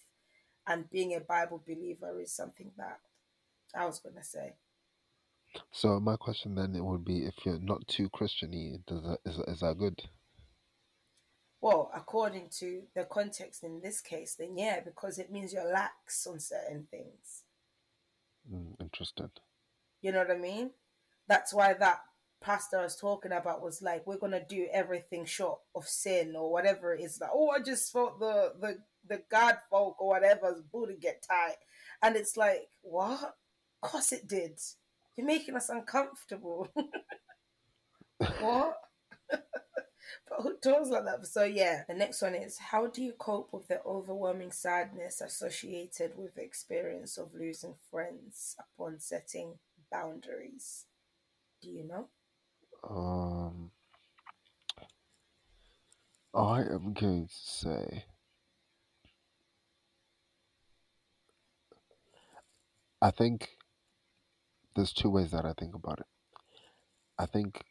and 0.66 0.88
being 0.90 1.14
a 1.14 1.20
Bible 1.20 1.62
believer 1.66 2.20
is 2.20 2.32
something 2.32 2.70
that 2.78 3.00
I 3.74 3.86
was 3.86 3.98
going 3.98 4.14
to 4.14 4.24
say. 4.24 4.54
So 5.70 6.00
my 6.00 6.16
question 6.16 6.54
then 6.54 6.74
it 6.74 6.84
would 6.84 7.04
be 7.04 7.26
if 7.26 7.34
you're 7.44 7.58
not 7.58 7.86
too 7.86 8.08
Christiany, 8.08 8.78
does 8.86 9.02
that, 9.02 9.18
is 9.26 9.38
is 9.48 9.60
that 9.60 9.76
good? 9.78 10.00
Well, 11.60 11.90
according 11.94 12.48
to 12.58 12.82
the 12.94 13.04
context 13.04 13.62
in 13.62 13.80
this 13.80 14.00
case, 14.00 14.34
then 14.38 14.56
yeah, 14.56 14.80
because 14.80 15.18
it 15.18 15.30
means 15.30 15.52
you're 15.52 15.70
lax 15.70 16.26
on 16.26 16.40
certain 16.40 16.86
things. 16.90 17.44
Mm, 18.50 18.80
interesting. 18.80 19.30
You 20.00 20.12
know 20.12 20.18
what 20.18 20.30
I 20.30 20.38
mean? 20.38 20.70
That's 21.28 21.54
why 21.54 21.74
that 21.74 22.00
pastor 22.40 22.78
I 22.78 22.82
was 22.84 22.96
talking 22.96 23.32
about 23.32 23.62
was 23.62 23.82
like, 23.82 24.06
we're 24.06 24.18
gonna 24.18 24.44
do 24.46 24.68
everything 24.72 25.24
short 25.24 25.60
of 25.74 25.86
sin 25.86 26.34
or 26.36 26.50
whatever 26.50 26.94
it 26.94 27.02
is. 27.02 27.20
Like, 27.20 27.30
oh, 27.32 27.50
I 27.50 27.60
just 27.60 27.92
felt 27.92 28.18
the 28.18 28.52
the 28.60 28.78
the 29.08 29.22
God 29.30 29.56
folk 29.70 30.00
or 30.00 30.08
whatever's 30.08 30.62
booty 30.72 30.96
get 31.00 31.24
tight, 31.28 31.56
and 32.02 32.16
it's 32.16 32.36
like, 32.36 32.68
what? 32.82 33.34
Of 33.82 33.90
course 33.90 34.12
it 34.12 34.28
did. 34.28 34.58
You're 35.16 35.26
making 35.26 35.56
us 35.56 35.68
uncomfortable. 35.68 36.68
what? 38.40 38.76
but 40.28 40.42
who 40.42 40.56
like 40.90 41.04
that? 41.04 41.26
So 41.26 41.44
yeah, 41.44 41.82
the 41.88 41.94
next 41.94 42.22
one 42.22 42.34
is 42.34 42.58
how 42.58 42.86
do 42.86 43.02
you 43.02 43.12
cope 43.12 43.52
with 43.52 43.68
the 43.68 43.82
overwhelming 43.84 44.52
sadness 44.52 45.20
associated 45.20 46.12
with 46.16 46.34
the 46.34 46.42
experience 46.42 47.18
of 47.18 47.34
losing 47.34 47.74
friends 47.90 48.56
upon 48.58 49.00
setting 49.00 49.54
boundaries? 49.90 50.86
Do 51.62 51.70
you 51.70 51.84
know? 51.84 52.08
Um, 52.88 53.70
I 56.34 56.60
am 56.60 56.94
going 56.94 57.26
to 57.26 57.32
say 57.32 58.04
I 63.02 63.10
think 63.10 63.48
there's 64.76 64.92
two 64.92 65.10
ways 65.10 65.32
that 65.32 65.44
I 65.44 65.54
think 65.58 65.74
about 65.74 65.98
it. 65.98 66.06
I 67.18 67.26
think 67.26 67.64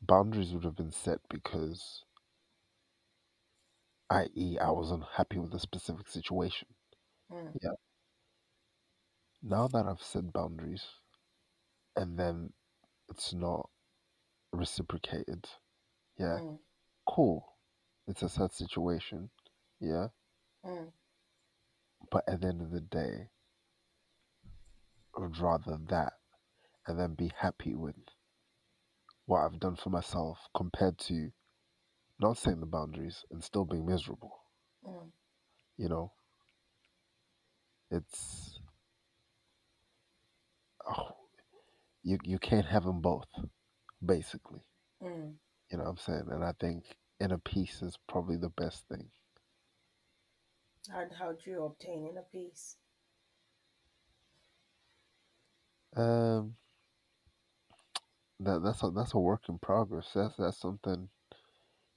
boundaries 0.00 0.52
would 0.52 0.64
have 0.64 0.76
been 0.76 0.92
set 0.92 1.20
because, 1.28 2.04
i.e., 4.10 4.58
I 4.58 4.70
was 4.70 4.90
unhappy 4.90 5.38
with 5.38 5.54
a 5.54 5.60
specific 5.60 6.08
situation. 6.08 6.68
Mm. 7.32 7.56
Yeah. 7.62 7.70
Now 9.42 9.68
that 9.68 9.86
I've 9.86 10.02
set 10.02 10.32
boundaries 10.32 10.84
and 11.96 12.18
then 12.18 12.52
it's 13.08 13.32
not 13.32 13.70
reciprocated, 14.52 15.48
yeah, 16.18 16.40
Mm. 16.40 16.58
cool. 17.06 17.56
It's 18.06 18.22
a 18.22 18.28
sad 18.28 18.52
situation, 18.52 19.30
yeah. 19.80 20.08
Mm. 20.64 20.92
But 22.10 22.28
at 22.28 22.40
the 22.40 22.48
end 22.48 22.62
of 22.62 22.70
the 22.70 22.80
day, 22.80 23.30
I'd 25.16 25.38
rather 25.38 25.76
that 25.88 26.14
and 26.86 26.98
then 26.98 27.14
be 27.14 27.28
happy 27.28 27.74
with 27.74 27.96
what 29.26 29.40
I've 29.44 29.60
done 29.60 29.76
for 29.76 29.90
myself 29.90 30.38
compared 30.54 30.98
to 30.98 31.30
not 32.18 32.38
setting 32.38 32.60
the 32.60 32.66
boundaries 32.66 33.24
and 33.30 33.42
still 33.42 33.64
being 33.64 33.86
miserable. 33.86 34.40
Mm. 34.86 35.10
You 35.76 35.88
know, 35.88 36.12
it's 37.90 38.58
oh, 40.88 41.16
you 42.02 42.18
you 42.24 42.38
can't 42.38 42.66
have 42.66 42.84
them 42.84 43.00
both, 43.00 43.28
basically. 44.04 44.60
Mm. 45.02 45.34
You 45.70 45.78
know 45.78 45.84
what 45.84 45.90
I'm 45.90 45.96
saying? 45.98 46.28
And 46.30 46.44
I 46.44 46.52
think 46.58 46.84
inner 47.20 47.38
peace 47.38 47.82
is 47.82 47.98
probably 48.08 48.36
the 48.36 48.50
best 48.50 48.88
thing. 48.88 49.08
And 50.94 51.10
how 51.18 51.32
do 51.32 51.50
you 51.50 51.64
obtain 51.64 52.06
inner 52.08 52.24
peace? 52.30 52.76
Um, 55.96 56.54
that 58.40 58.62
that's 58.62 58.82
a 58.82 58.90
that's 58.90 59.14
a 59.14 59.18
work 59.18 59.42
in 59.48 59.58
progress. 59.58 60.10
That's 60.14 60.36
that's 60.36 60.58
something 60.58 61.08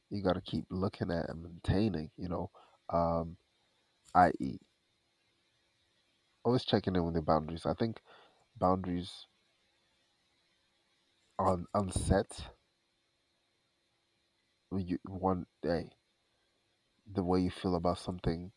you 0.10 0.24
got 0.24 0.34
to 0.34 0.42
keep 0.42 0.66
looking 0.70 1.12
at 1.12 1.30
and 1.30 1.44
maintaining. 1.44 2.12
You 2.18 2.30
know, 2.30 2.52
um, 2.92 3.38
i.e., 4.16 4.60
always 6.44 6.66
checking 6.66 6.96
in 6.98 7.06
with 7.06 7.14
the 7.14 7.22
boundaries. 7.22 7.66
I 7.66 7.74
think 7.74 8.02
boundaries 8.58 9.28
on 11.40 11.66
unset 11.74 12.50
you 14.72 14.98
one 15.06 15.46
day 15.62 15.92
the 17.14 17.24
way 17.24 17.40
you 17.42 17.52
feel 17.52 17.76
about 17.76 17.98
something 17.98 18.52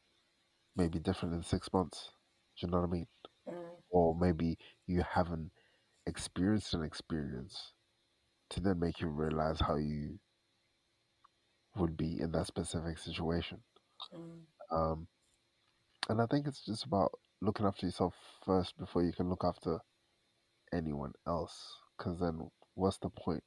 may 0.76 0.88
be 0.88 0.98
different 0.98 1.34
in 1.34 1.42
six 1.42 1.72
months. 1.72 2.10
Do 2.58 2.66
you 2.66 2.72
know 2.72 2.80
what 2.80 2.88
I 2.88 2.92
mean? 2.92 3.06
Mm, 3.48 3.82
Or 3.90 4.14
maybe 4.16 4.58
you 4.86 5.02
haven't 5.02 5.52
experienced 6.06 6.74
an 6.74 6.82
experience 6.82 7.72
to 8.50 8.60
then 8.60 8.78
make 8.80 9.00
you 9.00 9.08
realize 9.08 9.60
how 9.60 9.76
you 9.76 10.20
would 11.76 11.96
be 11.98 12.18
in 12.18 12.32
that 12.32 12.46
specific 12.46 12.96
situation. 12.98 13.62
mm, 14.12 14.46
Um, 14.70 15.06
and 16.08 16.20
I 16.20 16.26
think 16.26 16.46
it's 16.46 16.64
just 16.64 16.84
about 16.84 17.18
looking 17.40 17.66
after 17.66 17.86
yourself 17.86 18.14
first 18.44 18.78
before 18.78 19.02
you 19.02 19.12
can 19.12 19.28
look 19.28 19.44
after 19.44 19.80
anyone 20.72 21.14
else. 21.26 21.80
Because 21.96 22.18
then, 22.20 22.50
what's 22.74 22.98
the 22.98 23.10
point? 23.10 23.44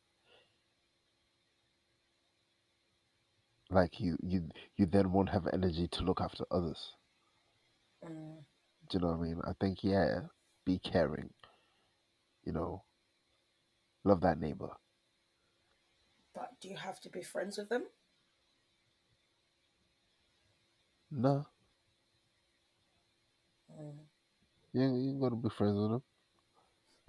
Like 3.69 3.99
you, 3.99 4.17
you, 4.23 4.49
you 4.75 4.85
then 4.87 5.11
won't 5.11 5.29
have 5.29 5.47
energy 5.53 5.87
to 5.89 6.03
look 6.03 6.19
after 6.19 6.45
others. 6.49 6.95
mm. 8.03 8.45
Do 8.89 8.97
you 8.97 9.01
know 9.01 9.11
what 9.11 9.19
I 9.19 9.21
mean? 9.21 9.41
I 9.45 9.53
think 9.53 9.83
yeah, 9.83 10.21
be 10.65 10.79
caring. 10.79 11.31
You 12.45 12.53
know, 12.53 12.83
love 14.05 14.21
that 14.21 14.39
neighbor. 14.39 14.77
But 16.35 16.59
do 16.61 16.69
you 16.69 16.77
have 16.77 16.99
to 17.01 17.09
be 17.09 17.23
friends 17.23 17.57
with 17.57 17.69
them? 17.69 17.87
No, 21.11 21.47
Mm. 23.71 24.07
you 24.73 24.81
you 24.81 25.09
ain't 25.11 25.21
gotta 25.21 25.35
be 25.35 25.49
friends 25.49 25.77
with 25.79 25.91
them. 25.91 26.03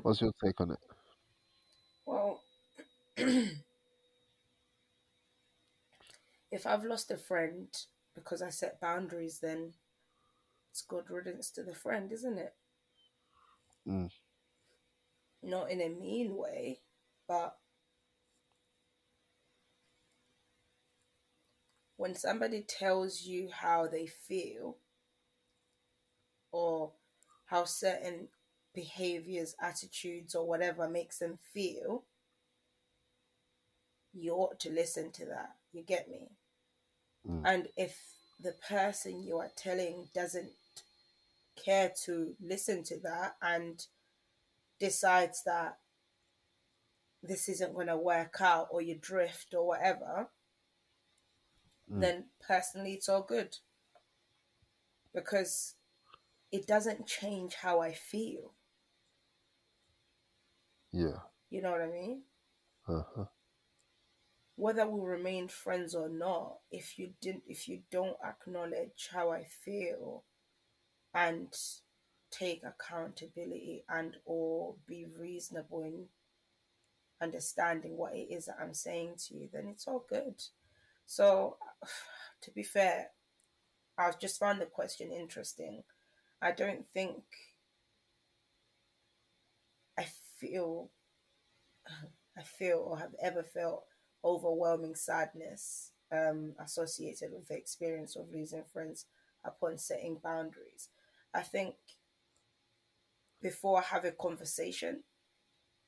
What's 0.02 0.20
your 0.22 0.32
take 0.42 0.58
on 0.60 0.70
it? 0.72 0.78
Well, 2.06 2.40
if 3.16 3.62
I've 6.66 6.84
lost 6.84 7.10
a 7.10 7.16
friend 7.16 7.68
because 8.14 8.42
I 8.42 8.50
set 8.50 8.80
boundaries, 8.80 9.38
then 9.40 9.74
it's 10.70 10.82
good 10.82 11.10
riddance 11.10 11.50
to 11.52 11.62
the 11.62 11.74
friend, 11.74 12.12
isn't 12.12 12.38
it? 12.38 12.54
Mm. 13.86 14.08
Not 15.42 15.70
in 15.70 15.80
a 15.80 15.88
mean 15.88 16.36
way, 16.36 16.80
but 17.28 17.56
when 21.96 22.14
somebody 22.14 22.62
tells 22.62 23.22
you 23.22 23.48
how 23.52 23.86
they 23.86 24.06
feel 24.06 24.76
or 26.52 26.92
how 27.46 27.64
certain 27.64 28.28
behaviors, 28.74 29.54
attitudes, 29.60 30.34
or 30.34 30.46
whatever 30.46 30.88
makes 30.88 31.18
them 31.18 31.38
feel, 31.54 32.04
you 34.12 34.32
ought 34.32 34.60
to 34.60 34.70
listen 34.70 35.10
to 35.12 35.26
that. 35.26 35.54
You 35.72 35.82
get 35.82 36.08
me? 36.08 36.30
Mm. 37.28 37.42
And 37.44 37.68
if 37.76 37.98
the 38.40 38.54
person 38.68 39.22
you 39.22 39.38
are 39.38 39.50
telling 39.56 40.08
doesn't 40.14 40.50
care 41.62 41.92
to 42.04 42.34
listen 42.40 42.82
to 42.84 42.98
that 43.00 43.36
and 43.40 43.86
decides 44.78 45.42
that 45.44 45.78
this 47.22 47.48
isn't 47.48 47.74
going 47.74 47.88
to 47.88 47.96
work 47.96 48.40
out 48.40 48.68
or 48.70 48.80
you 48.80 48.94
drift 48.94 49.52
or 49.54 49.66
whatever, 49.66 50.30
Mm. 51.90 52.00
then 52.00 52.30
personally 52.40 52.94
it's 52.94 53.08
all 53.08 53.22
good. 53.22 53.58
Because 55.12 55.74
it 56.52 56.66
doesn't 56.66 57.06
change 57.06 57.54
how 57.54 57.80
I 57.80 57.92
feel. 57.92 58.54
Yeah. 60.92 61.20
You 61.50 61.60
know 61.62 61.70
what 61.72 61.80
I 61.82 61.86
mean? 61.88 62.22
Uh 62.88 63.02
huh. 63.14 63.26
whether 64.56 64.86
we 64.88 65.00
remain 65.00 65.48
friends 65.48 65.94
or 65.94 66.08
not 66.08 66.58
if 66.70 66.98
you 66.98 67.12
didn't 67.20 67.42
if 67.46 67.68
you 67.68 67.82
don't 67.90 68.16
acknowledge 68.24 69.08
how 69.12 69.30
i 69.30 69.44
feel 69.44 70.24
and 71.14 71.52
take 72.30 72.62
accountability 72.64 73.84
and 73.88 74.16
or 74.24 74.74
be 74.86 75.06
reasonable 75.18 75.82
in 75.82 76.06
understanding 77.22 77.96
what 77.96 78.14
it 78.14 78.28
is 78.30 78.46
that 78.46 78.58
i'm 78.60 78.74
saying 78.74 79.14
to 79.16 79.34
you 79.34 79.48
then 79.52 79.66
it's 79.68 79.86
all 79.86 80.04
good 80.08 80.34
so 81.06 81.56
to 82.42 82.50
be 82.50 82.62
fair 82.62 83.08
i've 83.96 84.18
just 84.18 84.38
found 84.38 84.60
the 84.60 84.66
question 84.66 85.10
interesting 85.10 85.82
i 86.42 86.50
don't 86.50 86.86
think 86.86 87.22
i 89.98 90.04
feel 90.38 90.90
I 92.38 92.42
feel 92.42 92.84
or 92.86 92.98
have 92.98 93.14
ever 93.22 93.42
felt 93.42 93.84
overwhelming 94.24 94.94
sadness 94.94 95.92
um, 96.12 96.54
associated 96.62 97.30
with 97.32 97.48
the 97.48 97.56
experience 97.56 98.16
of 98.16 98.32
losing 98.32 98.64
friends 98.72 99.06
upon 99.44 99.78
setting 99.78 100.18
boundaries. 100.22 100.88
I 101.34 101.42
think 101.42 101.74
before 103.42 103.78
I 103.78 103.82
have 103.82 104.04
a 104.04 104.12
conversation, 104.12 105.02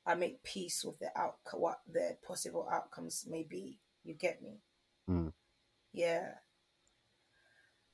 I 0.06 0.14
make 0.14 0.42
peace 0.42 0.84
with 0.84 0.98
the 0.98 1.10
outcome, 1.16 1.60
what 1.60 1.80
the 1.90 2.16
possible 2.26 2.68
outcomes 2.72 3.26
may 3.28 3.42
be. 3.42 3.78
You 4.04 4.14
get 4.14 4.42
me? 4.42 4.60
Mm. 5.08 5.32
Yeah. 5.92 6.34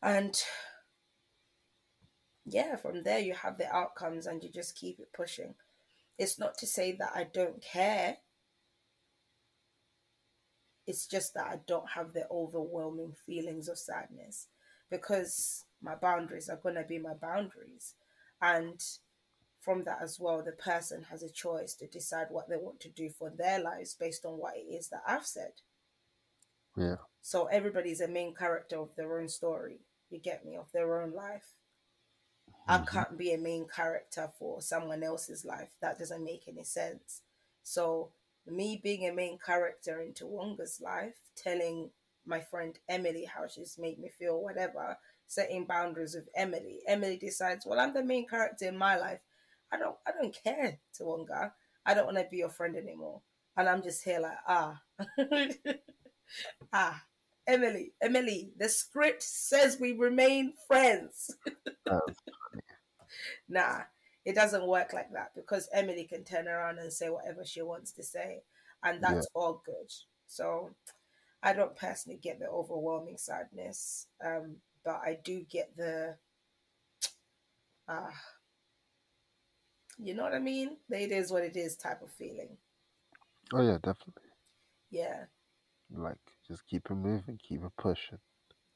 And 0.03 0.41
yeah, 2.45 2.77
from 2.77 3.03
there 3.03 3.19
you 3.19 3.35
have 3.35 3.59
the 3.59 3.75
outcomes 3.75 4.27
and 4.27 4.43
you 4.43 4.51
just 4.51 4.77
keep 4.77 5.01
it 5.01 5.13
pushing. 5.17 5.55
It's 6.19 6.39
not 6.39 6.57
to 6.59 6.67
say 6.67 6.93
that 6.93 7.13
I 7.15 7.27
don't 7.33 7.63
care. 7.63 8.19
It's 10.87 11.07
just 11.07 11.35
that 11.35 11.47
I 11.47 11.61
don't 11.67 11.91
have 11.95 12.13
the 12.13 12.27
overwhelming 12.31 13.15
feelings 13.27 13.69
of 13.69 13.79
sadness 13.79 14.49
because 14.91 15.65
my 15.83 15.95
boundaries 15.95 16.49
are 16.49 16.61
going 16.63 16.75
to 16.75 16.85
be 16.85 16.99
my 16.99 17.15
boundaries. 17.15 17.95
And 18.41 18.81
from 19.65 19.85
that 19.85 19.99
as 20.03 20.21
well, 20.21 20.43
the 20.43 20.53
person 20.53 21.07
has 21.11 21.23
a 21.23 21.31
choice 21.31 21.75
to 21.75 21.87
decide 21.87 22.27
what 22.31 22.49
they 22.49 22.57
want 22.57 22.81
to 22.81 22.89
do 22.89 23.11
for 23.11 23.31
their 23.31 23.61
lives 23.61 23.97
based 23.99 24.25
on 24.25 24.35
what 24.35 24.57
it 24.57 24.73
is 24.73 24.89
that 24.89 25.03
I've 25.07 25.27
said. 25.27 25.53
Yeah. 26.77 26.97
So 27.23 27.47
everybody's 27.47 28.01
a 28.01 28.09
main 28.09 28.35
character 28.35 28.79
of 28.81 28.95
their 28.97 29.19
own 29.19 29.29
story. 29.29 29.81
You 30.11 30.19
get 30.19 30.45
me? 30.45 30.57
Of 30.57 30.71
their 30.73 31.01
own 31.01 31.13
life. 31.13 31.55
I 32.67 32.77
mm-hmm. 32.77 32.85
can't 32.85 33.19
be 33.19 33.33
a 33.33 33.39
main 33.39 33.67
character 33.67 34.31
for 34.39 34.61
someone 34.61 35.03
else's 35.03 35.45
life. 35.45 35.71
That 35.81 35.99
doesn't 35.99 36.25
make 36.25 36.45
any 36.49 36.65
sense. 36.65 37.23
So 37.63 38.11
me 38.47 38.81
being 38.83 39.09
a 39.09 39.15
main 39.15 39.39
character 39.45 40.01
in 40.01 40.13
Tawonga's 40.13 40.81
life, 40.81 41.15
telling 41.37 41.91
my 42.27 42.41
friend 42.41 42.79
Emily 42.89 43.25
how 43.25 43.47
she's 43.47 43.79
made 43.79 43.99
me 43.99 44.09
feel, 44.09 44.43
whatever, 44.43 44.97
setting 45.27 45.65
boundaries 45.65 46.15
with 46.15 46.29
Emily. 46.35 46.81
Emily 46.87 47.17
decides, 47.17 47.67
well, 47.67 47.81
I'm 47.81 47.95
the 47.95 48.05
main 48.05 48.27
character 48.27 48.67
in 48.67 48.77
my 48.77 48.97
life. 48.97 49.21
I 49.75 49.79
don't 49.79 49.97
I 50.07 50.11
don't 50.13 50.37
care, 50.45 50.79
Tawonga. 50.99 51.53
I 51.85 51.95
don't 51.95 52.07
want 52.07 52.19
to 52.19 52.27
be 52.31 52.39
your 52.39 52.49
friend 52.49 52.77
anymore. 52.77 53.21
And 53.57 53.69
I'm 53.69 53.83
just 53.83 54.05
here 54.05 54.21
like, 54.21 54.39
ah. 54.49 54.81
ah. 56.73 57.03
Emily, 57.47 57.93
Emily, 58.01 58.53
the 58.59 58.69
script 58.71 59.23
says 59.23 59.79
we 59.79 59.93
remain 59.93 60.55
friends. 60.67 61.37
Nah, 63.49 63.83
it 64.25 64.35
doesn't 64.35 64.67
work 64.67 64.93
like 64.93 65.13
that 65.13 65.33
because 65.35 65.69
Emily 65.73 66.05
can 66.05 66.25
turn 66.25 66.49
around 66.49 66.79
and 66.79 66.93
say 66.93 67.09
whatever 67.11 67.45
she 67.45 67.63
wants 67.63 67.93
to 67.93 68.03
say, 68.03 68.43
and 68.83 69.03
that's 69.03 69.29
all 69.35 69.63
good. 69.65 69.93
So 70.27 70.71
I 71.43 71.53
don't 71.53 71.77
personally 71.77 72.19
get 72.21 72.41
the 72.41 72.49
overwhelming 72.49 73.19
sadness, 73.19 74.07
um, 74.25 74.57
but 74.85 75.01
I 75.05 75.19
do 75.23 75.45
get 75.49 75.77
the 75.77 76.17
ah, 77.89 78.11
you 79.99 80.15
know 80.15 80.23
what 80.25 80.35
I 80.35 80.39
mean? 80.41 80.79
It 80.91 81.13
is 81.13 81.31
what 81.33 81.43
it 81.45 81.57
is 81.57 81.77
type 81.77 82.03
of 82.03 82.11
feeling. 82.13 82.59
oh 83.55 83.63
yeah, 83.63 83.79
definitely. 83.83 84.31
Yeah, 84.91 85.27
Like 85.91 86.19
just 86.47 86.67
keep 86.67 86.91
it 86.91 86.95
moving, 86.95 87.39
keep 87.39 87.65
it 87.65 87.73
pushing. 87.79 88.21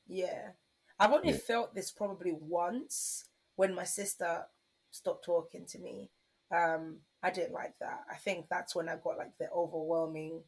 yeah. 0.06 0.52
I've 0.98 1.12
only 1.12 1.32
Yeah. 1.32 1.38
felt 1.46 1.74
this 1.74 1.92
probably 1.92 2.32
once 2.32 3.24
when 3.56 3.74
my 3.74 3.84
sister 3.84 4.46
stopped 4.90 5.24
talking 5.24 5.66
to 5.66 5.78
me. 5.78 6.10
Um, 6.50 7.02
I 7.22 7.30
didn't 7.30 7.52
like 7.52 7.78
that. 7.80 8.04
I 8.10 8.16
think 8.16 8.48
that's 8.48 8.74
when 8.74 8.88
I 8.88 8.96
got 8.96 9.18
like 9.18 9.36
the 9.38 9.50
overwhelming, 9.52 10.44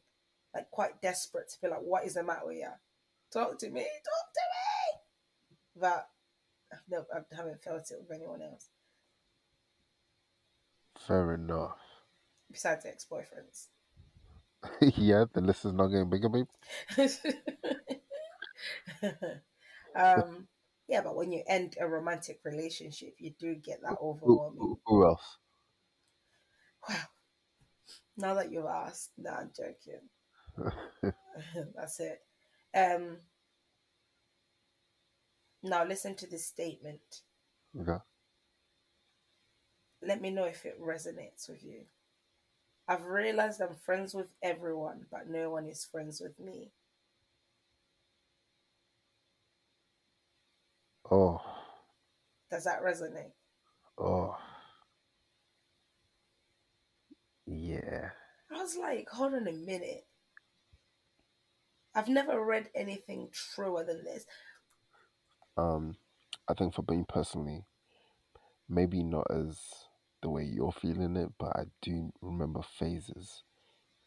like 0.53 0.69
quite 0.71 1.01
desperate 1.01 1.49
to 1.49 1.61
be 1.61 1.67
like, 1.69 1.81
what 1.81 2.05
is 2.05 2.15
the 2.15 2.23
matter 2.23 2.47
with 2.47 2.57
you? 2.57 2.69
Talk 3.31 3.59
to 3.59 3.69
me, 3.69 3.81
talk 3.81 4.33
to 4.33 4.41
me. 4.41 4.99
But 5.77 6.09
I've 6.73 6.81
never, 6.89 7.07
I 7.13 7.35
haven't 7.35 7.63
felt 7.63 7.91
it 7.91 7.99
with 8.01 8.11
anyone 8.11 8.41
else. 8.41 8.70
Fair 11.07 11.33
enough. 11.33 11.79
besides 12.51 12.85
ex 12.85 13.05
boyfriends. 13.11 13.67
yeah, 14.97 15.25
the 15.33 15.41
list 15.41 15.65
is 15.65 15.73
not 15.73 15.87
getting 15.87 16.09
bigger, 16.09 16.29
babe. 16.29 16.47
um, 19.95 20.47
yeah, 20.87 21.01
but 21.01 21.15
when 21.15 21.31
you 21.31 21.43
end 21.47 21.77
a 21.79 21.87
romantic 21.87 22.39
relationship, 22.43 23.15
you 23.19 23.31
do 23.39 23.55
get 23.55 23.81
that 23.81 23.97
Who, 24.23 24.33
overwhelming. 24.35 24.59
who, 24.59 24.79
who 24.85 25.05
else? 25.05 25.37
Wow. 26.87 26.95
Now 28.17 28.33
that 28.35 28.51
you've 28.51 28.65
asked, 28.65 29.11
no, 29.17 29.31
I'm 29.31 29.51
joking. 29.55 30.09
That's 31.75 31.99
it. 31.99 32.19
Um, 32.75 33.17
now 35.63 35.83
listen 35.85 36.15
to 36.15 36.27
this 36.27 36.45
statement. 36.47 37.21
okay. 37.79 37.97
Let 40.01 40.21
me 40.21 40.29
know 40.31 40.45
if 40.45 40.65
it 40.65 40.81
resonates 40.81 41.49
with 41.49 41.63
you. 41.63 41.85
I've 42.87 43.05
realized 43.05 43.61
I'm 43.61 43.75
friends 43.75 44.13
with 44.13 44.33
everyone, 44.43 45.07
but 45.11 45.27
no 45.27 45.49
one 45.49 45.67
is 45.67 45.85
friends 45.85 46.21
with 46.21 46.39
me. 46.39 46.71
Oh, 51.11 51.41
Does 52.51 52.65
that 52.65 52.83
resonate? 52.83 53.33
oh, 53.97 54.35
yeah. 57.45 58.09
I 58.51 58.61
was 58.61 58.75
like, 58.77 59.09
hold 59.09 59.33
on 59.33 59.47
a 59.47 59.51
minute. 59.51 60.05
I've 61.95 62.09
never 62.09 62.43
read 62.43 62.69
anything 62.75 63.29
truer 63.33 63.83
than 63.83 64.03
this. 64.03 64.25
Um, 65.57 65.95
I 66.47 66.53
think 66.53 66.73
for 66.73 66.83
me 66.89 67.05
personally, 67.07 67.65
maybe 68.69 69.03
not 69.03 69.27
as 69.31 69.59
the 70.21 70.29
way 70.29 70.43
you're 70.43 70.71
feeling 70.71 71.15
it, 71.15 71.29
but 71.39 71.49
I 71.55 71.63
do 71.81 72.11
remember 72.21 72.61
phases, 72.61 73.43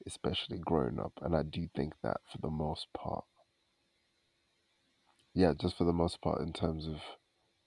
especially 0.07 0.59
growing 0.59 0.99
up, 0.99 1.13
and 1.23 1.35
I 1.35 1.43
do 1.43 1.69
think 1.75 1.95
that 2.03 2.19
for 2.31 2.39
the 2.39 2.51
most 2.51 2.87
part, 2.97 3.25
yeah, 5.35 5.53
just 5.61 5.77
for 5.77 5.85
the 5.85 5.93
most 5.93 6.21
part, 6.21 6.41
in 6.41 6.53
terms 6.53 6.87
of 6.87 7.01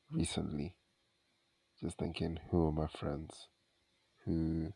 recently, 0.09 0.75
just 1.83 1.97
thinking, 1.97 2.39
who 2.49 2.65
are 2.65 2.71
my 2.71 2.87
friends? 2.87 3.49
Who 4.25 4.73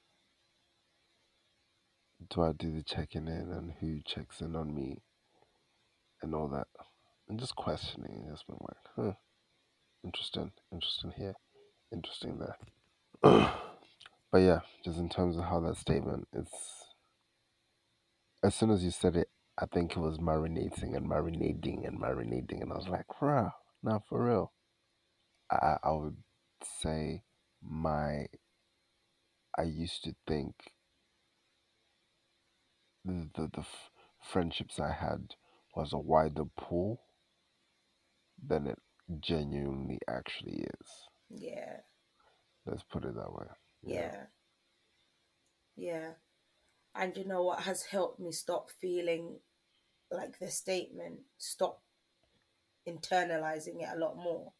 do 2.29 2.41
I 2.41 2.51
do 2.51 2.71
the 2.71 2.83
checking 2.83 3.27
in 3.27 3.51
and 3.51 3.73
who 3.79 4.01
checks 4.05 4.41
in 4.41 4.55
on 4.55 4.75
me 4.75 5.01
and 6.21 6.35
all 6.35 6.47
that? 6.49 6.67
And 7.29 7.39
just 7.39 7.55
questioning, 7.55 8.27
just 8.29 8.45
been 8.45 8.57
like, 8.59 8.77
huh, 8.95 9.13
interesting, 10.03 10.51
interesting 10.71 11.13
here, 11.17 11.35
interesting 11.93 12.39
there. 12.39 12.57
But 13.23 14.37
yeah, 14.37 14.61
just 14.85 14.97
in 14.99 15.09
terms 15.09 15.37
of 15.37 15.43
how 15.45 15.59
that 15.61 15.77
statement, 15.77 16.27
it's 16.33 16.85
as 18.43 18.55
soon 18.55 18.71
as 18.71 18.83
you 18.83 18.91
said 18.91 19.15
it, 19.15 19.29
I 19.57 19.65
think 19.67 19.91
it 19.91 19.99
was 19.99 20.17
marinating 20.19 20.95
and 20.95 21.09
marinating 21.09 21.87
and 21.87 21.99
marinating, 21.99 22.61
and 22.61 22.71
I 22.71 22.77
was 22.77 22.87
like, 22.87 23.21
"Wow, 23.21 23.53
now 23.83 24.03
for 24.09 24.25
real." 24.25 24.53
I 25.51 25.77
I 25.83 25.91
would 25.91 26.17
say 26.81 27.23
my 27.61 28.27
I 29.57 29.63
used 29.63 30.03
to 30.03 30.15
think 30.27 30.55
the 33.05 33.29
the, 33.35 33.47
the 33.53 33.59
f- 33.61 33.91
friendships 34.21 34.79
I 34.79 34.91
had 34.91 35.35
was 35.75 35.93
a 35.93 35.99
wider 35.99 36.45
pool 36.57 37.01
than 38.45 38.67
it 38.67 38.79
genuinely 39.19 39.99
actually 40.09 40.63
is. 40.81 40.89
Yeah, 41.29 41.77
Let's 42.65 42.83
put 42.83 43.05
it 43.05 43.15
that 43.15 43.33
way. 43.33 43.45
yeah, 43.83 44.25
yeah. 45.75 46.11
And 46.95 47.15
you 47.15 47.25
know 47.25 47.43
what 47.43 47.61
has 47.61 47.83
helped 47.83 48.19
me 48.19 48.31
stop 48.31 48.69
feeling 48.81 49.39
like 50.11 50.37
the 50.39 50.49
statement, 50.49 51.19
stop 51.37 51.81
internalizing 52.87 53.81
it 53.81 53.89
a 53.95 53.99
lot 53.99 54.15
more? 54.15 54.53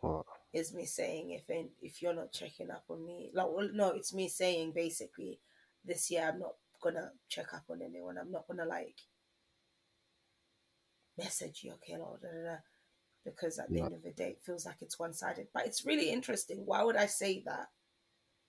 What? 0.00 0.26
Is 0.52 0.74
me 0.74 0.84
saying 0.84 1.30
if 1.30 1.44
if 1.80 2.02
you're 2.02 2.14
not 2.14 2.32
checking 2.32 2.70
up 2.70 2.84
on 2.88 3.04
me, 3.06 3.30
like 3.34 3.46
well, 3.50 3.68
no, 3.72 3.88
it's 3.90 4.14
me 4.14 4.28
saying 4.28 4.72
basically 4.74 5.40
this 5.84 6.10
year 6.10 6.30
I'm 6.30 6.40
not 6.40 6.54
gonna 6.82 7.10
check 7.28 7.54
up 7.54 7.64
on 7.70 7.80
anyone. 7.82 8.18
I'm 8.18 8.30
not 8.30 8.46
gonna 8.46 8.66
like 8.66 8.96
message 11.18 11.60
you, 11.64 11.72
okay, 11.74 11.96
Lord, 11.98 12.20
da, 12.20 12.28
da, 12.28 12.44
da, 12.44 12.56
because 13.24 13.58
at 13.58 13.72
the 13.72 13.78
Yeah. 13.78 13.86
end 13.86 13.94
of 13.94 14.02
the 14.02 14.12
day, 14.12 14.30
it 14.30 14.42
feels 14.44 14.66
like 14.66 14.82
it's 14.82 14.98
one 14.98 15.14
sided. 15.14 15.48
But 15.52 15.66
it's 15.66 15.84
really 15.86 16.10
interesting. 16.10 16.66
Why 16.66 16.82
would 16.82 16.96
I 16.96 17.06
say 17.06 17.42
that 17.46 17.70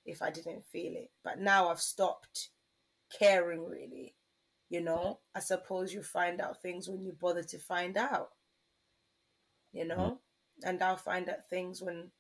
if 0.06 0.22
I 0.22 0.32
didn't 0.32 0.66
feel 0.68 0.96
it? 0.96 1.12
But 1.24 1.40
now 1.40 1.70
I've 1.70 1.82
stopped 1.82 2.50
caring 3.10 3.66
really. 3.66 4.16
You 4.70 4.82
know, 4.82 5.22
I 5.36 5.40
suppose 5.40 5.94
you 5.94 6.02
find 6.04 6.42
out 6.42 6.62
things 6.62 6.90
when 6.90 7.04
you 7.04 7.14
bother 7.14 7.44
to 7.44 7.60
find 7.60 7.98
out. 7.98 8.32
You 9.72 9.86
know, 9.86 9.96
mm-hmm. 9.98 10.70
and 10.70 10.82
I'll 10.84 10.98
find 10.98 11.30
out 11.30 11.50
things 11.50 11.82
when 11.82 12.12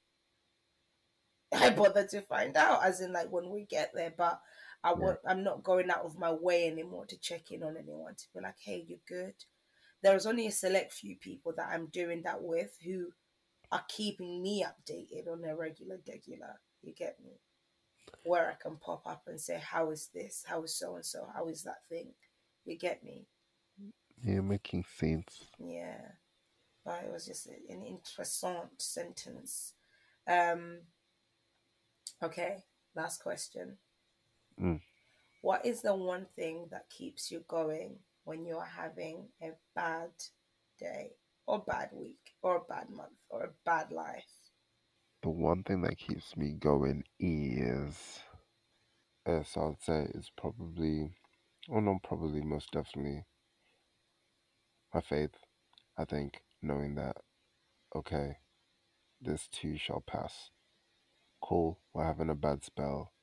I 1.53 1.69
bother 1.71 2.05
to 2.07 2.21
find 2.21 2.55
out, 2.57 2.83
as 2.83 3.01
in 3.01 3.13
like 3.13 3.31
when 3.31 3.49
we 3.49 3.65
get 3.65 3.91
there. 3.93 4.13
But 4.15 4.41
I 4.83 4.93
Yeah. 4.95 4.95
want, 4.95 5.19
I'm 5.25 5.43
not 5.43 5.63
going 5.63 5.89
out 5.91 6.05
of 6.05 6.17
my 6.17 6.31
way 6.31 6.67
anymore 6.67 7.05
to 7.07 7.17
check 7.17 7.51
in 7.51 7.63
on 7.63 7.77
anyone 7.77 8.15
to 8.15 8.25
be 8.33 8.41
like, 8.41 8.59
hey, 8.59 8.83
you're 8.87 8.99
good. 9.07 9.35
There's 10.03 10.25
only 10.25 10.47
a 10.47 10.51
select 10.51 10.93
few 10.93 11.15
people 11.15 11.53
that 11.57 11.69
I'm 11.71 11.87
doing 11.87 12.21
that 12.23 12.43
with 12.43 12.77
who 12.83 13.07
are 13.71 13.85
keeping 13.87 14.41
me 14.41 14.63
updated 14.63 15.31
on 15.31 15.43
a 15.43 15.55
regular, 15.55 15.99
regular. 16.07 16.59
You 16.81 16.93
get 16.93 17.17
me? 17.23 17.39
Where 18.25 18.51
I 18.51 18.61
can 18.61 18.77
pop 18.77 19.07
up 19.07 19.23
and 19.27 19.39
say, 19.39 19.59
how 19.59 19.91
is 19.91 20.09
this? 20.13 20.43
How 20.45 20.63
is 20.63 20.75
so 20.75 20.95
and 20.95 21.05
so? 21.05 21.27
How 21.33 21.47
is 21.47 21.63
that 21.63 21.87
thing? 21.89 22.11
You 22.65 22.77
get 22.77 23.03
me? 23.03 23.25
You're 24.23 24.43
making 24.43 24.85
sense. 24.97 25.45
Yeah, 25.57 25.99
but 26.85 27.03
it 27.03 27.11
was 27.11 27.25
just 27.25 27.47
an 27.47 27.83
interessant 27.85 28.81
sentence. 28.81 29.73
Um, 30.27 30.79
okay, 32.21 32.63
last 32.95 33.21
question. 33.21 33.77
Mm. 34.61 34.79
What 35.41 35.65
is 35.65 35.81
the 35.81 35.95
one 35.95 36.27
thing 36.37 36.67
that 36.71 36.89
keeps 36.89 37.31
you 37.31 37.43
going 37.47 37.97
when 38.23 38.45
you're 38.45 38.65
having 38.65 39.27
a 39.41 39.51
bad 39.75 40.11
day, 40.79 41.11
or 41.47 41.59
bad 41.59 41.89
week, 41.93 42.35
or 42.41 42.57
a 42.57 42.73
bad 42.73 42.89
month, 42.89 43.19
or 43.29 43.43
a 43.43 43.53
bad 43.65 43.91
life? 43.91 44.23
The 45.21 45.29
one 45.29 45.63
thing 45.63 45.81
that 45.81 45.97
keeps 45.97 46.35
me 46.35 46.51
going 46.51 47.03
is, 47.19 48.19
as 49.25 49.47
I 49.55 49.65
would 49.65 49.81
say 49.81 50.07
is 50.13 50.29
probably, 50.37 51.11
oh 51.69 51.79
no, 51.79 51.99
probably 52.03 52.41
most 52.41 52.71
definitely 52.71 53.25
my 54.93 55.01
faith. 55.01 55.35
I 55.97 56.05
think 56.05 56.41
knowing 56.61 56.95
that, 56.95 57.17
okay, 57.95 58.37
this 59.21 59.47
too 59.47 59.77
shall 59.77 60.03
pass. 60.05 60.49
Cool, 61.41 61.79
we're 61.93 62.05
having 62.05 62.29
a 62.29 62.35
bad 62.35 62.63
spell, 62.63 63.13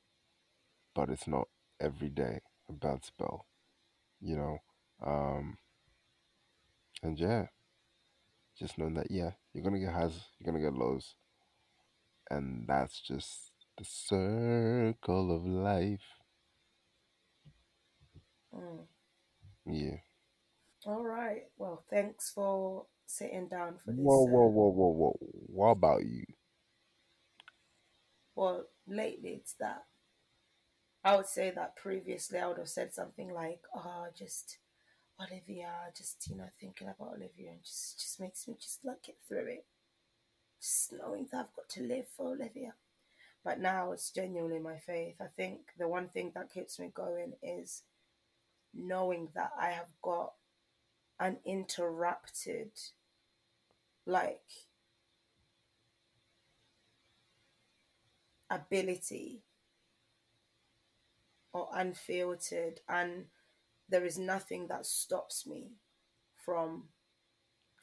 but 0.95 1.09
it's 1.09 1.27
not 1.27 1.47
every 1.79 2.09
day 2.09 2.41
a 2.69 2.73
bad 2.73 3.03
spell, 3.05 3.47
you 4.19 4.35
know. 4.35 4.59
Um, 5.05 5.57
and 7.03 7.19
yeah, 7.19 7.47
just 8.57 8.77
knowing 8.77 8.93
that 8.95 9.11
yeah, 9.11 9.31
you're 9.53 9.63
gonna 9.63 9.79
get 9.79 9.93
highs, 9.93 10.29
you're 10.39 10.51
gonna 10.51 10.63
get 10.63 10.73
lows, 10.77 11.15
and 12.29 12.65
that's 12.67 12.99
just 13.01 13.51
the 13.77 13.85
circle 13.85 15.35
of 15.35 15.45
life. 15.45 16.01
Mm. 18.53 18.87
Yeah. 19.65 19.97
All 20.85 21.03
right. 21.03 21.45
Well, 21.57 21.83
thanks 21.89 22.31
for 22.31 22.85
sitting 23.07 23.47
down 23.47 23.77
for 23.79 23.91
this. 23.93 24.05
Whoa, 24.05 24.23
whoa, 24.25 24.47
uh, 24.47 24.49
whoa, 24.49 24.69
whoa, 24.69 24.89
whoa. 24.93 25.17
What 25.47 25.69
about 25.71 26.03
you? 26.05 26.25
Well, 28.35 28.67
lately 28.87 29.35
it's 29.35 29.53
that. 29.53 29.85
I 31.03 31.15
would 31.15 31.27
say 31.27 31.51
that 31.51 31.75
previously 31.75 32.39
I 32.39 32.47
would 32.47 32.57
have 32.57 32.67
said 32.69 32.93
something 32.93 33.31
like, 33.31 33.63
"Oh, 33.73 34.07
just 34.15 34.57
Olivia, 35.29 35.71
just 35.95 36.27
you 36.29 36.35
know, 36.35 36.49
thinking 36.59 36.87
about 36.87 37.15
Olivia, 37.15 37.51
and 37.51 37.63
just 37.63 37.99
just 37.99 38.19
makes 38.19 38.47
me 38.47 38.55
just 38.59 38.83
like 38.85 39.03
get 39.03 39.17
through 39.27 39.47
it. 39.47 39.65
Just 40.61 40.93
knowing 40.93 41.27
that 41.31 41.39
I've 41.39 41.55
got 41.55 41.69
to 41.69 41.83
live 41.83 42.07
for 42.15 42.33
Olivia." 42.33 42.73
But 43.43 43.59
now 43.59 43.91
it's 43.91 44.11
genuinely 44.11 44.59
my 44.59 44.77
faith. 44.77 45.15
I 45.21 45.27
think 45.27 45.73
the 45.77 45.87
one 45.87 46.09
thing 46.09 46.31
that 46.35 46.51
keeps 46.53 46.79
me 46.79 46.91
going 46.93 47.33
is 47.43 47.83
knowing 48.73 49.29
that 49.35 49.51
I 49.59 49.69
have 49.71 49.89
got 50.01 50.33
uninterrupted, 51.19 52.71
like 54.05 54.67
ability 58.51 59.41
or 61.53 61.69
unfiltered 61.73 62.81
and 62.89 63.25
there 63.91 64.05
is 64.05 64.19
nothing 64.19 64.67
that 64.69 64.87
stops 64.87 65.47
me 65.47 65.73
from 66.37 66.85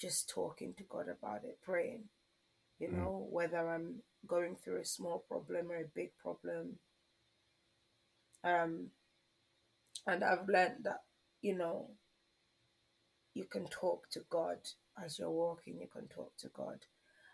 just 0.01 0.29
talking 0.31 0.75
to 0.79 0.85
God 0.85 1.07
about 1.09 1.45
it, 1.45 1.61
praying. 1.63 2.05
You 2.81 2.89
Mm. 2.89 2.97
know, 2.97 3.29
whether 3.31 3.69
I'm 3.71 4.03
going 4.27 4.57
through 4.57 4.81
a 4.81 4.87
small 4.87 5.25
problem 5.29 5.71
or 5.73 5.77
a 5.77 5.85
big 5.95 6.13
problem, 6.19 6.79
Um, 8.45 8.91
and 10.07 10.25
I've 10.25 10.49
learned 10.49 10.85
that, 10.85 11.03
you 11.43 11.57
know, 11.57 11.91
you 13.35 13.45
can 13.45 13.67
talk 13.69 14.11
to 14.13 14.21
God 14.31 14.59
as 15.03 15.19
you're 15.19 15.31
walking, 15.31 15.79
you 15.81 15.89
can 15.93 16.09
talk 16.09 16.33
to 16.39 16.49
God. 16.49 16.87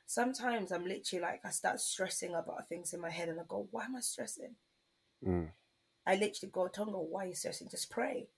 Sometimes 0.06 0.72
I'm 0.72 0.86
literally 0.86 1.22
like, 1.22 1.42
I 1.44 1.50
start 1.50 1.80
stressing 1.80 2.34
about 2.34 2.68
things 2.68 2.94
in 2.94 3.00
my 3.00 3.10
head 3.10 3.28
and 3.28 3.40
I 3.40 3.44
go, 3.48 3.68
why 3.70 3.84
am 3.86 3.96
I 3.96 4.00
stressing? 4.00 4.56
Mm. 5.26 5.52
I 6.06 6.14
literally 6.16 6.52
go, 6.52 6.68
Tonga, 6.68 6.98
why 6.98 7.24
are 7.24 7.28
you 7.28 7.34
stressing? 7.34 7.68
Just 7.70 7.90
pray. 7.90 8.28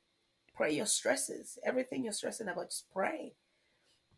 Pray 0.57 0.73
your 0.73 0.87
stresses. 0.87 1.59
Everything 1.65 2.05
you're 2.05 2.13
stressing 2.13 2.49
about, 2.49 2.71
just 2.71 2.91
pray. 2.91 3.35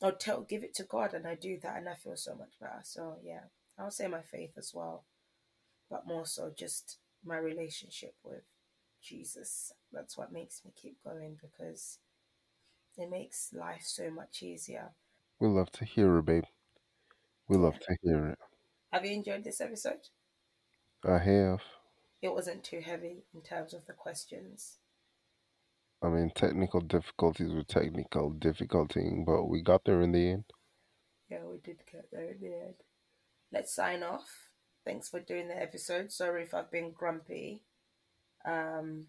Or 0.00 0.12
tell, 0.12 0.42
give 0.42 0.62
it 0.62 0.74
to 0.76 0.84
God. 0.84 1.12
And 1.12 1.26
I 1.26 1.34
do 1.34 1.58
that 1.62 1.76
and 1.76 1.88
I 1.88 1.94
feel 1.94 2.16
so 2.16 2.34
much 2.34 2.52
better. 2.60 2.80
So, 2.84 3.16
yeah, 3.22 3.44
I'll 3.78 3.90
say 3.90 4.06
my 4.06 4.22
faith 4.22 4.52
as 4.56 4.72
well. 4.72 5.04
But 5.90 6.06
more 6.06 6.26
so 6.26 6.52
just 6.56 6.98
my 7.24 7.38
relationship 7.38 8.14
with 8.22 8.44
Jesus. 9.02 9.72
That's 9.92 10.16
what 10.16 10.32
makes 10.32 10.62
me 10.64 10.72
keep 10.80 11.02
going 11.02 11.38
because 11.40 11.98
it 12.96 13.10
makes 13.10 13.50
life 13.52 13.82
so 13.84 14.10
much 14.10 14.42
easier. 14.42 14.90
We 15.40 15.48
love 15.48 15.70
to 15.72 15.84
hear 15.84 16.18
it, 16.18 16.24
babe. 16.24 16.44
We 17.48 17.56
love 17.56 17.78
to 17.80 17.96
hear 18.02 18.26
it. 18.26 18.38
Have 18.92 19.04
you 19.04 19.12
enjoyed 19.12 19.44
this 19.44 19.60
episode? 19.60 20.08
I 21.04 21.18
have. 21.18 21.60
It 22.20 22.32
wasn't 22.32 22.64
too 22.64 22.80
heavy 22.80 23.24
in 23.32 23.42
terms 23.42 23.72
of 23.72 23.86
the 23.86 23.92
questions. 23.92 24.78
I 26.02 26.08
mean, 26.08 26.30
technical 26.34 26.80
difficulties 26.80 27.52
were 27.52 27.64
technical 27.64 28.30
difficulty, 28.30 29.10
but 29.26 29.44
we 29.46 29.62
got 29.62 29.84
there 29.84 30.00
in 30.02 30.12
the 30.12 30.30
end. 30.30 30.44
Yeah, 31.28 31.44
we 31.44 31.58
did 31.58 31.78
get 31.90 32.06
there 32.12 32.30
in 32.30 32.40
the 32.40 32.54
end. 32.54 32.74
Let's 33.52 33.74
sign 33.74 34.02
off. 34.02 34.28
Thanks 34.84 35.08
for 35.08 35.20
doing 35.20 35.48
the 35.48 35.60
episode. 35.60 36.12
Sorry 36.12 36.42
if 36.44 36.54
I've 36.54 36.70
been 36.70 36.92
grumpy. 36.92 37.62
Um, 38.44 39.08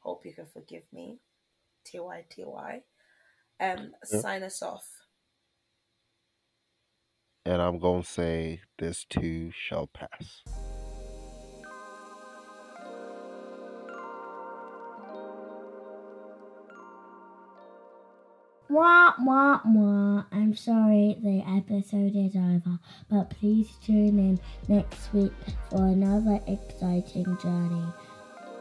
hope 0.00 0.24
you 0.24 0.32
can 0.32 0.46
forgive 0.46 0.84
me. 0.92 1.18
TY 1.84 2.24
TY. 2.30 2.82
Um, 3.60 3.94
Yeah. 4.10 4.20
sign 4.20 4.42
us 4.42 4.62
off. 4.62 4.88
And 7.44 7.60
I'm 7.60 7.78
going 7.78 8.02
to 8.02 8.08
say, 8.08 8.62
this 8.78 9.04
too 9.04 9.50
shall 9.52 9.86
pass. 9.86 10.42
Wah, 18.74 19.14
wah, 19.20 19.60
wah. 19.64 20.24
I'm 20.32 20.56
sorry 20.56 21.16
the 21.22 21.44
episode 21.46 22.16
is 22.16 22.34
over, 22.34 22.80
but 23.08 23.30
please 23.30 23.70
tune 23.86 24.18
in 24.18 24.40
next 24.66 25.14
week 25.14 25.30
for 25.70 25.86
another 25.86 26.40
exciting 26.48 27.38
journey. 27.40 27.86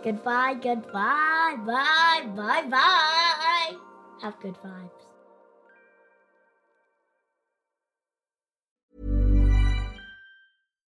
Goodbye, 0.03 0.53
goodbye, 0.61 1.57
bye, 1.65 2.27
bye, 2.35 2.63
bye. 2.69 3.75
Have 4.21 4.39
good 4.39 4.53
vibes. 4.63 4.91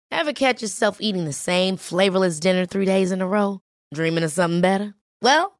Ever 0.09 0.33
catch 0.33 0.63
yourself 0.63 0.97
eating 0.99 1.25
the 1.25 1.33
same 1.33 1.77
flavorless 1.77 2.39
dinner 2.39 2.65
three 2.65 2.85
days 2.85 3.11
in 3.11 3.21
a 3.21 3.27
row? 3.27 3.61
Dreaming 3.93 4.23
of 4.23 4.31
something 4.31 4.61
better? 4.61 4.95
Well, 5.21 5.59